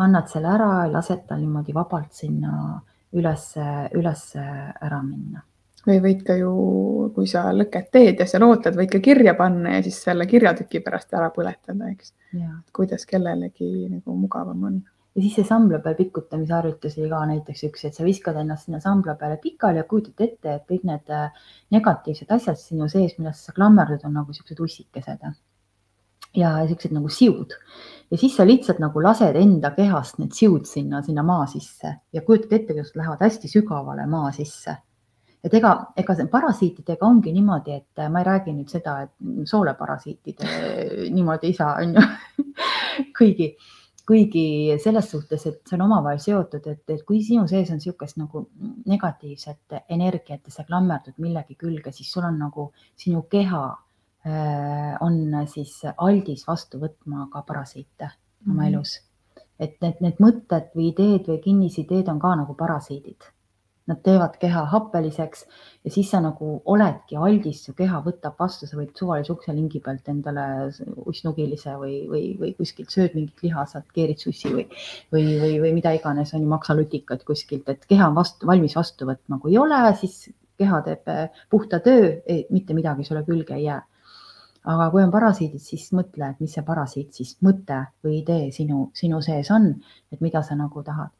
annad 0.00 0.28
selle 0.32 0.48
ära 0.48 0.70
ja 0.84 0.92
lased 0.92 1.26
tal 1.28 1.40
niimoodi 1.40 1.74
vabalt 1.76 2.12
sinna 2.16 2.80
üles, 3.12 3.52
üles 3.92 4.26
ära 4.36 5.02
minna 5.02 5.44
või 5.86 5.98
võid 6.04 6.22
ka 6.26 6.36
ju, 6.36 6.52
kui 7.14 7.28
sa 7.30 7.46
lõket 7.56 7.90
teed 7.94 8.20
ja 8.20 8.26
seal 8.28 8.44
ootad, 8.46 8.76
võid 8.76 8.90
ka 8.92 9.00
kirja 9.04 9.34
panna 9.38 9.78
ja 9.78 9.82
siis 9.84 10.00
selle 10.04 10.26
kirjatüki 10.28 10.82
pärast 10.84 11.12
ära 11.16 11.30
põletada, 11.34 11.90
eks. 11.92 12.12
kuidas 12.76 13.06
kellelegi 13.08 13.88
nagu 13.88 14.16
mugavam 14.16 14.64
on. 14.68 14.80
ja 15.14 15.22
siis 15.22 15.38
see 15.38 15.46
sambla 15.48 15.80
peal 15.82 15.96
pikutamise 15.98 16.54
harjutus 16.54 16.98
oli 16.98 17.08
ka 17.10 17.20
näiteks 17.32 17.64
üks, 17.70 17.84
et 17.88 17.96
sa 17.96 18.04
viskad 18.06 18.36
ennast 18.42 18.68
sinna 18.68 18.80
sambla 18.80 19.16
peale 19.18 19.40
pikali 19.42 19.80
ja 19.80 19.86
kujutad 19.88 20.26
ette, 20.26 20.58
et 20.58 20.66
kõik 20.68 20.84
need 20.86 21.14
äh, 21.14 21.30
negatiivsed 21.74 22.30
asjad 22.36 22.60
sinu 22.60 22.88
sees, 22.88 23.16
millest 23.18 23.48
sa 23.48 23.56
klammerdud, 23.56 24.04
on 24.04 24.20
nagu 24.20 24.36
siuksed 24.36 24.60
ussikesed 24.60 25.24
ja 26.36 26.52
siuksed 26.68 26.92
nagu 26.94 27.08
siud 27.08 27.56
ja 28.10 28.18
siis 28.18 28.36
sa 28.36 28.46
lihtsalt 28.46 28.80
nagu 28.82 29.02
lased 29.02 29.36
enda 29.38 29.70
kehast 29.76 30.18
need 30.18 30.34
siud 30.34 30.66
sinna, 30.68 31.02
sinna 31.06 31.22
maa 31.26 31.46
sisse 31.50 31.94
ja 32.12 32.22
kujutad 32.26 32.56
ette, 32.58 32.74
kuidas 32.74 32.94
lähevad 32.98 33.24
hästi 33.24 33.48
sügavale 33.48 34.06
maa 34.10 34.32
sisse. 34.32 34.76
et 35.44 35.54
ega, 35.54 35.72
ega 35.96 36.14
parasiitidega 36.30 37.06
ongi 37.06 37.32
niimoodi, 37.32 37.72
et 37.72 38.00
ma 38.12 38.20
ei 38.20 38.26
räägi 38.26 38.52
nüüd 38.52 38.68
seda, 38.68 38.98
et 39.06 39.12
sooleparasiitide 39.48 40.56
niimoodi 41.14 41.48
ei 41.48 41.54
saa, 41.56 41.78
on 41.80 41.94
ju 41.94 42.02
kuigi, 43.18 43.54
kuigi 44.06 44.44
selles 44.84 45.08
suhtes, 45.10 45.46
et 45.46 45.62
see 45.64 45.78
on 45.78 45.86
omavahel 45.86 46.20
seotud, 46.20 46.66
et, 46.66 46.82
et 46.92 47.04
kui 47.08 47.22
sinu 47.24 47.46
sees 47.48 47.70
on 47.70 47.80
niisugust 47.80 48.20
nagu 48.20 48.48
negatiivset 48.90 49.80
energiat 49.88 50.44
ja 50.44 50.52
sa 50.58 50.66
klammerdud 50.68 51.16
millegi 51.24 51.56
külge, 51.56 51.94
siis 51.94 52.12
sul 52.12 52.28
on 52.28 52.36
nagu 52.42 52.72
sinu 53.00 53.24
keha 53.30 53.64
Äh, 53.72 53.89
on 55.00 55.46
siis 55.48 55.78
aldis 55.96 56.44
vastu 56.48 56.78
võtma 56.80 57.28
ka 57.32 57.42
parasiite 57.42 58.04
mm 58.04 58.10
-hmm. 58.10 58.52
oma 58.52 58.62
mhm. 58.62 58.74
elus. 58.74 59.00
et 59.60 59.76
need, 59.80 60.00
need 60.00 60.16
mõtted 60.20 60.72
või 60.76 60.88
ideed 60.88 61.26
või 61.28 61.38
kinnisideed 61.44 62.08
on 62.08 62.18
ka 62.18 62.34
nagu 62.36 62.54
parasiidid. 62.54 63.26
Nad 63.86 63.98
teevad 64.02 64.38
keha 64.40 64.64
happeliseks 64.64 65.44
ja 65.84 65.90
siis 65.90 66.10
sa 66.10 66.20
nagu 66.20 66.62
oledki 66.64 67.16
aldis, 67.16 67.64
su 67.64 67.74
keha 67.74 68.00
võtab 68.00 68.38
vastu, 68.38 68.66
sa 68.66 68.76
võid 68.76 68.94
suvalise 68.96 69.32
ukselingi 69.32 69.80
pealt 69.80 70.08
endale 70.08 70.70
ussnugilise 70.96 71.74
või, 71.76 72.08
või, 72.08 72.38
või 72.40 72.54
kuskilt 72.56 72.90
sööd 72.90 73.14
mingit 73.14 73.42
liha, 73.42 73.66
sealt 73.66 73.92
keerid 73.92 74.18
sussi 74.18 74.48
või, 74.48 74.66
või, 75.12 75.24
või, 75.40 75.60
või 75.60 75.72
mida 75.72 75.92
iganes 75.92 76.34
on 76.34 76.40
ju 76.40 76.48
maksalutikat 76.48 77.24
kuskilt, 77.24 77.68
et 77.68 77.84
keha 77.84 78.08
on 78.08 78.14
vastu, 78.14 78.46
valmis 78.46 78.76
vastu 78.76 79.06
võtma, 79.06 79.40
kui 79.40 79.52
ei 79.52 79.58
ole, 79.58 79.94
siis 80.00 80.30
keha 80.56 80.82
teeb 80.82 81.12
puhta 81.50 81.80
töö, 81.80 82.20
mitte 82.50 82.74
midagi 82.74 83.04
sulle 83.04 83.24
külge 83.24 83.54
ei 83.54 83.64
jää 83.64 83.82
aga 84.68 84.90
kui 84.92 85.02
on 85.02 85.12
parasiidid, 85.12 85.62
siis 85.62 85.88
mõtle, 85.96 86.32
et 86.32 86.40
mis 86.42 86.52
see 86.54 86.64
parasiit 86.66 87.16
siis 87.16 87.36
mõte 87.44 87.78
või 88.04 88.20
idee 88.20 88.50
sinu, 88.52 88.90
sinu 88.96 89.20
sees 89.24 89.50
on, 89.54 89.72
et 90.12 90.20
mida 90.20 90.42
sa 90.46 90.56
nagu 90.58 90.82
tahad. 90.84 91.12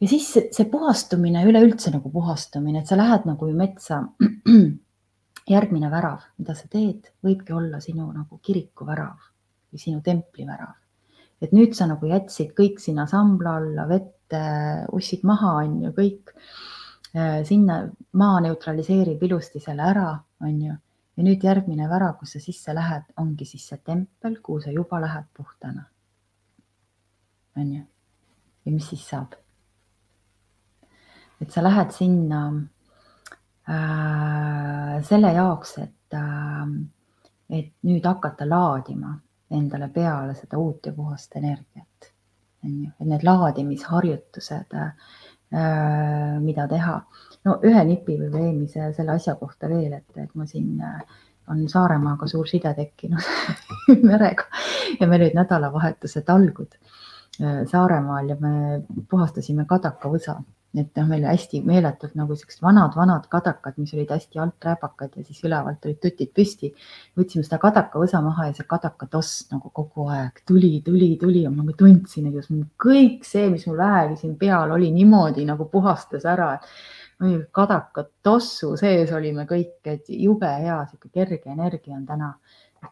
ja 0.00 0.08
siis 0.08 0.30
see 0.52 0.66
puhastumine, 0.70 1.44
üleüldse 1.48 1.92
nagu 1.94 2.10
puhastumine, 2.12 2.82
et 2.82 2.90
sa 2.90 2.98
lähed 3.00 3.28
nagu 3.28 3.52
metsa. 3.52 4.02
järgmine 5.44 5.90
värav, 5.92 6.22
mida 6.40 6.54
sa 6.56 6.70
teed, 6.72 7.10
võibki 7.20 7.52
olla 7.52 7.76
sinu 7.76 8.06
nagu 8.08 8.38
kiriku 8.40 8.86
värav 8.88 9.18
või 9.68 9.80
sinu 9.82 10.00
templi 10.00 10.46
värav. 10.48 10.72
et 11.44 11.52
nüüd 11.52 11.74
sa 11.76 11.84
nagu 11.84 12.06
jätsid 12.08 12.54
kõik 12.56 12.78
sinna 12.80 13.04
sambla 13.06 13.58
alla, 13.60 13.84
vette, 13.84 14.40
ussid 14.96 15.20
maha, 15.28 15.50
on 15.66 15.82
ju, 15.82 15.90
kõik 15.92 16.32
Äh, 17.14 17.44
sinna 17.46 17.76
maa 18.18 18.40
neutraliseerib 18.42 19.20
ilusti 19.22 19.60
selle 19.62 19.84
ära, 19.86 20.08
on 20.42 20.54
ju. 20.62 20.72
Ja 21.16 21.22
nüüd 21.22 21.44
järgmine 21.44 21.88
värav, 21.88 22.16
kus 22.18 22.34
sa 22.34 22.40
sisse 22.42 22.74
lähed, 22.74 23.02
ongi 23.22 23.46
siis 23.48 23.68
see 23.70 23.80
tempel, 23.84 24.38
kuhu 24.42 24.60
sa 24.64 24.70
juba 24.74 25.00
lähed 25.00 25.26
puhtana. 25.36 25.84
on 27.56 27.72
ju. 27.72 27.82
ja 28.64 28.72
mis 28.72 28.88
siis 28.88 29.08
saab? 29.08 29.34
et 31.40 31.50
sa 31.50 31.62
lähed 31.62 31.90
sinna 31.92 32.46
äh, 33.68 35.02
selle 35.02 35.32
jaoks, 35.32 35.78
et 35.78 36.14
äh,, 36.14 36.66
et 37.50 37.72
nüüd 37.82 38.04
hakata 38.06 38.48
laadima 38.48 39.20
endale 39.50 39.88
peale 39.88 40.34
seda 40.34 40.58
uut 40.58 40.86
ja 40.86 40.92
puhast 40.92 41.36
energiat. 41.36 42.12
on 42.64 42.82
ju, 42.84 42.90
et 43.00 43.06
need 43.06 43.22
laadimisharjutused 43.22 44.74
äh, 44.74 44.90
Äh, 45.54 46.40
mida 46.40 46.66
teha. 46.68 47.02
No 47.44 47.58
ühe 47.66 47.84
nipi 47.84 48.16
või 48.20 48.48
eelmise 48.48 48.90
selle 48.96 49.16
asja 49.18 49.36
kohta 49.40 49.68
veel, 49.68 49.92
et, 49.92 50.08
et 50.16 50.34
ma 50.34 50.46
siin 50.48 50.80
äh, 50.80 51.00
on 51.52 51.64
Saaremaaga 51.68 52.26
suur 52.30 52.48
side 52.48 52.72
tekkinud 52.76 53.24
merega 54.10 54.48
ja 55.00 55.06
meil 55.06 55.26
olid 55.26 55.38
nädalavahetuse 55.38 56.24
talgud 56.26 56.76
äh, 56.78 57.64
Saaremaal 57.70 58.32
ja 58.32 58.36
me 58.40 58.82
puhastasime 59.10 59.66
kadakavõsa 59.70 60.38
et 60.74 60.98
noh, 60.98 61.06
meil 61.06 61.24
hästi 61.28 61.60
meeletult 61.66 62.16
nagu 62.18 62.34
siuksed 62.38 62.62
vanad-vanad 62.64 63.28
kadakad, 63.30 63.76
mis 63.78 63.92
olid 63.94 64.10
hästi 64.10 64.40
alträpakad 64.42 65.14
ja 65.16 65.22
siis 65.26 65.44
ülevalt 65.46 65.86
olid 65.86 66.00
tutid 66.02 66.32
püsti. 66.34 66.72
võtsime 67.18 67.46
seda 67.46 67.60
kadakavõsa 67.62 68.20
maha 68.24 68.48
ja 68.48 68.56
see 68.56 68.66
kadakatoss 68.68 69.46
nagu 69.52 69.70
kogu 69.70 70.08
aeg 70.10 70.42
tuli, 70.46 70.80
tuli, 70.86 71.14
tuli 71.20 71.44
ja 71.44 71.52
ma 71.54 71.62
nagu 71.62 71.76
tundsin, 71.78 72.26
et 72.28 72.50
kõik 72.80 73.24
see, 73.28 73.48
mis 73.52 73.66
mul 73.68 73.78
vähegi 73.78 74.20
siin 74.22 74.36
peal 74.40 74.74
oli, 74.74 74.90
niimoodi 74.90 75.46
nagu 75.46 75.68
puhastas 75.70 76.26
ära. 76.26 76.58
kadakatossu 77.54 78.74
sees 78.76 79.12
olime 79.14 79.44
kõik, 79.46 79.78
et 79.86 80.08
jube 80.08 80.48
hea, 80.50 80.80
sihuke 80.90 81.08
kerge 81.14 81.50
energia 81.52 81.94
on 81.94 82.06
täna 82.06 82.32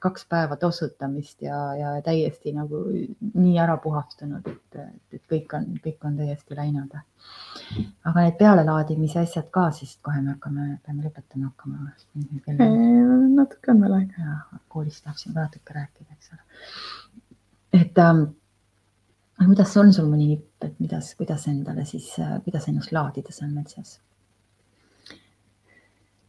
kaks 0.00 0.26
päeva 0.28 0.56
tossutamist 0.56 1.42
ja, 1.42 1.58
ja 1.76 1.92
täiesti 2.04 2.52
nagu 2.56 2.82
nii 3.34 3.54
ära 3.60 3.76
puhastunud, 3.82 4.46
et, 4.48 4.82
et 5.12 5.22
kõik 5.30 5.54
on, 5.58 5.66
kõik 5.84 6.06
on 6.08 6.16
täiesti 6.18 6.56
läinud. 6.58 6.94
aga 8.04 8.26
need 8.26 8.36
pealelaadimise 8.38 9.22
asjad 9.22 9.48
ka, 9.50 9.70
siis 9.70 9.96
kohe 10.02 10.20
me 10.20 10.34
hakkame, 10.34 10.68
peame 10.86 11.06
lõpetama 11.06 11.50
hakkama. 11.50 11.92
natuke 13.36 13.74
on 13.74 13.82
veel 13.82 13.98
aega. 14.00 14.38
koolist 14.68 15.04
tahtsin 15.04 15.34
ka 15.34 15.48
natuke 15.48 15.74
rääkida, 15.74 16.12
eks 16.12 16.32
ole. 16.32 16.62
et 17.82 17.98
ähm, 17.98 18.24
kuidas 19.46 19.76
on 19.76 19.92
sul 19.92 20.08
mõni 20.10 20.32
nipp, 20.34 20.64
et 20.64 20.78
kuidas, 20.78 21.14
kuidas 21.18 21.46
endale 21.48 21.84
siis, 21.84 22.14
kuidas 22.44 22.68
ennast 22.68 22.92
laadida 22.92 23.32
seal 23.34 23.50
metsas? 23.50 23.98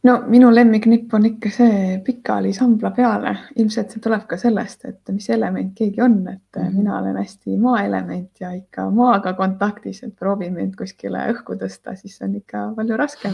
No 0.04 0.14
minu 0.28 0.50
lemmiknipp 0.54 1.14
on 1.16 1.28
ikka 1.28 1.50
see 1.52 1.78
pikali 2.04 2.52
sambla 2.56 2.90
peale, 2.96 3.34
ilmselt 3.60 3.94
see 3.94 4.02
tuleb 4.04 4.26
ka 4.30 4.38
sellest, 4.40 4.84
et 4.90 5.14
mis 5.14 5.28
element 5.32 5.72
keegi 5.76 6.02
on, 6.04 6.18
et 6.28 6.42
mm 6.56 6.62
-hmm. 6.62 6.76
mina 6.76 6.98
olen 6.98 7.16
hästi 7.16 7.56
maaelement 7.58 8.40
ja 8.40 8.52
ikka 8.52 8.90
maaga 8.90 9.32
kontaktis, 9.32 10.02
et 10.02 10.16
proovime 10.16 10.62
end 10.62 10.76
kuskile 10.76 11.24
õhku 11.32 11.56
tõsta, 11.60 11.96
siis 11.96 12.20
on 12.22 12.36
ikka 12.36 12.72
palju 12.76 12.96
raskem. 12.96 13.32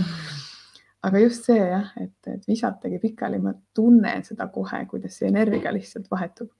aga 1.02 1.18
just 1.18 1.44
see 1.44 1.58
jah, 1.58 1.92
et, 1.96 2.26
et 2.26 2.48
visatagi 2.48 2.98
pikali, 2.98 3.38
ma 3.38 3.54
tunnen 3.74 4.24
seda 4.24 4.46
kohe, 4.46 4.86
kuidas 4.86 5.18
see 5.18 5.28
energia 5.28 5.72
lihtsalt 5.72 6.10
vahetub. 6.10 6.50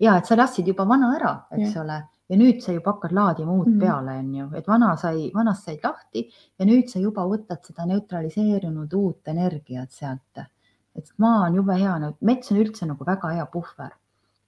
Ja 0.00 0.16
et 0.18 0.26
sa 0.26 0.36
lasid 0.36 0.66
juba 0.68 0.86
vana 0.88 1.14
ära, 1.16 1.34
eks 1.54 1.74
ja. 1.74 1.82
ole 1.82 2.00
ja 2.30 2.38
nüüd 2.40 2.62
sa 2.64 2.72
juba 2.72 2.94
hakkad 2.94 3.12
laadima 3.12 3.52
uut 3.52 3.68
mm. 3.68 3.80
peale, 3.80 4.16
on 4.22 4.30
ju, 4.38 4.46
et 4.58 4.68
vana 4.68 4.94
sai, 5.00 5.28
vanast 5.34 5.68
said 5.68 5.82
lahti 5.84 6.24
ja 6.58 6.68
nüüd 6.68 6.88
sa 6.92 7.02
juba 7.02 7.26
võtad 7.28 7.60
seda 7.66 7.86
neutraliseerunud 7.90 8.96
uut 8.96 9.32
energiat 9.34 9.92
sealt. 9.92 10.46
et 10.94 11.10
maa 11.18 11.48
on 11.48 11.58
jube 11.58 11.76
hea, 11.76 11.94
mets 12.20 12.52
on 12.52 12.62
üldse 12.62 12.86
nagu 12.86 13.04
väga 13.04 13.34
hea 13.34 13.46
puhver 13.52 13.92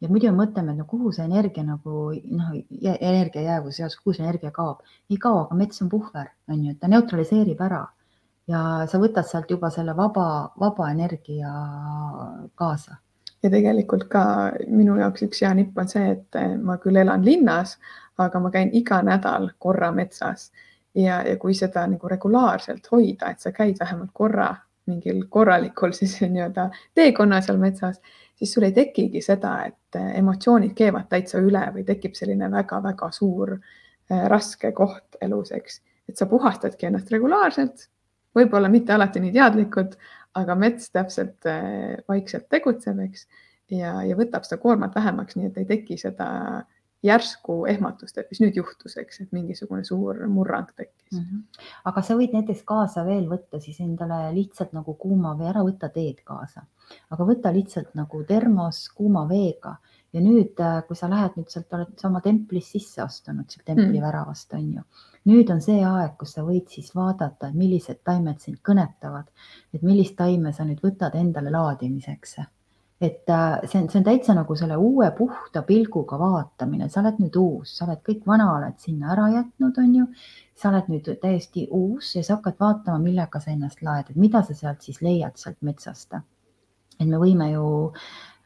ja 0.01 0.09
muidu 0.09 0.31
me 0.31 0.45
mõtleme, 0.45 0.73
et 0.73 0.79
no 0.79 0.85
kuhu 0.89 1.13
see 1.13 1.25
energia 1.25 1.65
nagu 1.65 2.11
noh, 2.13 2.53
energia 2.81 3.43
jäävuse 3.43 3.83
jaoks, 3.83 3.97
kuhu 4.01 4.15
see 4.17 4.25
energia 4.25 4.53
kaob, 4.55 4.83
ei 5.11 5.19
kao, 5.21 5.47
aga 5.47 5.57
mets 5.57 5.83
on 5.83 5.93
puhver, 5.93 6.31
on 6.49 6.65
ju, 6.65 6.73
et 6.73 6.81
ta 6.81 6.89
neutraliseerib 6.93 7.61
ära 7.69 7.83
ja 8.49 8.61
sa 8.89 9.01
võtad 9.03 9.29
sealt 9.29 9.51
juba 9.51 9.71
selle 9.75 9.97
vaba, 9.97 10.53
vaba 10.61 10.93
energia 10.93 11.51
kaasa 12.55 13.01
ja 13.47 13.53
tegelikult 13.53 14.09
ka 14.11 14.25
minu 14.67 14.99
jaoks 14.99 15.23
üks 15.29 15.43
hea 15.45 15.55
nipp 15.55 15.79
on 15.79 15.89
see, 15.91 16.11
et 16.17 16.39
ma 16.63 16.79
küll 16.83 16.99
elan 16.99 17.25
linnas, 17.25 17.77
aga 18.19 18.41
ma 18.43 18.51
käin 18.51 18.73
iga 18.75 19.01
nädal 19.07 19.53
korra 19.63 19.93
metsas. 19.95 20.51
Ja, 20.97 21.21
ja 21.29 21.37
kui 21.37 21.55
seda 21.55 21.85
nagu 21.87 22.09
regulaarselt 22.09 22.87
hoida, 22.91 23.31
et 23.31 23.45
sa 23.45 23.53
käid 23.53 23.77
vähemalt 23.81 24.15
korra 24.17 24.55
mingil 24.87 25.25
korralikul 25.29 25.93
siis 25.99 26.19
nii-öelda 26.23 26.71
teekonna 26.95 27.41
seal 27.45 27.59
metsas, 27.61 28.01
siis 28.37 28.53
sul 28.53 28.69
ei 28.69 28.73
tekigi 28.77 29.23
seda, 29.25 29.59
et 29.67 30.01
emotsioonid 30.15 30.75
keevad 30.77 31.11
täitsa 31.11 31.41
üle 31.43 31.65
või 31.75 31.85
tekib 31.89 32.17
selline 32.17 32.51
väga-väga 32.53 33.11
suur 33.13 33.57
äh, 33.57 34.25
raske 34.33 34.73
koht 34.77 35.21
elus, 35.21 35.53
eks, 35.57 35.81
et 36.09 36.17
sa 36.17 36.29
puhastadki 36.31 36.89
ennast 36.89 37.11
regulaarselt, 37.13 37.89
võib-olla 38.37 38.69
mitte 38.73 38.95
alati 38.95 39.21
nii 39.21 39.35
teadlikud, 39.35 39.97
aga 40.37 40.57
mets 40.59 40.91
täpselt 40.95 41.49
äh, 41.49 41.97
vaikselt 42.09 42.49
tegutseb, 42.53 43.01
eks, 43.07 43.27
ja, 43.73 43.99
ja 44.07 44.17
võtab 44.19 44.47
seda 44.47 44.61
koormat 44.63 44.97
vähemaks, 44.97 45.37
nii 45.39 45.51
et 45.51 45.61
ei 45.63 45.69
teki 45.69 45.99
seda 46.01 46.29
järsku 47.07 47.59
ehmatust, 47.71 48.17
et 48.19 48.31
mis 48.33 48.41
nüüd 48.43 48.57
juhtus, 48.59 48.97
eks, 49.01 49.21
et 49.23 49.35
mingisugune 49.37 49.85
suur 49.87 50.19
murrang 50.33 50.71
tekkis 50.75 51.19
mm. 51.19 51.25
-hmm. 51.25 51.67
aga 51.91 52.03
sa 52.03 52.17
võid 52.19 52.35
näiteks 52.35 52.63
kaasa 52.67 53.05
veel 53.07 53.29
võtta 53.31 53.61
siis 53.61 53.81
endale 53.85 54.33
lihtsalt 54.35 54.73
nagu 54.77 54.95
kuuma 54.95 55.35
või 55.39 55.51
ära 55.53 55.65
võtta 55.67 55.91
teed 55.93 56.23
kaasa, 56.25 56.65
aga 57.11 57.29
võta 57.29 57.53
lihtsalt 57.53 57.95
nagu 57.95 58.23
termos 58.25 58.89
kuuma 58.97 59.27
veega 59.29 59.77
ja 60.17 60.23
nüüd, 60.25 60.57
äh, 60.63 60.81
kui 60.89 60.97
sa 60.97 61.11
lähed 61.13 61.37
nüüd 61.37 61.53
sealt, 61.53 61.69
oled 61.77 61.93
sama 62.01 62.23
templis 62.25 62.71
sisse 62.73 63.03
astunud, 63.05 63.49
sealt 63.53 63.67
templi 63.69 63.99
mm. 63.99 64.05
väravast 64.07 64.55
on 64.57 64.67
ju. 64.79 64.85
nüüd 65.27 65.51
on 65.51 65.61
see 65.61 65.81
aeg, 65.83 66.13
kus 66.21 66.37
sa 66.37 66.45
võid 66.47 66.71
siis 66.71 66.93
vaadata, 66.95 67.51
millised 67.53 67.99
taimed 68.07 68.39
sind 68.41 68.61
kõnetavad, 68.65 69.27
et 69.75 69.83
millist 69.83 70.15
taime 70.17 70.53
sa 70.55 70.65
nüüd 70.65 70.79
võtad 70.85 71.17
endale 71.19 71.51
laadimiseks. 71.53 72.37
et 73.01 73.29
äh, 73.29 73.59
see 73.67 73.83
on, 73.83 73.91
see 73.93 73.99
on 74.01 74.07
täitsa 74.07 74.37
nagu 74.39 74.57
selle 74.57 74.79
uue 74.81 75.11
puhta 75.19 75.63
pilguga 75.67 76.19
vaatamine, 76.23 76.89
sa 76.89 77.03
oled 77.03 77.19
nüüd 77.21 77.37
uus, 77.37 77.75
sa 77.77 77.85
oled 77.85 78.01
kõik 78.07 78.23
vana 78.27 78.47
oled 78.55 78.79
sinna 78.81 79.13
ära 79.13 79.29
jätnud, 79.35 79.83
on 79.83 79.95
ju. 80.01 80.07
sa 80.57 80.71
oled 80.71 80.89
nüüd 80.95 81.11
täiesti 81.21 81.67
uus 81.71 82.15
ja 82.17 82.23
sa 82.25 82.39
hakkad 82.39 82.57
vaatama, 82.61 83.03
millega 83.03 83.43
sa 83.43 83.53
ennast 83.53 83.83
laed, 83.83 84.15
et 84.15 84.17
mida 84.17 84.41
sa 84.47 84.57
sealt 84.57 84.81
siis 84.81 85.03
leiad 85.03 85.37
sealt 85.37 85.61
metsast. 85.61 86.15
et 86.97 87.05
me 87.05 87.19
võime 87.21 87.51
ju 87.53 87.67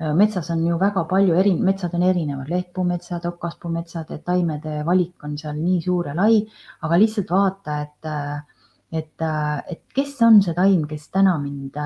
metsas 0.01 0.51
on 0.51 0.67
ju 0.67 0.79
väga 0.79 1.05
palju 1.05 1.35
eri, 1.37 1.53
metsad 1.61 1.95
on 1.95 2.03
erinevad, 2.09 2.49
lehtpuumetsad, 2.49 3.27
okaspuumetsad, 3.29 4.11
et 4.15 4.25
taimede 4.25 4.81
valik 4.87 5.25
on 5.25 5.37
seal 5.39 5.59
nii 5.61 5.81
suur 5.85 6.09
ja 6.09 6.15
lai, 6.17 6.41
aga 6.87 6.99
lihtsalt 7.03 7.33
vaata, 7.35 7.77
et, 7.85 8.09
äh, 8.09 8.63
et, 8.93 9.23
äh, 9.23 9.59
et 9.75 9.83
kes 9.95 10.17
on 10.25 10.41
see 10.43 10.57
taim, 10.57 10.87
kes 10.89 11.11
täna 11.13 11.37
mind 11.43 11.77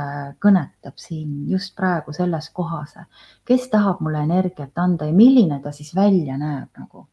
kõnetab 0.43 0.95
siin 0.97 1.49
just 1.51 1.75
praegu 1.77 2.15
selles 2.15 2.51
kohas, 2.55 2.95
kes 3.45 3.69
tahab 3.75 4.01
mulle 4.01 4.23
energiat 4.23 4.79
anda 4.79 5.11
ja 5.11 5.13
milline 5.13 5.61
ta 5.63 5.73
siis 5.73 5.95
välja 5.95 6.39
näeb 6.39 6.71
nagu 6.79 7.07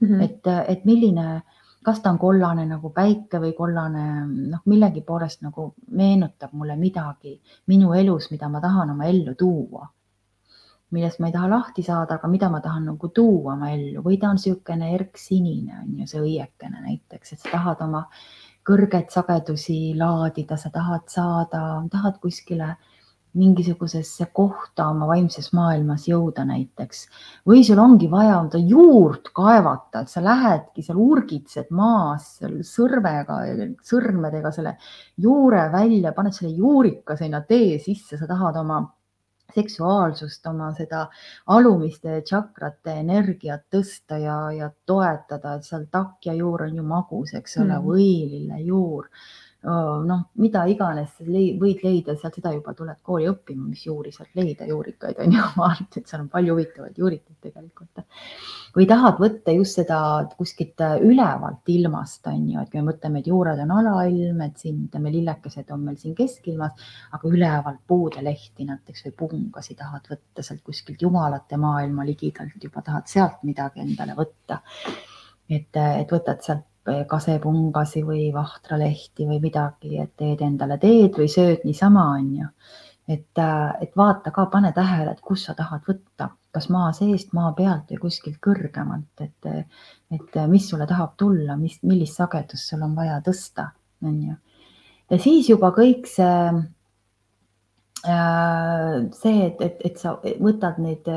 mm. 0.00 0.08
-hmm. 0.08 0.22
et, 0.22 0.46
et 0.68 0.84
milline, 0.84 1.42
kas 1.82 2.00
ta 2.00 2.10
on 2.10 2.18
kollane 2.18 2.66
nagu 2.66 2.90
päike 2.94 3.42
või 3.42 3.52
kollane, 3.58 4.24
noh, 4.54 4.62
millegi 4.66 5.02
poolest 5.02 5.42
nagu 5.42 5.74
meenutab 5.90 6.52
mulle 6.52 6.76
midagi 6.76 7.40
minu 7.66 7.92
elus, 7.92 8.30
mida 8.30 8.48
ma 8.48 8.60
tahan 8.60 8.90
oma 8.90 9.04
ellu 9.04 9.34
tuua 9.34 9.88
millest 10.90 11.20
ma 11.20 11.28
ei 11.28 11.34
taha 11.34 11.48
lahti 11.52 11.82
saada, 11.84 12.16
aga 12.16 12.28
mida 12.28 12.48
ma 12.48 12.60
tahan 12.64 12.86
nagu 12.92 13.10
tuua 13.14 13.54
oma 13.54 13.70
ellu. 13.74 14.02
Või 14.04 14.18
ta 14.20 14.30
on 14.32 14.38
niisugune 14.40 14.92
erksinine 14.96 15.82
on 15.82 15.96
ju 16.00 16.06
see 16.10 16.20
õiekene 16.24 16.84
näiteks, 16.84 17.32
et 17.32 17.42
sa 17.42 17.56
tahad 17.56 17.82
oma 17.84 18.06
kõrgeid 18.68 19.12
sagedusi 19.12 19.94
laadida, 19.96 20.56
sa 20.60 20.70
tahad 20.72 21.08
saada, 21.12 21.64
tahad 21.92 22.18
kuskile 22.22 22.76
mingisugusesse 23.38 24.26
kohta 24.32 24.88
oma 24.88 25.06
vaimses 25.10 25.50
maailmas 25.56 26.06
jõuda 26.08 26.44
näiteks. 26.48 27.04
Või 27.46 27.62
sul 27.66 27.78
ongi 27.82 28.08
vaja 28.10 28.38
enda 28.40 28.58
juurt 28.58 29.30
kaevata, 29.36 30.02
et 30.02 30.12
sa 30.12 30.22
lähedki 30.24 30.82
seal 30.82 31.00
urgitsed 31.02 31.68
maas 31.70 32.38
sõrmega, 32.66 33.40
sõrmedega 33.84 34.52
selle 34.54 34.76
juure 35.20 35.66
välja, 35.72 36.14
paned 36.16 36.36
selle 36.36 36.54
juurika 36.56 37.16
sinna 37.20 37.42
tee 37.46 37.76
sisse, 37.84 38.18
sa 38.18 38.28
tahad 38.30 38.56
oma 38.64 38.80
seksuaalsust, 39.54 40.46
oma 40.46 40.70
seda 40.76 41.06
alumiste 41.54 42.20
tšakrate 42.26 42.98
energiat 43.02 43.64
tõsta 43.72 44.18
ja, 44.20 44.38
ja 44.52 44.70
toetada, 44.86 45.56
et 45.56 45.68
seal 45.68 45.86
takja 45.92 46.34
juur 46.36 46.66
on 46.68 46.80
ju 46.80 46.86
magus, 46.86 47.34
eks 47.38 47.58
ole 47.62 47.78
mm., 47.78 47.86
võilillejuur, 47.88 49.08
noh, 49.66 50.20
mida 50.38 50.62
iganes 50.70 51.16
võid 51.18 51.80
leida, 51.82 52.14
sealt 52.14 52.36
seda 52.38 52.52
juba 52.54 52.72
tuled 52.78 53.00
kooli 53.02 53.26
õppima, 53.26 53.64
mis 53.66 53.82
juuri 53.88 54.12
sealt 54.14 54.30
leida, 54.38 54.68
juurikaid 54.68 55.18
on 55.24 55.34
ju, 55.34 55.46
ma 55.58 55.72
arvan, 55.72 55.88
et 55.96 56.06
seal 56.06 56.22
on 56.22 56.28
palju 56.30 56.54
huvitavaid 56.54 57.00
juurikaid 57.02 57.40
tegelikult. 57.42 58.04
või 58.76 58.86
tahad 58.86 59.18
võtta 59.18 59.54
just 59.56 59.80
seda 59.80 59.98
kuskilt 60.38 60.84
ülevalt 61.02 61.72
ilmast, 61.74 62.22
on 62.30 62.46
ju, 62.52 62.62
et 62.62 62.70
kui 62.70 62.78
me 62.78 62.92
mõtleme, 62.92 63.18
et 63.18 63.32
juured 63.32 63.64
on 63.64 63.74
alailm, 63.80 64.40
et 64.46 64.62
siin 64.62 64.84
ütleme, 64.86 65.12
lillekesed 65.16 65.74
on 65.74 65.84
meil 65.88 65.98
siin 65.98 66.14
keskilmas, 66.14 66.88
aga 67.18 67.34
ülevalt 67.34 67.82
puudelehti 67.90 68.68
näiteks 68.68 69.08
või 69.08 69.18
pungasi 69.24 69.74
tahad 69.74 70.06
võtta 70.06 70.46
sealt 70.46 70.62
kuskilt 70.62 71.02
jumalate 71.02 71.58
maailma 71.58 72.06
ligidalt 72.06 72.62
juba 72.62 72.86
tahad 72.86 73.10
sealt 73.10 73.42
midagi 73.42 73.82
endale 73.82 74.14
võtta. 74.14 74.62
et, 75.50 75.74
et 75.74 76.10
võtad 76.12 76.44
sealt 76.46 76.66
kasepungasi 77.08 78.02
või 78.06 78.28
vahtralehti 78.34 79.26
või 79.28 79.40
midagi, 79.42 79.98
et 80.02 80.14
teed 80.16 80.42
endale 80.44 80.78
teed 80.82 81.18
või 81.18 81.28
sööd 81.32 81.64
niisama, 81.68 82.04
on 82.18 82.30
ju. 82.40 82.48
et, 83.08 83.40
et 83.80 83.96
vaata 83.96 84.30
ka, 84.34 84.46
pane 84.52 84.72
tähele, 84.76 85.12
et 85.12 85.20
kus 85.24 85.44
sa 85.48 85.54
tahad 85.58 85.84
võtta, 85.88 86.30
kas 86.54 86.68
maa 86.72 86.92
seest, 86.96 87.32
maa 87.36 87.52
pealt 87.56 87.90
või 87.92 88.00
kuskilt 88.06 88.40
kõrgemalt, 88.44 89.24
et, 89.24 89.68
et 90.12 90.40
mis 90.48 90.68
sulle 90.68 90.86
tahab 90.86 91.16
tulla, 91.16 91.56
mis, 91.56 91.78
millist 91.82 92.20
sagedust 92.20 92.72
sul 92.72 92.82
on 92.84 92.96
vaja 92.96 93.20
tõsta, 93.24 93.70
on 94.04 94.18
ju. 94.30 94.34
ja 95.10 95.20
siis 95.22 95.48
juba 95.50 95.72
kõik 95.76 96.06
see 96.10 96.34
äh, 96.54 96.66
see, 99.12 99.46
et, 99.46 99.60
et, 99.60 99.80
et 99.84 99.98
sa 99.98 100.16
võtad 100.40 100.78
neid, 100.82 101.08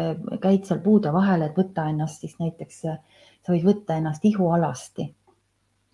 käid 0.42 0.66
seal 0.66 0.82
puude 0.84 1.12
vahel, 1.14 1.46
et 1.46 1.58
võtta 1.58 1.88
ennast 1.90 2.24
siis 2.24 2.38
näiteks, 2.40 2.82
sa 2.82 3.54
võid 3.54 3.66
võtta 3.66 3.98
ennast 4.00 4.26
ihualasti 4.26 5.08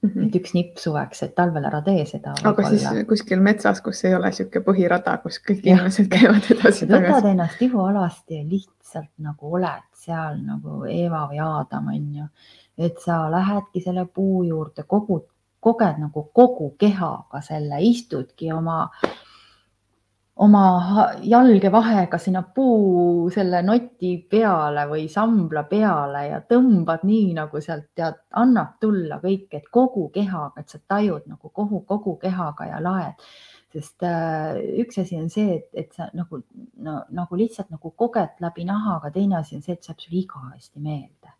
Mm 0.01 0.09
-hmm. 0.09 0.27
et 0.27 0.35
üks 0.35 0.53
nipp 0.53 0.77
suveks, 0.77 1.23
et 1.23 1.31
talvel 1.35 1.63
ära 1.65 1.79
tee 1.81 2.03
seda. 2.05 2.35
aga 2.45 2.69
siis 2.69 2.83
kuskil 3.09 3.39
metsas, 3.41 3.81
kus 3.81 4.03
ei 4.05 4.13
ole 4.15 4.29
niisugune 4.29 4.63
põhirada, 4.65 5.15
kus 5.23 5.39
kõik 5.41 5.65
ja. 5.65 5.73
inimesed 5.73 6.07
käivad 6.11 6.51
edasi-tagasi. 6.53 7.13
võtad 7.13 7.29
ennast 7.31 7.61
ihualast 7.65 8.31
ja 8.31 8.43
lihtsalt 8.43 9.09
nagu 9.17 9.53
oled 9.57 9.87
seal 9.93 10.37
nagu 10.45 10.83
Eeva 10.85 11.23
või 11.31 11.41
Aadam 11.41 11.87
on 11.87 12.05
ju, 12.19 12.27
et 12.77 13.01
sa 13.01 13.23
lähedki 13.31 13.81
selle 13.81 14.05
puu 14.05 14.43
juurde, 14.43 14.83
kogud, 14.83 15.25
koged 15.59 15.97
nagu 15.97 16.29
kogu 16.33 16.75
kehaga 16.77 17.41
selle, 17.41 17.81
istudki 17.81 18.51
oma 18.53 18.83
oma 20.37 20.63
jalge 21.23 21.71
vahega 21.71 22.17
sinna 22.21 22.43
puu 22.55 23.29
selle 23.33 23.61
noti 23.65 24.11
peale 24.29 24.85
või 24.89 25.07
sambla 25.09 25.63
peale 25.69 26.23
ja 26.27 26.39
tõmbad 26.45 27.05
nii 27.07 27.33
nagu 27.37 27.61
sealt 27.63 27.89
tead, 27.97 28.19
annab 28.37 28.75
tulla 28.81 29.17
kõik, 29.23 29.47
et 29.57 29.69
kogu 29.73 30.07
kehaga, 30.13 30.61
et 30.61 30.69
sa 30.69 30.79
tajud 30.87 31.25
nagu 31.25 31.49
kogu, 31.49 31.81
kogu 31.89 32.17
kehaga 32.21 32.69
ja 32.69 32.81
laed. 32.83 33.29
sest 33.73 34.03
äh, 34.07 34.57
üks 34.81 34.97
asi 35.01 35.17
on 35.19 35.27
see, 35.29 35.57
et, 35.57 35.67
et 35.73 35.93
sa 35.93 36.07
nagu 36.15 36.39
no, 36.81 37.01
nagu 37.13 37.35
lihtsalt 37.37 37.69
nagu 37.69 37.91
koged 37.91 38.39
läbi 38.39 38.63
naha, 38.65 38.95
aga 38.97 39.11
teine 39.11 39.37
asi 39.41 39.57
on 39.57 39.61
see, 39.61 39.73
et 39.73 39.83
see 39.83 39.91
jääb 39.91 40.03
sulle 40.05 40.21
igavesti 40.21 40.79
meelde. 40.79 41.33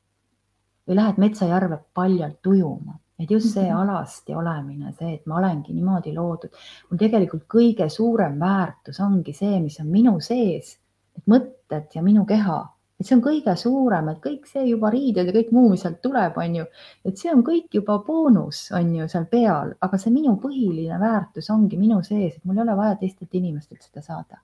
või 0.87 0.95
lähed 0.95 1.17
metsajärve 1.19 1.79
paljalt 1.93 2.47
ujuma 2.47 2.99
et 3.19 3.31
just 3.31 3.53
see 3.53 3.65
mhm. 3.65 3.77
alasti 3.81 4.35
olemine, 4.35 4.93
see, 4.97 5.15
et 5.17 5.25
ma 5.25 5.39
olengi 5.41 5.73
niimoodi 5.73 6.13
loodud, 6.15 6.53
mul 6.89 7.01
tegelikult 7.01 7.47
kõige 7.49 7.89
suurem 7.93 8.37
väärtus 8.39 8.99
ongi 9.03 9.33
see, 9.33 9.59
mis 9.63 9.79
on 9.81 9.91
minu 9.91 10.17
sees, 10.23 10.75
et 11.17 11.23
mõtted 11.33 11.95
ja 11.97 12.03
minu 12.05 12.25
keha, 12.29 12.59
et 12.99 13.05
see 13.09 13.17
on 13.17 13.23
kõige 13.25 13.53
suurem, 13.57 14.11
et 14.13 14.21
kõik 14.21 14.45
see 14.49 14.67
juba 14.69 14.91
riided 14.93 15.29
ja 15.29 15.35
kõik 15.35 15.51
muu, 15.55 15.71
mis 15.73 15.83
sealt 15.85 15.99
tuleb, 16.05 16.37
on 16.37 16.61
ju, 16.61 16.69
et 17.09 17.17
see 17.17 17.33
on 17.33 17.43
kõik 17.45 17.79
juba 17.79 17.99
boonus, 18.05 18.67
on 18.77 18.93
ju 18.99 19.09
seal 19.11 19.27
peal, 19.31 19.73
aga 19.81 20.01
see 20.01 20.13
minu 20.13 20.37
põhiline 20.41 21.01
väärtus 21.01 21.49
ongi 21.53 21.77
minu 21.81 22.03
sees, 22.05 22.37
et 22.37 22.45
mul 22.45 22.57
ei 22.57 22.65
ole 22.65 22.77
vaja 22.77 22.97
teistelt 23.01 23.33
inimestelt 23.37 23.85
seda 23.85 24.05
saada, 24.05 24.41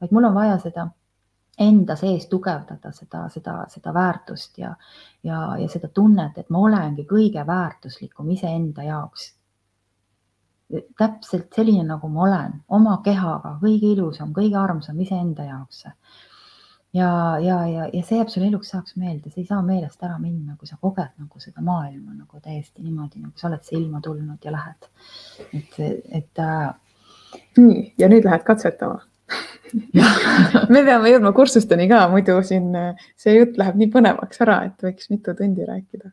vaid 0.00 0.16
mul 0.16 0.32
on 0.32 0.36
vaja 0.36 0.58
seda 0.64 0.88
enda 1.58 1.96
sees 1.96 2.26
tugevdada 2.26 2.92
seda, 2.92 3.28
seda, 3.30 3.54
seda 3.70 3.94
väärtust 3.94 4.58
ja, 4.58 4.74
ja, 5.22 5.56
ja 5.58 5.68
seda 5.70 5.88
tunnet, 5.94 6.38
et 6.38 6.50
ma 6.50 6.64
olengi 6.66 7.06
kõige 7.08 7.46
väärtuslikum 7.46 8.30
iseenda 8.34 8.82
jaoks. 8.82 9.32
täpselt 10.98 11.52
selline, 11.54 11.84
nagu 11.86 12.08
ma 12.08 12.22
olen, 12.24 12.54
oma 12.68 12.96
kehaga, 13.04 13.58
kõige 13.60 13.92
ilusam, 13.92 14.32
kõige 14.34 14.56
armsam 14.58 15.00
iseenda 15.00 15.44
jaoks. 15.44 15.84
ja, 16.92 17.10
ja, 17.38 17.58
ja, 17.68 17.88
ja 17.92 18.02
see 18.02 18.18
jääb 18.18 18.32
sulle 18.32 18.48
eluks 18.48 18.74
ajaks 18.74 18.96
meelde, 18.96 19.30
see 19.30 19.44
ei 19.44 19.46
saa 19.46 19.62
meelest 19.62 20.02
ära 20.02 20.18
minna, 20.18 20.56
kui 20.56 20.66
sa 20.66 20.78
koged 20.80 21.14
nagu 21.18 21.40
seda 21.40 21.62
maailma 21.62 22.14
nagu 22.14 22.40
täiesti 22.40 22.82
niimoodi, 22.82 23.22
nagu 23.22 23.38
sa 23.38 23.48
oled 23.48 23.62
siia 23.62 23.78
ilma 23.78 24.00
tulnud 24.00 24.44
ja 24.44 24.52
lähed. 24.52 24.90
et, 25.52 25.80
et 26.10 26.38
äh.... 26.42 26.74
nii, 27.56 27.92
ja 27.98 28.08
nüüd 28.08 28.26
lähed 28.26 28.42
katsetama 28.42 29.04
me 30.72 30.82
peame 30.84 31.10
jõudma 31.12 31.32
kursusteni 31.36 31.88
ka, 31.90 32.04
muidu 32.12 32.36
siin 32.46 32.70
see 33.20 33.34
jutt 33.38 33.58
läheb 33.60 33.80
nii 33.80 33.90
põnevaks 33.94 34.40
ära, 34.44 34.60
et 34.68 34.86
võiks 34.86 35.10
mitu 35.12 35.34
tundi 35.38 35.66
rääkida. 35.68 36.12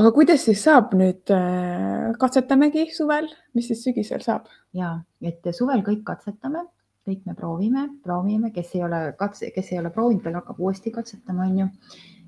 aga 0.00 0.12
kuidas 0.16 0.44
siis 0.46 0.62
saab 0.64 0.94
nüüd, 0.98 1.30
äh, 1.34 2.10
katsetamegi 2.20 2.88
suvel, 2.94 3.28
mis 3.54 3.70
siis 3.70 3.82
sügisel 3.86 4.22
saab? 4.26 4.48
ja, 4.76 4.96
et 5.22 5.50
suvel 5.56 5.84
kõik 5.86 6.04
katsetame, 6.06 6.64
kõik 7.08 7.26
me 7.26 7.34
proovime, 7.34 7.88
proovime, 8.04 8.52
kes 8.54 8.76
ei 8.76 8.84
ole 8.86 9.02
katse, 9.18 9.50
kes 9.54 9.72
ei 9.72 9.80
ole 9.82 9.92
proovinud, 9.94 10.22
veel 10.24 10.38
hakkab 10.40 10.60
uuesti 10.60 10.92
katsetama, 10.94 11.48
on 11.48 11.58
ju. 11.64 11.68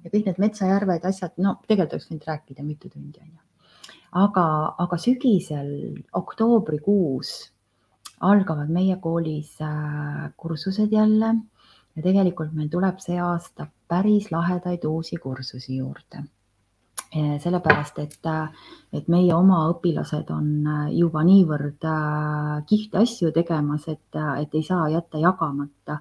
ja 0.05 0.11
kõik 0.13 0.29
need 0.29 0.43
metsajärved, 0.43 1.09
asjad, 1.09 1.35
no 1.39 1.57
tegelikult 1.69 1.99
oleks 1.99 2.11
võinud 2.11 2.29
rääkida 2.29 2.67
mitu 2.67 2.91
tundi, 2.91 3.23
on 3.23 3.33
ju. 3.33 3.91
aga, 4.27 4.47
aga 4.85 5.01
sügisel, 5.01 5.73
oktoobrikuus 6.19 7.52
algavad 8.23 8.71
meie 8.71 8.97
koolis 9.03 9.57
äh, 9.63 10.31
kursused 10.37 10.93
jälle 10.93 11.35
ja 11.97 12.03
tegelikult 12.03 12.53
meil 12.55 12.71
tuleb 12.71 13.01
see 13.03 13.19
aasta 13.21 13.67
päris 13.89 14.31
lahedaid 14.33 14.85
uusi 14.89 15.17
kursusi 15.17 15.77
juurde. 15.77 16.25
sellepärast, 17.13 17.99
et, 17.99 18.27
äh, 18.27 18.49
et 18.93 19.09
meie 19.09 19.35
oma 19.35 19.67
õpilased 19.75 20.31
on 20.33 20.47
äh, 20.67 20.87
juba 20.97 21.25
niivõrd 21.25 21.85
kihvte 22.69 23.03
asju 23.03 23.33
tegemas, 23.33 23.89
et, 23.89 24.17
et 24.41 24.55
ei 24.55 24.63
saa 24.63 24.89
jätta 24.89 25.19
jagamata 25.21 25.99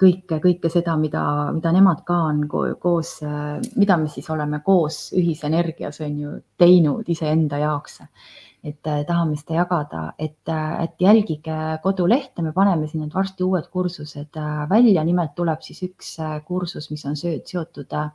kõike, 0.00 0.38
kõike 0.40 0.70
seda, 0.72 0.96
mida, 0.96 1.24
mida 1.52 1.72
nemad 1.72 2.00
ka 2.06 2.16
on 2.30 2.40
koos, 2.48 3.18
mida 3.76 3.96
me 4.00 4.08
siis 4.08 4.30
oleme 4.30 4.62
koos 4.64 5.10
ühisenergias 5.12 6.00
on 6.06 6.18
ju 6.18 6.32
teinud 6.58 7.08
iseenda 7.08 7.60
jaoks 7.60 8.00
et 8.64 8.88
äh, 8.88 9.02
tahame 9.04 9.36
seda 9.36 9.58
jagada, 9.58 10.02
et, 10.18 10.40
äh, 10.48 10.84
et 10.86 11.00
jälgige 11.00 11.56
kodulehte, 11.82 12.42
me 12.42 12.52
paneme 12.56 12.88
siin 12.88 13.04
need 13.04 13.14
varsti 13.14 13.44
uued 13.44 13.68
kursused 13.72 14.40
äh, 14.40 14.64
välja, 14.70 15.04
nimelt 15.04 15.34
tuleb 15.36 15.60
siis 15.62 15.82
üks 15.84 16.16
kursus, 16.48 16.88
mis 16.90 17.04
on 17.04 17.18
seotud 17.20 17.92
äh, 18.00 18.08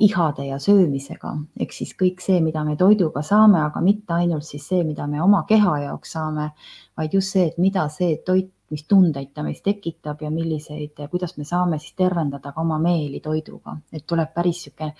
ihade 0.00 0.48
ja 0.48 0.56
söömisega, 0.58 1.34
ehk 1.60 1.76
siis 1.76 1.92
kõik 2.00 2.24
see, 2.24 2.40
mida 2.42 2.64
me 2.64 2.78
toiduga 2.80 3.22
saame, 3.22 3.60
aga 3.62 3.84
mitte 3.84 4.16
ainult 4.16 4.48
siis 4.48 4.64
see, 4.72 4.80
mida 4.82 5.06
me 5.06 5.20
oma 5.22 5.44
keha 5.48 5.76
jaoks 5.84 6.16
saame, 6.16 6.48
vaid 6.96 7.14
just 7.14 7.36
see, 7.36 7.50
et 7.52 7.60
mida 7.60 7.84
see 7.92 8.16
toit 8.26 8.50
mis 8.74 8.84
tundeid 8.90 9.30
ta 9.34 9.44
meis 9.46 9.62
tekitab 9.62 10.22
ja 10.24 10.30
milliseid, 10.34 10.98
kuidas 11.12 11.36
me 11.38 11.46
saame 11.46 11.78
siis 11.78 11.94
tervendada 11.98 12.50
ka 12.52 12.62
oma 12.64 12.78
meeli 12.82 13.20
toiduga, 13.22 13.76
et 13.94 14.06
tuleb 14.10 14.32
päris 14.34 14.64
sihuke 14.66 14.88
äh, 14.90 14.94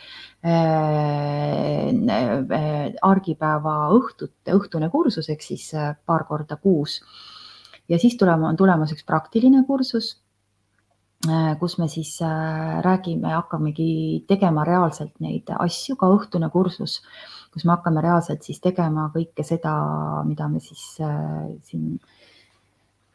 äh, 1.91 2.93
argipäeva 3.03 3.77
õhtut, 3.97 4.37
õhtune 4.55 4.91
kursus 4.93 5.31
ehk 5.35 5.43
siis 5.43 5.73
äh, 5.75 5.95
paar 6.07 6.27
korda 6.29 6.57
kuus. 6.57 7.01
ja 7.89 7.99
siis 7.99 8.17
tulema, 8.17 8.49
on 8.49 8.57
tulemas 8.57 8.93
üks 8.95 9.05
praktiline 9.05 9.65
kursus 9.67 10.15
äh, 11.29 11.55
kus 11.59 11.79
me 11.83 11.89
siis 11.91 12.15
äh, 12.23 12.81
räägime, 12.87 13.35
hakkamegi 13.35 14.25
tegema 14.29 14.65
reaalselt 14.65 15.19
neid 15.21 15.51
asju, 15.59 15.97
ka 15.99 16.07
õhtune 16.15 16.51
kursus, 16.55 17.01
kus 17.53 17.65
me 17.65 17.75
hakkame 17.75 18.05
reaalselt 18.07 18.47
siis 18.47 18.61
tegema 18.63 19.11
kõike 19.15 19.43
seda, 19.47 19.75
mida 20.29 20.49
me 20.49 20.63
siis 20.63 20.85
siin 20.99 21.99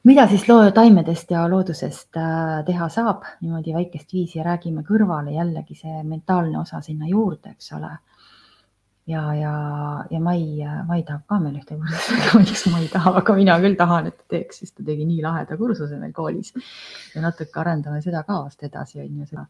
mida 0.10 0.26
siis 0.28 0.48
loo 0.50 0.72
taimedest 0.74 1.32
ja 1.32 1.44
loodusest 1.50 2.18
äh, 2.18 2.64
teha 2.66 2.88
saab 2.90 3.28
niimoodi 3.42 3.76
väikest 3.76 4.14
viisi 4.16 4.42
räägime 4.46 4.82
kõrvale 4.88 5.36
jällegi 5.36 5.76
see 5.78 6.04
mentaalne 6.04 6.58
osa 6.62 6.82
sinna 6.82 7.10
juurde, 7.10 7.54
eks 7.54 7.74
ole. 7.78 7.92
Ja, 9.10 9.24
ja, 9.34 9.54
ja 10.12 10.20
Mai, 10.22 10.62
Mai 10.88 11.02
tahab 11.08 11.26
ka 11.30 11.40
meil 11.42 11.58
ühte 11.60 11.78
kursust, 11.78 12.34
miks 12.38 12.66
ma 12.72 12.82
ei 12.84 12.90
taha, 12.92 13.16
aga 13.22 13.36
mina 13.38 13.58
küll 13.64 13.78
tahan, 13.80 14.10
et 14.12 14.18
ta 14.20 14.36
teeks, 14.36 14.62
sest 14.64 14.76
ta 14.78 14.86
tegi 14.86 15.08
nii 15.10 15.24
laheda 15.26 15.58
kursuse 15.60 15.98
meil 16.02 16.14
koolis. 16.16 16.54
ja 17.16 17.24
natuke 17.26 17.62
arendame 17.62 18.04
seda 18.06 18.24
ka 18.28 18.44
vast 18.44 18.64
edasi, 18.68 19.02
on 19.04 19.24
ju, 19.24 19.30
seda, 19.32 19.48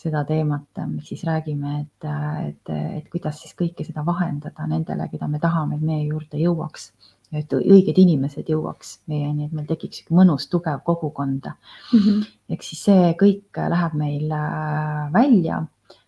seda 0.00 0.24
teemat, 0.28 0.84
miks 0.92 1.12
siis 1.12 1.26
räägime, 1.28 1.82
et, 1.82 2.08
et, 2.48 2.72
et 3.00 3.12
kuidas 3.12 3.42
siis 3.42 3.56
kõike 3.58 3.84
seda 3.86 4.06
vahendada 4.06 4.68
nendele, 4.70 5.10
keda 5.12 5.28
me 5.28 5.42
tahame, 5.42 5.76
et 5.76 5.86
meie 5.92 6.08
juurde 6.08 6.40
jõuaks 6.40 6.90
et 7.34 7.52
õiged 7.52 7.96
inimesed 7.98 8.46
jõuaks 8.48 9.00
meieni, 9.10 9.48
et 9.48 9.54
meil 9.56 9.66
tekiks 9.66 10.04
mõnus 10.14 10.46
tugev 10.46 10.84
kogukond 10.86 11.48
mm. 11.50 11.98
-hmm. 11.98 12.20
ehk 12.54 12.62
siis 12.62 12.84
see 12.86 13.08
kõik 13.18 13.58
läheb 13.74 13.96
meil 13.98 14.30
äh, 14.30 15.08
välja 15.12 15.64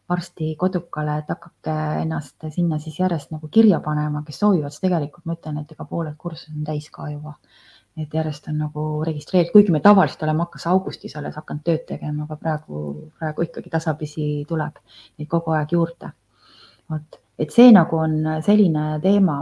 varsti 0.09 0.55
kodukale, 0.57 1.19
et 1.21 1.29
hakake 1.29 1.75
ennast 2.03 2.47
sinna 2.55 2.79
siis 2.81 2.99
järjest 3.01 3.33
nagu 3.35 3.49
kirja 3.53 3.81
panema, 3.85 4.23
kes 4.27 4.41
soovivad, 4.41 4.73
siis 4.73 4.85
tegelikult 4.87 5.27
ma 5.29 5.37
ütlen, 5.37 5.59
et 5.61 5.75
ega 5.75 5.85
pooled 5.89 6.17
kursused 6.19 6.55
on 6.57 6.65
täis 6.65 6.89
ka 6.91 7.11
juba. 7.13 7.35
et 7.99 8.13
järjest 8.15 8.45
on 8.47 8.61
nagu 8.63 8.83
registreeritud, 9.03 9.53
kuigi 9.53 9.73
me 9.75 9.81
tavaliselt 9.83 10.21
oleme 10.23 10.45
hakkas 10.45 10.69
augustis 10.71 11.17
alles 11.19 11.35
hakanud 11.35 11.65
tööd 11.67 11.81
tegema, 11.89 12.29
aga 12.29 12.37
praegu, 12.39 12.83
praegu 13.19 13.43
ikkagi 13.43 13.73
tasapisi 13.73 14.27
tuleb 14.49 14.77
neid 15.19 15.29
kogu 15.29 15.51
aeg 15.57 15.73
juurde. 15.75 16.13
vot, 16.91 17.19
et 17.39 17.51
see 17.51 17.73
nagu 17.73 17.97
on 17.99 18.15
selline 18.47 19.01
teema 19.03 19.41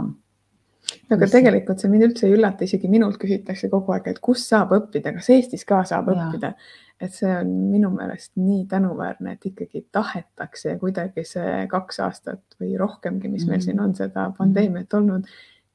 aga 1.09 1.21
mis... 1.23 1.31
tegelikult 1.31 1.79
see 1.81 1.91
mind 1.91 2.09
üldse 2.09 2.27
ei 2.27 2.35
üllata, 2.35 2.67
isegi 2.67 2.89
minult 2.91 3.17
küsitakse 3.21 3.69
kogu 3.69 3.95
aeg, 3.95 4.11
et 4.11 4.19
kus 4.23 4.47
saab 4.49 4.75
õppida, 4.77 5.13
kas 5.15 5.29
Eestis 5.35 5.65
ka 5.67 5.83
saab 5.87 6.11
ja. 6.11 6.17
õppida 6.17 6.53
et 7.01 7.13
see 7.13 7.29
on 7.29 7.49
minu 7.71 7.91
meelest 7.93 8.31
nii 8.41 8.63
tänuväärne, 8.69 9.35
et 9.35 9.45
ikkagi 9.45 9.83
tahetakse 9.93 10.71
ja 10.71 10.79
kuidagi 10.81 11.23
see 11.29 11.67
kaks 11.69 11.99
aastat 12.05 12.57
või 12.61 12.73
rohkemgi, 12.79 13.29
mis 13.29 13.45
meil 13.45 13.59
mm 13.59 13.61
-hmm. 13.61 13.65
siin 13.65 13.81
on 13.83 13.95
seda 13.95 14.31
pandeemiat 14.37 14.93
olnud, 14.97 15.27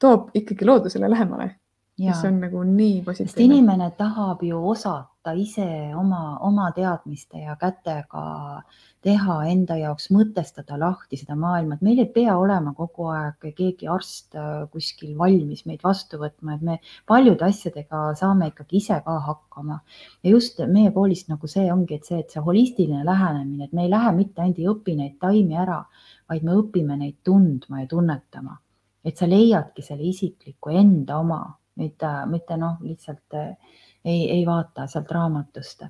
toob 0.02 0.30
ikkagi 0.34 0.66
loodusele 0.66 1.10
lähemale 1.10 1.50
mis 1.98 2.24
on 2.24 2.38
nagu 2.40 2.62
nii 2.64 3.02
positiivne. 3.04 3.44
inimene 3.44 3.90
tahab 3.96 4.42
ju 4.42 4.58
osata 4.68 5.32
ise 5.36 5.92
oma, 5.96 6.38
oma 6.40 6.70
teadmiste 6.72 7.42
ja 7.44 7.56
kätega 7.60 8.62
teha 9.02 9.36
enda 9.50 9.76
jaoks, 9.76 10.08
mõtestada 10.14 10.78
lahti 10.78 11.18
seda 11.20 11.36
maailma, 11.36 11.74
et 11.74 11.84
meil 11.84 12.00
ei 12.00 12.08
pea 12.14 12.36
olema 12.38 12.72
kogu 12.74 13.10
aeg 13.12 13.48
keegi 13.58 13.90
arst 13.90 14.36
äh, 14.38 14.64
kuskil 14.72 15.14
valmis 15.18 15.66
meid 15.66 15.82
vastu 15.84 16.20
võtma, 16.22 16.56
et 16.56 16.62
me 16.62 16.78
paljude 17.06 17.44
asjadega 17.44 18.02
saame 18.18 18.52
ikkagi 18.52 18.78
ise 18.80 19.00
ka 19.04 19.18
hakkama. 19.28 19.80
ja 20.22 20.30
just 20.30 20.60
meie 20.66 20.90
koolist 20.96 21.28
nagu 21.28 21.50
see 21.50 21.68
ongi, 21.72 22.00
et 22.00 22.08
see, 22.08 22.20
et 22.24 22.30
see 22.30 22.42
holistiline 22.42 23.04
lähenemine, 23.04 23.64
et 23.68 23.72
me 23.72 23.84
ei 23.86 23.90
lähe 23.92 24.12
mitte 24.16 24.42
ainult 24.42 24.58
ei 24.62 24.70
õpi 24.70 24.96
neid 24.96 25.18
taimi 25.20 25.58
ära, 25.60 25.82
vaid 26.30 26.44
me 26.46 26.56
õpime 26.56 26.96
neid 26.96 27.18
tundma 27.24 27.82
ja 27.82 27.90
tunnetama. 27.90 28.58
et 29.04 29.18
sa 29.18 29.26
leiadki 29.26 29.82
selle 29.82 30.06
isikliku 30.06 30.70
enda 30.70 31.18
oma 31.18 31.42
mitte, 31.76 32.06
mitte 32.26 32.56
noh, 32.56 32.78
lihtsalt 32.80 33.40
eh, 33.40 33.56
ei, 34.04 34.30
ei 34.30 34.46
vaata 34.46 34.86
sealt 34.86 35.10
raamatust. 35.10 35.84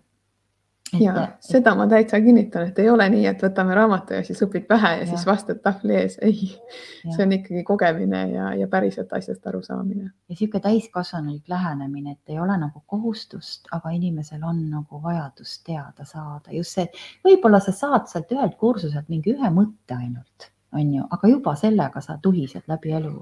ja 1.00 1.12
et, 1.22 1.36
seda 1.40 1.72
ma 1.74 1.86
täitsa 1.88 2.20
kinnitan, 2.20 2.66
et 2.68 2.78
ei 2.78 2.90
ole 2.92 3.06
nii, 3.14 3.22
et 3.30 3.40
võtame 3.42 3.72
raamatu 3.74 4.12
ja 4.12 4.24
siis 4.26 4.42
õpid 4.44 4.66
pähe 4.68 4.90
ja, 4.90 4.98
ja. 5.00 5.06
siis 5.08 5.24
vastad 5.24 5.62
tahvli 5.64 5.96
ees, 5.96 6.18
ei, 6.20 6.50
see 7.06 7.24
on 7.24 7.32
ikkagi 7.32 7.62
kogemine 7.64 8.20
ja, 8.28 8.50
ja 8.60 8.68
päriselt 8.68 9.12
asjast 9.16 9.46
arusaamine. 9.48 10.04
ja 10.04 10.34
niisugune 10.34 10.60
täiskasvanulik 10.68 11.48
lähenemine, 11.48 12.12
et 12.12 12.34
ei 12.34 12.40
ole 12.44 12.58
nagu 12.60 12.84
kohustust, 12.86 13.72
aga 13.72 13.94
inimesel 13.96 14.44
on 14.44 14.66
nagu 14.70 15.02
vajadus 15.02 15.58
teada 15.64 16.04
saada, 16.04 16.52
just 16.52 16.76
see, 16.76 16.88
võib-olla 17.24 17.62
sa 17.64 17.72
saad 17.72 18.10
sealt 18.12 18.36
ühelt 18.36 18.58
kursuselt 18.60 19.08
mingi 19.08 19.32
ühe 19.32 19.54
mõtte 19.54 19.96
ainult, 19.96 20.52
on 20.76 20.92
ju, 20.98 21.08
aga 21.10 21.32
juba 21.32 21.56
sellega 21.56 22.04
sa 22.04 22.20
tuhised 22.20 22.68
läbi 22.68 22.92
elu 23.00 23.16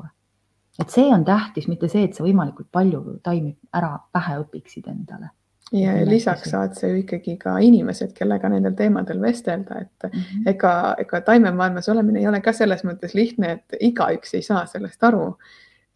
et 0.80 0.90
see 0.90 1.10
on 1.12 1.24
tähtis, 1.24 1.68
mitte 1.68 1.88
see, 1.88 2.06
et 2.08 2.16
sa 2.16 2.24
võimalikult 2.24 2.70
palju 2.72 3.18
taimi 3.24 3.52
ära 3.76 3.92
pähe 4.12 4.40
õpiksid 4.44 4.88
endale. 4.90 5.30
ja, 5.72 5.92
ja 6.00 6.06
lisaks 6.08 6.50
saad 6.50 6.74
sa 6.74 6.88
ju 6.90 6.98
ikkagi 7.04 7.36
ka 7.38 7.58
inimesed, 7.62 8.10
kellega 8.16 8.48
nendel 8.50 8.74
teemadel 8.78 9.20
vestelda, 9.22 9.84
et 9.84 10.08
mm 10.08 10.18
-hmm. 10.18 10.50
ega, 10.54 10.96
ega 10.98 11.20
taimemaailmas 11.20 11.88
olemine 11.88 12.20
ei 12.20 12.28
ole 12.28 12.40
ka 12.40 12.52
selles 12.52 12.84
mõttes 12.84 13.14
lihtne, 13.14 13.52
et 13.52 13.76
igaüks 13.80 14.34
ei 14.34 14.42
saa 14.42 14.66
sellest 14.66 15.04
aru. 15.04 15.36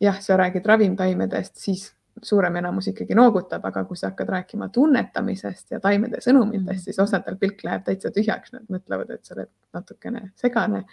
jah, 0.00 0.20
sa 0.20 0.36
räägid 0.36 0.66
ravimtaimedest, 0.66 1.56
siis 1.56 1.94
suurem 2.22 2.56
enamus 2.56 2.88
ikkagi 2.88 3.14
noogutab, 3.14 3.64
aga 3.64 3.84
kui 3.84 3.96
sa 3.96 4.08
hakkad 4.08 4.28
rääkima 4.28 4.68
tunnetamisest 4.68 5.70
ja 5.70 5.80
taimede 5.80 6.20
sõnumitest, 6.20 6.80
mhm. 6.80 6.84
siis 6.84 6.98
osadel 6.98 7.36
pilk 7.36 7.64
läheb 7.64 7.84
täitsa 7.84 8.10
tühjaks, 8.10 8.52
nad 8.52 8.66
mõtlevad, 8.68 9.10
et 9.10 9.24
sa 9.24 9.34
oled 9.34 9.50
natukene 9.72 10.30
segane 10.34 10.84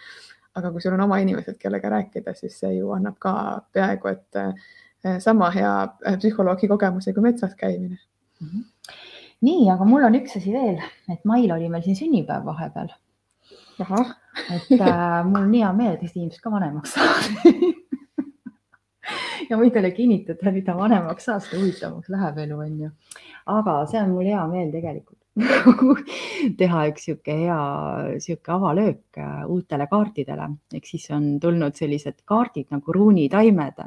aga 0.56 0.72
kui 0.72 0.84
sul 0.84 0.96
on 0.96 1.06
oma 1.06 1.20
inimesed, 1.24 1.58
kellega 1.60 1.92
rääkida, 1.94 2.34
siis 2.36 2.58
see 2.60 2.74
ju 2.78 2.92
annab 2.96 3.18
ka 3.20 3.34
peaaegu 3.74 4.12
et 4.12 4.40
eh, 4.42 5.20
sama 5.24 5.52
hea 5.56 5.74
eh, 6.06 6.18
psühholoogi 6.20 6.70
kogemuse 6.72 7.14
kui 7.14 7.24
metsas 7.24 7.56
käimine 7.56 7.98
mm. 7.98 8.48
-hmm. 8.48 8.64
nii, 9.48 9.70
aga 9.72 9.86
mul 9.86 10.04
on 10.08 10.20
üks 10.20 10.38
asi 10.38 10.54
veel, 10.54 10.82
et 11.14 11.26
mail 11.26 11.52
oli 11.56 11.70
meil 11.70 11.84
siin 11.88 11.96
sünnipäev 11.96 12.46
vahepeal. 12.46 12.90
et 13.80 14.82
äh, 14.82 15.26
mul 15.26 15.42
on 15.42 15.54
hea 15.54 15.74
meel, 15.74 15.94
et 15.94 16.04
Eesti 16.04 16.20
inimesed 16.20 16.42
ka 16.42 16.52
vanemaks 16.52 16.94
saavad 16.94 17.46
ja 19.50 19.58
võin 19.58 19.72
teile 19.72 19.92
kinnitada, 19.92 20.52
mida 20.52 20.78
vanemaks 20.78 21.26
saad, 21.26 21.42
seda 21.46 21.62
huvitavamaks 21.62 22.10
läheb 22.10 22.38
elu, 22.46 22.60
on 22.60 22.80
ju. 22.86 22.92
aga 23.46 23.86
see 23.86 24.04
on 24.04 24.16
mul 24.16 24.28
hea 24.28 24.48
meel 24.48 24.72
tegelikult 24.72 25.21
teha 26.60 26.82
üks 26.92 27.06
sihuke 27.08 27.36
hea 27.46 27.60
sihuke 28.20 28.52
avalöök 28.52 29.18
äh, 29.18 29.46
uutele 29.48 29.88
kaartidele, 29.88 30.50
ehk 30.76 30.90
siis 30.90 31.08
on 31.16 31.38
tulnud 31.40 31.78
sellised 31.80 32.20
kaardid 32.28 32.68
nagu 32.76 32.94
ruunitaimed. 32.94 33.80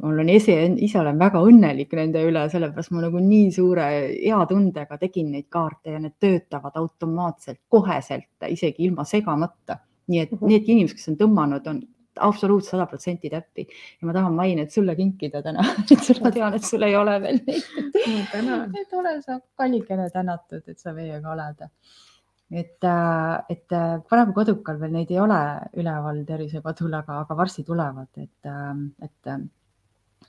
mul 0.00 0.18
on 0.22 0.28
ise, 0.32 0.54
ise 0.80 1.00
olen 1.00 1.18
väga 1.18 1.42
õnnelik 1.44 1.90
nende 1.98 2.22
üle, 2.24 2.46
sellepärast 2.48 2.94
ma 2.94 3.02
nagu 3.02 3.20
nii 3.20 3.50
suure 3.52 3.88
hea 4.14 4.38
tundega 4.48 4.96
tegin 4.98 5.32
neid 5.34 5.48
kaarte 5.50 5.96
ja 5.96 5.98
need 6.00 6.14
töötavad 6.20 6.78
automaatselt, 6.78 7.60
koheselt, 7.68 8.30
isegi 8.48 8.86
ilma 8.86 9.04
segamata. 9.04 9.80
nii 10.06 10.20
et 10.20 10.38
need 10.40 10.68
inimesed, 10.68 10.96
kes 10.96 11.10
on 11.10 11.18
tõmmanud, 11.18 11.66
on 11.70 11.82
absoluutselt 12.18 12.74
sada 12.74 12.86
protsenti 12.86 13.30
täppi 13.30 13.66
ja 13.66 14.06
ma 14.08 14.14
tahan 14.16 14.34
Mainet 14.34 14.72
sulle 14.72 14.96
kinkida 14.96 15.42
täna, 15.42 15.64
et 15.92 16.22
ma 16.24 16.32
tean, 16.34 16.54
et 16.54 16.66
sul 16.66 16.82
ei 16.86 16.96
ole 16.96 17.16
veel 17.22 17.40
neid. 17.46 17.68
et 18.80 18.92
ole 18.98 19.16
sa 19.22 19.40
kallikene 19.56 20.10
tänatud, 20.10 20.62
et 20.66 20.78
sa 20.78 20.94
meiega 20.96 21.32
oled. 21.32 21.66
et, 22.50 22.84
äh, 22.84 23.44
et 23.48 23.72
äh, 23.72 24.00
praegu 24.08 24.34
kodukal 24.34 24.80
veel 24.80 24.92
neid 24.92 25.10
ei 25.10 25.20
ole 25.22 25.40
üleval 25.78 26.24
tervisekodul, 26.26 26.94
aga, 26.98 27.20
aga 27.24 27.36
varsti 27.36 27.64
tulevad, 27.64 28.10
et, 28.16 28.46
äh, 28.46 28.74
et, 29.06 29.34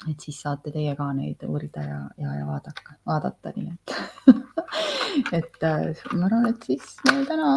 et 0.09 0.19
siis 0.19 0.41
saate 0.41 0.71
teie 0.71 0.95
ka 0.95 1.11
neid 1.17 1.41
uurida 1.47 1.85
ja, 1.87 2.01
ja, 2.17 2.35
ja 2.41 2.45
vaadata, 2.45 2.99
vaadata, 3.09 3.55
nii 3.57 3.73
et 3.73 3.97
et 5.39 5.63
ma 6.13 6.27
arvan, 6.27 6.51
et 6.53 6.69
siis 6.69 6.93
meil 7.09 7.25
täna 7.27 7.55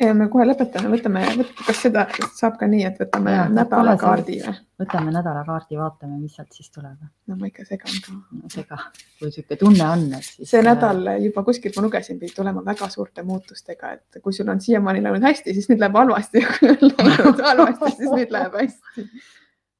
ja 0.00 0.14
me 0.16 0.26
kohe 0.32 0.44
lõpetame, 0.46 0.90
võtame, 0.90 1.22
kas 1.66 1.80
seda 1.84 2.04
saab 2.34 2.56
ka 2.60 2.66
nii, 2.70 2.82
et 2.88 2.98
võtame 3.00 3.34
ja, 3.34 3.44
nädalakaardi 3.52 4.38
või? 4.42 4.54
võtame 4.82 5.12
nädalakaardi, 5.14 5.78
vaatame, 5.78 6.18
mis 6.18 6.34
sealt 6.34 6.54
siis 6.56 6.70
tuleb. 6.74 6.98
no 7.30 7.38
ma 7.38 7.50
ikka 7.50 7.66
segan 7.68 8.00
ka 8.04 8.14
no,. 8.14 8.50
sega, 8.52 8.78
kui 9.18 9.30
niisugune 9.30 9.58
tunne 9.60 9.88
on, 9.88 10.06
et 10.18 10.26
siis. 10.26 10.50
see 10.50 10.62
nädal 10.66 11.02
juba 11.22 11.44
kuskilt 11.46 11.78
ma 11.78 11.86
lugesin, 11.86 12.18
pidi 12.22 12.34
tulema 12.36 12.64
väga 12.66 12.90
suurte 12.92 13.26
muutustega, 13.26 13.94
et 13.98 14.22
kui 14.24 14.34
sul 14.36 14.50
on 14.50 14.62
siiamaani 14.64 15.04
läinud 15.04 15.26
hästi, 15.30 15.54
siis 15.54 15.70
nüüd 15.70 15.82
läheb 15.84 16.00
halvasti 16.02 16.42
ja 16.42 16.54
kui 16.56 16.72
on 16.74 16.88
läinud 16.90 17.44
halvasti, 17.48 17.92
siis 18.00 18.16
nüüd 18.18 18.34
läheb 18.34 18.58
hästi. 18.62 19.10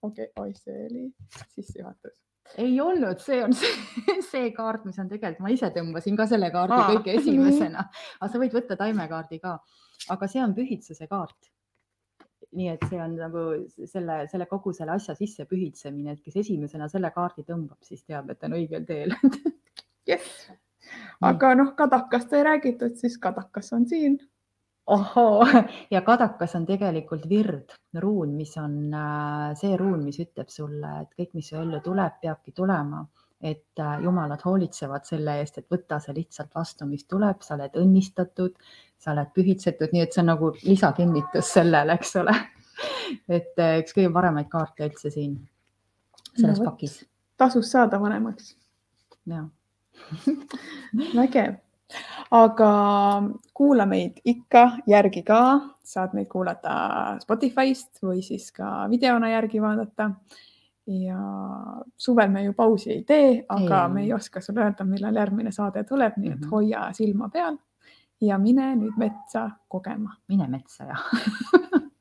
okei 0.02 0.30
okay,, 0.30 0.30
oi, 0.44 0.52
see 0.60 0.84
oli 0.90 1.08
sissejuhatus 1.56 2.20
ei 2.60 2.74
olnud, 2.80 3.18
see 3.24 3.40
on 3.42 3.54
see, 3.56 3.72
see 4.30 4.50
kaart, 4.54 4.84
mis 4.86 4.98
on 5.00 5.08
tegelikult, 5.10 5.42
ma 5.42 5.50
ise 5.50 5.70
tõmbasin 5.74 6.18
ka 6.18 6.26
selle 6.30 6.50
kaardi 6.54 6.76
Aa, 6.76 6.90
kõige 6.92 7.16
esimesena, 7.18 7.88
aga 8.20 8.28
sa 8.30 8.40
võid 8.42 8.54
võtta 8.54 8.76
taimekaardi 8.78 9.40
ka 9.42 9.56
aga 10.10 10.28
see 10.28 10.42
on 10.42 10.54
pühitsuse 10.56 11.08
kaart. 11.10 11.50
nii 12.54 12.68
et 12.70 12.82
see 12.86 13.00
on 13.02 13.16
nagu 13.18 13.40
selle, 13.90 14.16
selle 14.30 14.46
kogu 14.46 14.70
selle 14.76 14.92
asja 14.94 15.16
sisse 15.18 15.42
pühitsemine, 15.50 16.12
et 16.14 16.20
kes 16.22 16.36
esimesena 16.44 16.86
selle 16.92 17.10
kaardi 17.10 17.42
tõmbab, 17.48 17.80
siis 17.82 18.04
teab, 18.04 18.28
et 18.30 18.44
on 18.46 18.54
õigel 18.54 18.84
teel. 18.86 19.14
Jess, 20.08 20.44
aga 21.24 21.50
noh, 21.58 21.72
kadakast 21.74 22.36
ei 22.36 22.44
räägitud, 22.46 22.94
siis 23.00 23.18
kadakas 23.18 23.72
on 23.74 23.88
siin. 23.90 24.20
Ohoo, 24.86 25.42
ja 25.94 26.04
kadakas 26.06 26.54
on 26.54 26.68
tegelikult 26.68 27.26
vird, 27.28 27.74
ruun, 27.98 28.36
mis 28.38 28.54
on 28.60 28.78
äh, 28.94 29.50
see 29.58 29.74
ruun, 29.80 30.04
mis 30.06 30.20
ütleb 30.22 30.52
sulle, 30.52 30.92
et 31.02 31.10
kõik, 31.18 31.32
mis 31.34 31.50
su 31.50 31.58
ellu 31.58 31.80
tuleb, 31.82 32.20
peabki 32.22 32.54
tulema 32.54 33.02
et 33.42 33.80
äh, 33.80 33.96
jumalad 34.02 34.40
hoolitsevad 34.44 35.04
selle 35.04 35.38
eest, 35.40 35.58
et 35.58 35.70
võta 35.70 35.98
see 36.00 36.14
lihtsalt 36.16 36.54
vastu, 36.54 36.86
mis 36.88 37.04
tuleb, 37.10 37.42
sa 37.44 37.56
oled 37.58 37.76
õnnistatud, 37.80 38.54
sa 38.98 39.12
oled 39.12 39.32
pühitsetud, 39.36 39.92
nii 39.92 40.04
et 40.04 40.14
see 40.14 40.22
on 40.22 40.30
nagu 40.32 40.52
lisakinnitus 40.62 41.50
sellele, 41.58 41.98
eks 41.98 42.14
ole. 42.22 42.36
et 43.38 43.60
äh, 43.60 43.80
üks 43.82 43.96
kõige 43.96 44.12
paremaid 44.14 44.48
kaarte 44.52 44.88
üldse 44.88 45.12
siin 45.14 45.36
selles 46.34 46.58
no, 46.58 46.70
pakis. 46.70 47.02
tasus 47.38 47.70
saada 47.70 48.00
vanemaks. 48.00 48.56
jah 49.30 49.46
vägev, 51.18 51.54
aga 52.34 52.70
kuula 53.54 53.86
meid 53.86 54.18
ikka 54.24 54.64
järgi 54.90 55.22
ka, 55.26 55.40
saad 55.84 56.16
meid 56.16 56.26
kuulata 56.32 56.74
Spotify'st 57.22 58.02
või 58.02 58.24
siis 58.26 58.50
ka 58.56 58.88
videona 58.90 59.30
järgi 59.36 59.62
vaadata 59.62 60.10
ja 60.86 61.18
suvel 61.96 62.30
me 62.30 62.44
ju 62.44 62.52
pausi 62.52 62.90
ei 62.92 63.04
tee, 63.04 63.44
aga 63.48 63.84
ei. 63.86 63.92
me 63.92 64.02
ei 64.02 64.12
oska 64.12 64.40
sulle 64.40 64.60
öelda, 64.60 64.84
millal 64.84 65.16
järgmine 65.16 65.52
saade 65.52 65.84
tuleb, 65.84 66.16
nii 66.16 66.30
et 66.30 66.40
mm 66.40 66.44
-hmm. 66.44 66.50
hoia 66.50 66.88
silma 66.92 67.28
peal 67.28 67.56
ja 68.20 68.38
mine 68.38 68.74
nüüd 68.76 68.96
metsa 68.96 69.50
kogema. 69.68 70.16
mine 70.28 70.48
metsa 70.48 70.84
jah 70.84 71.04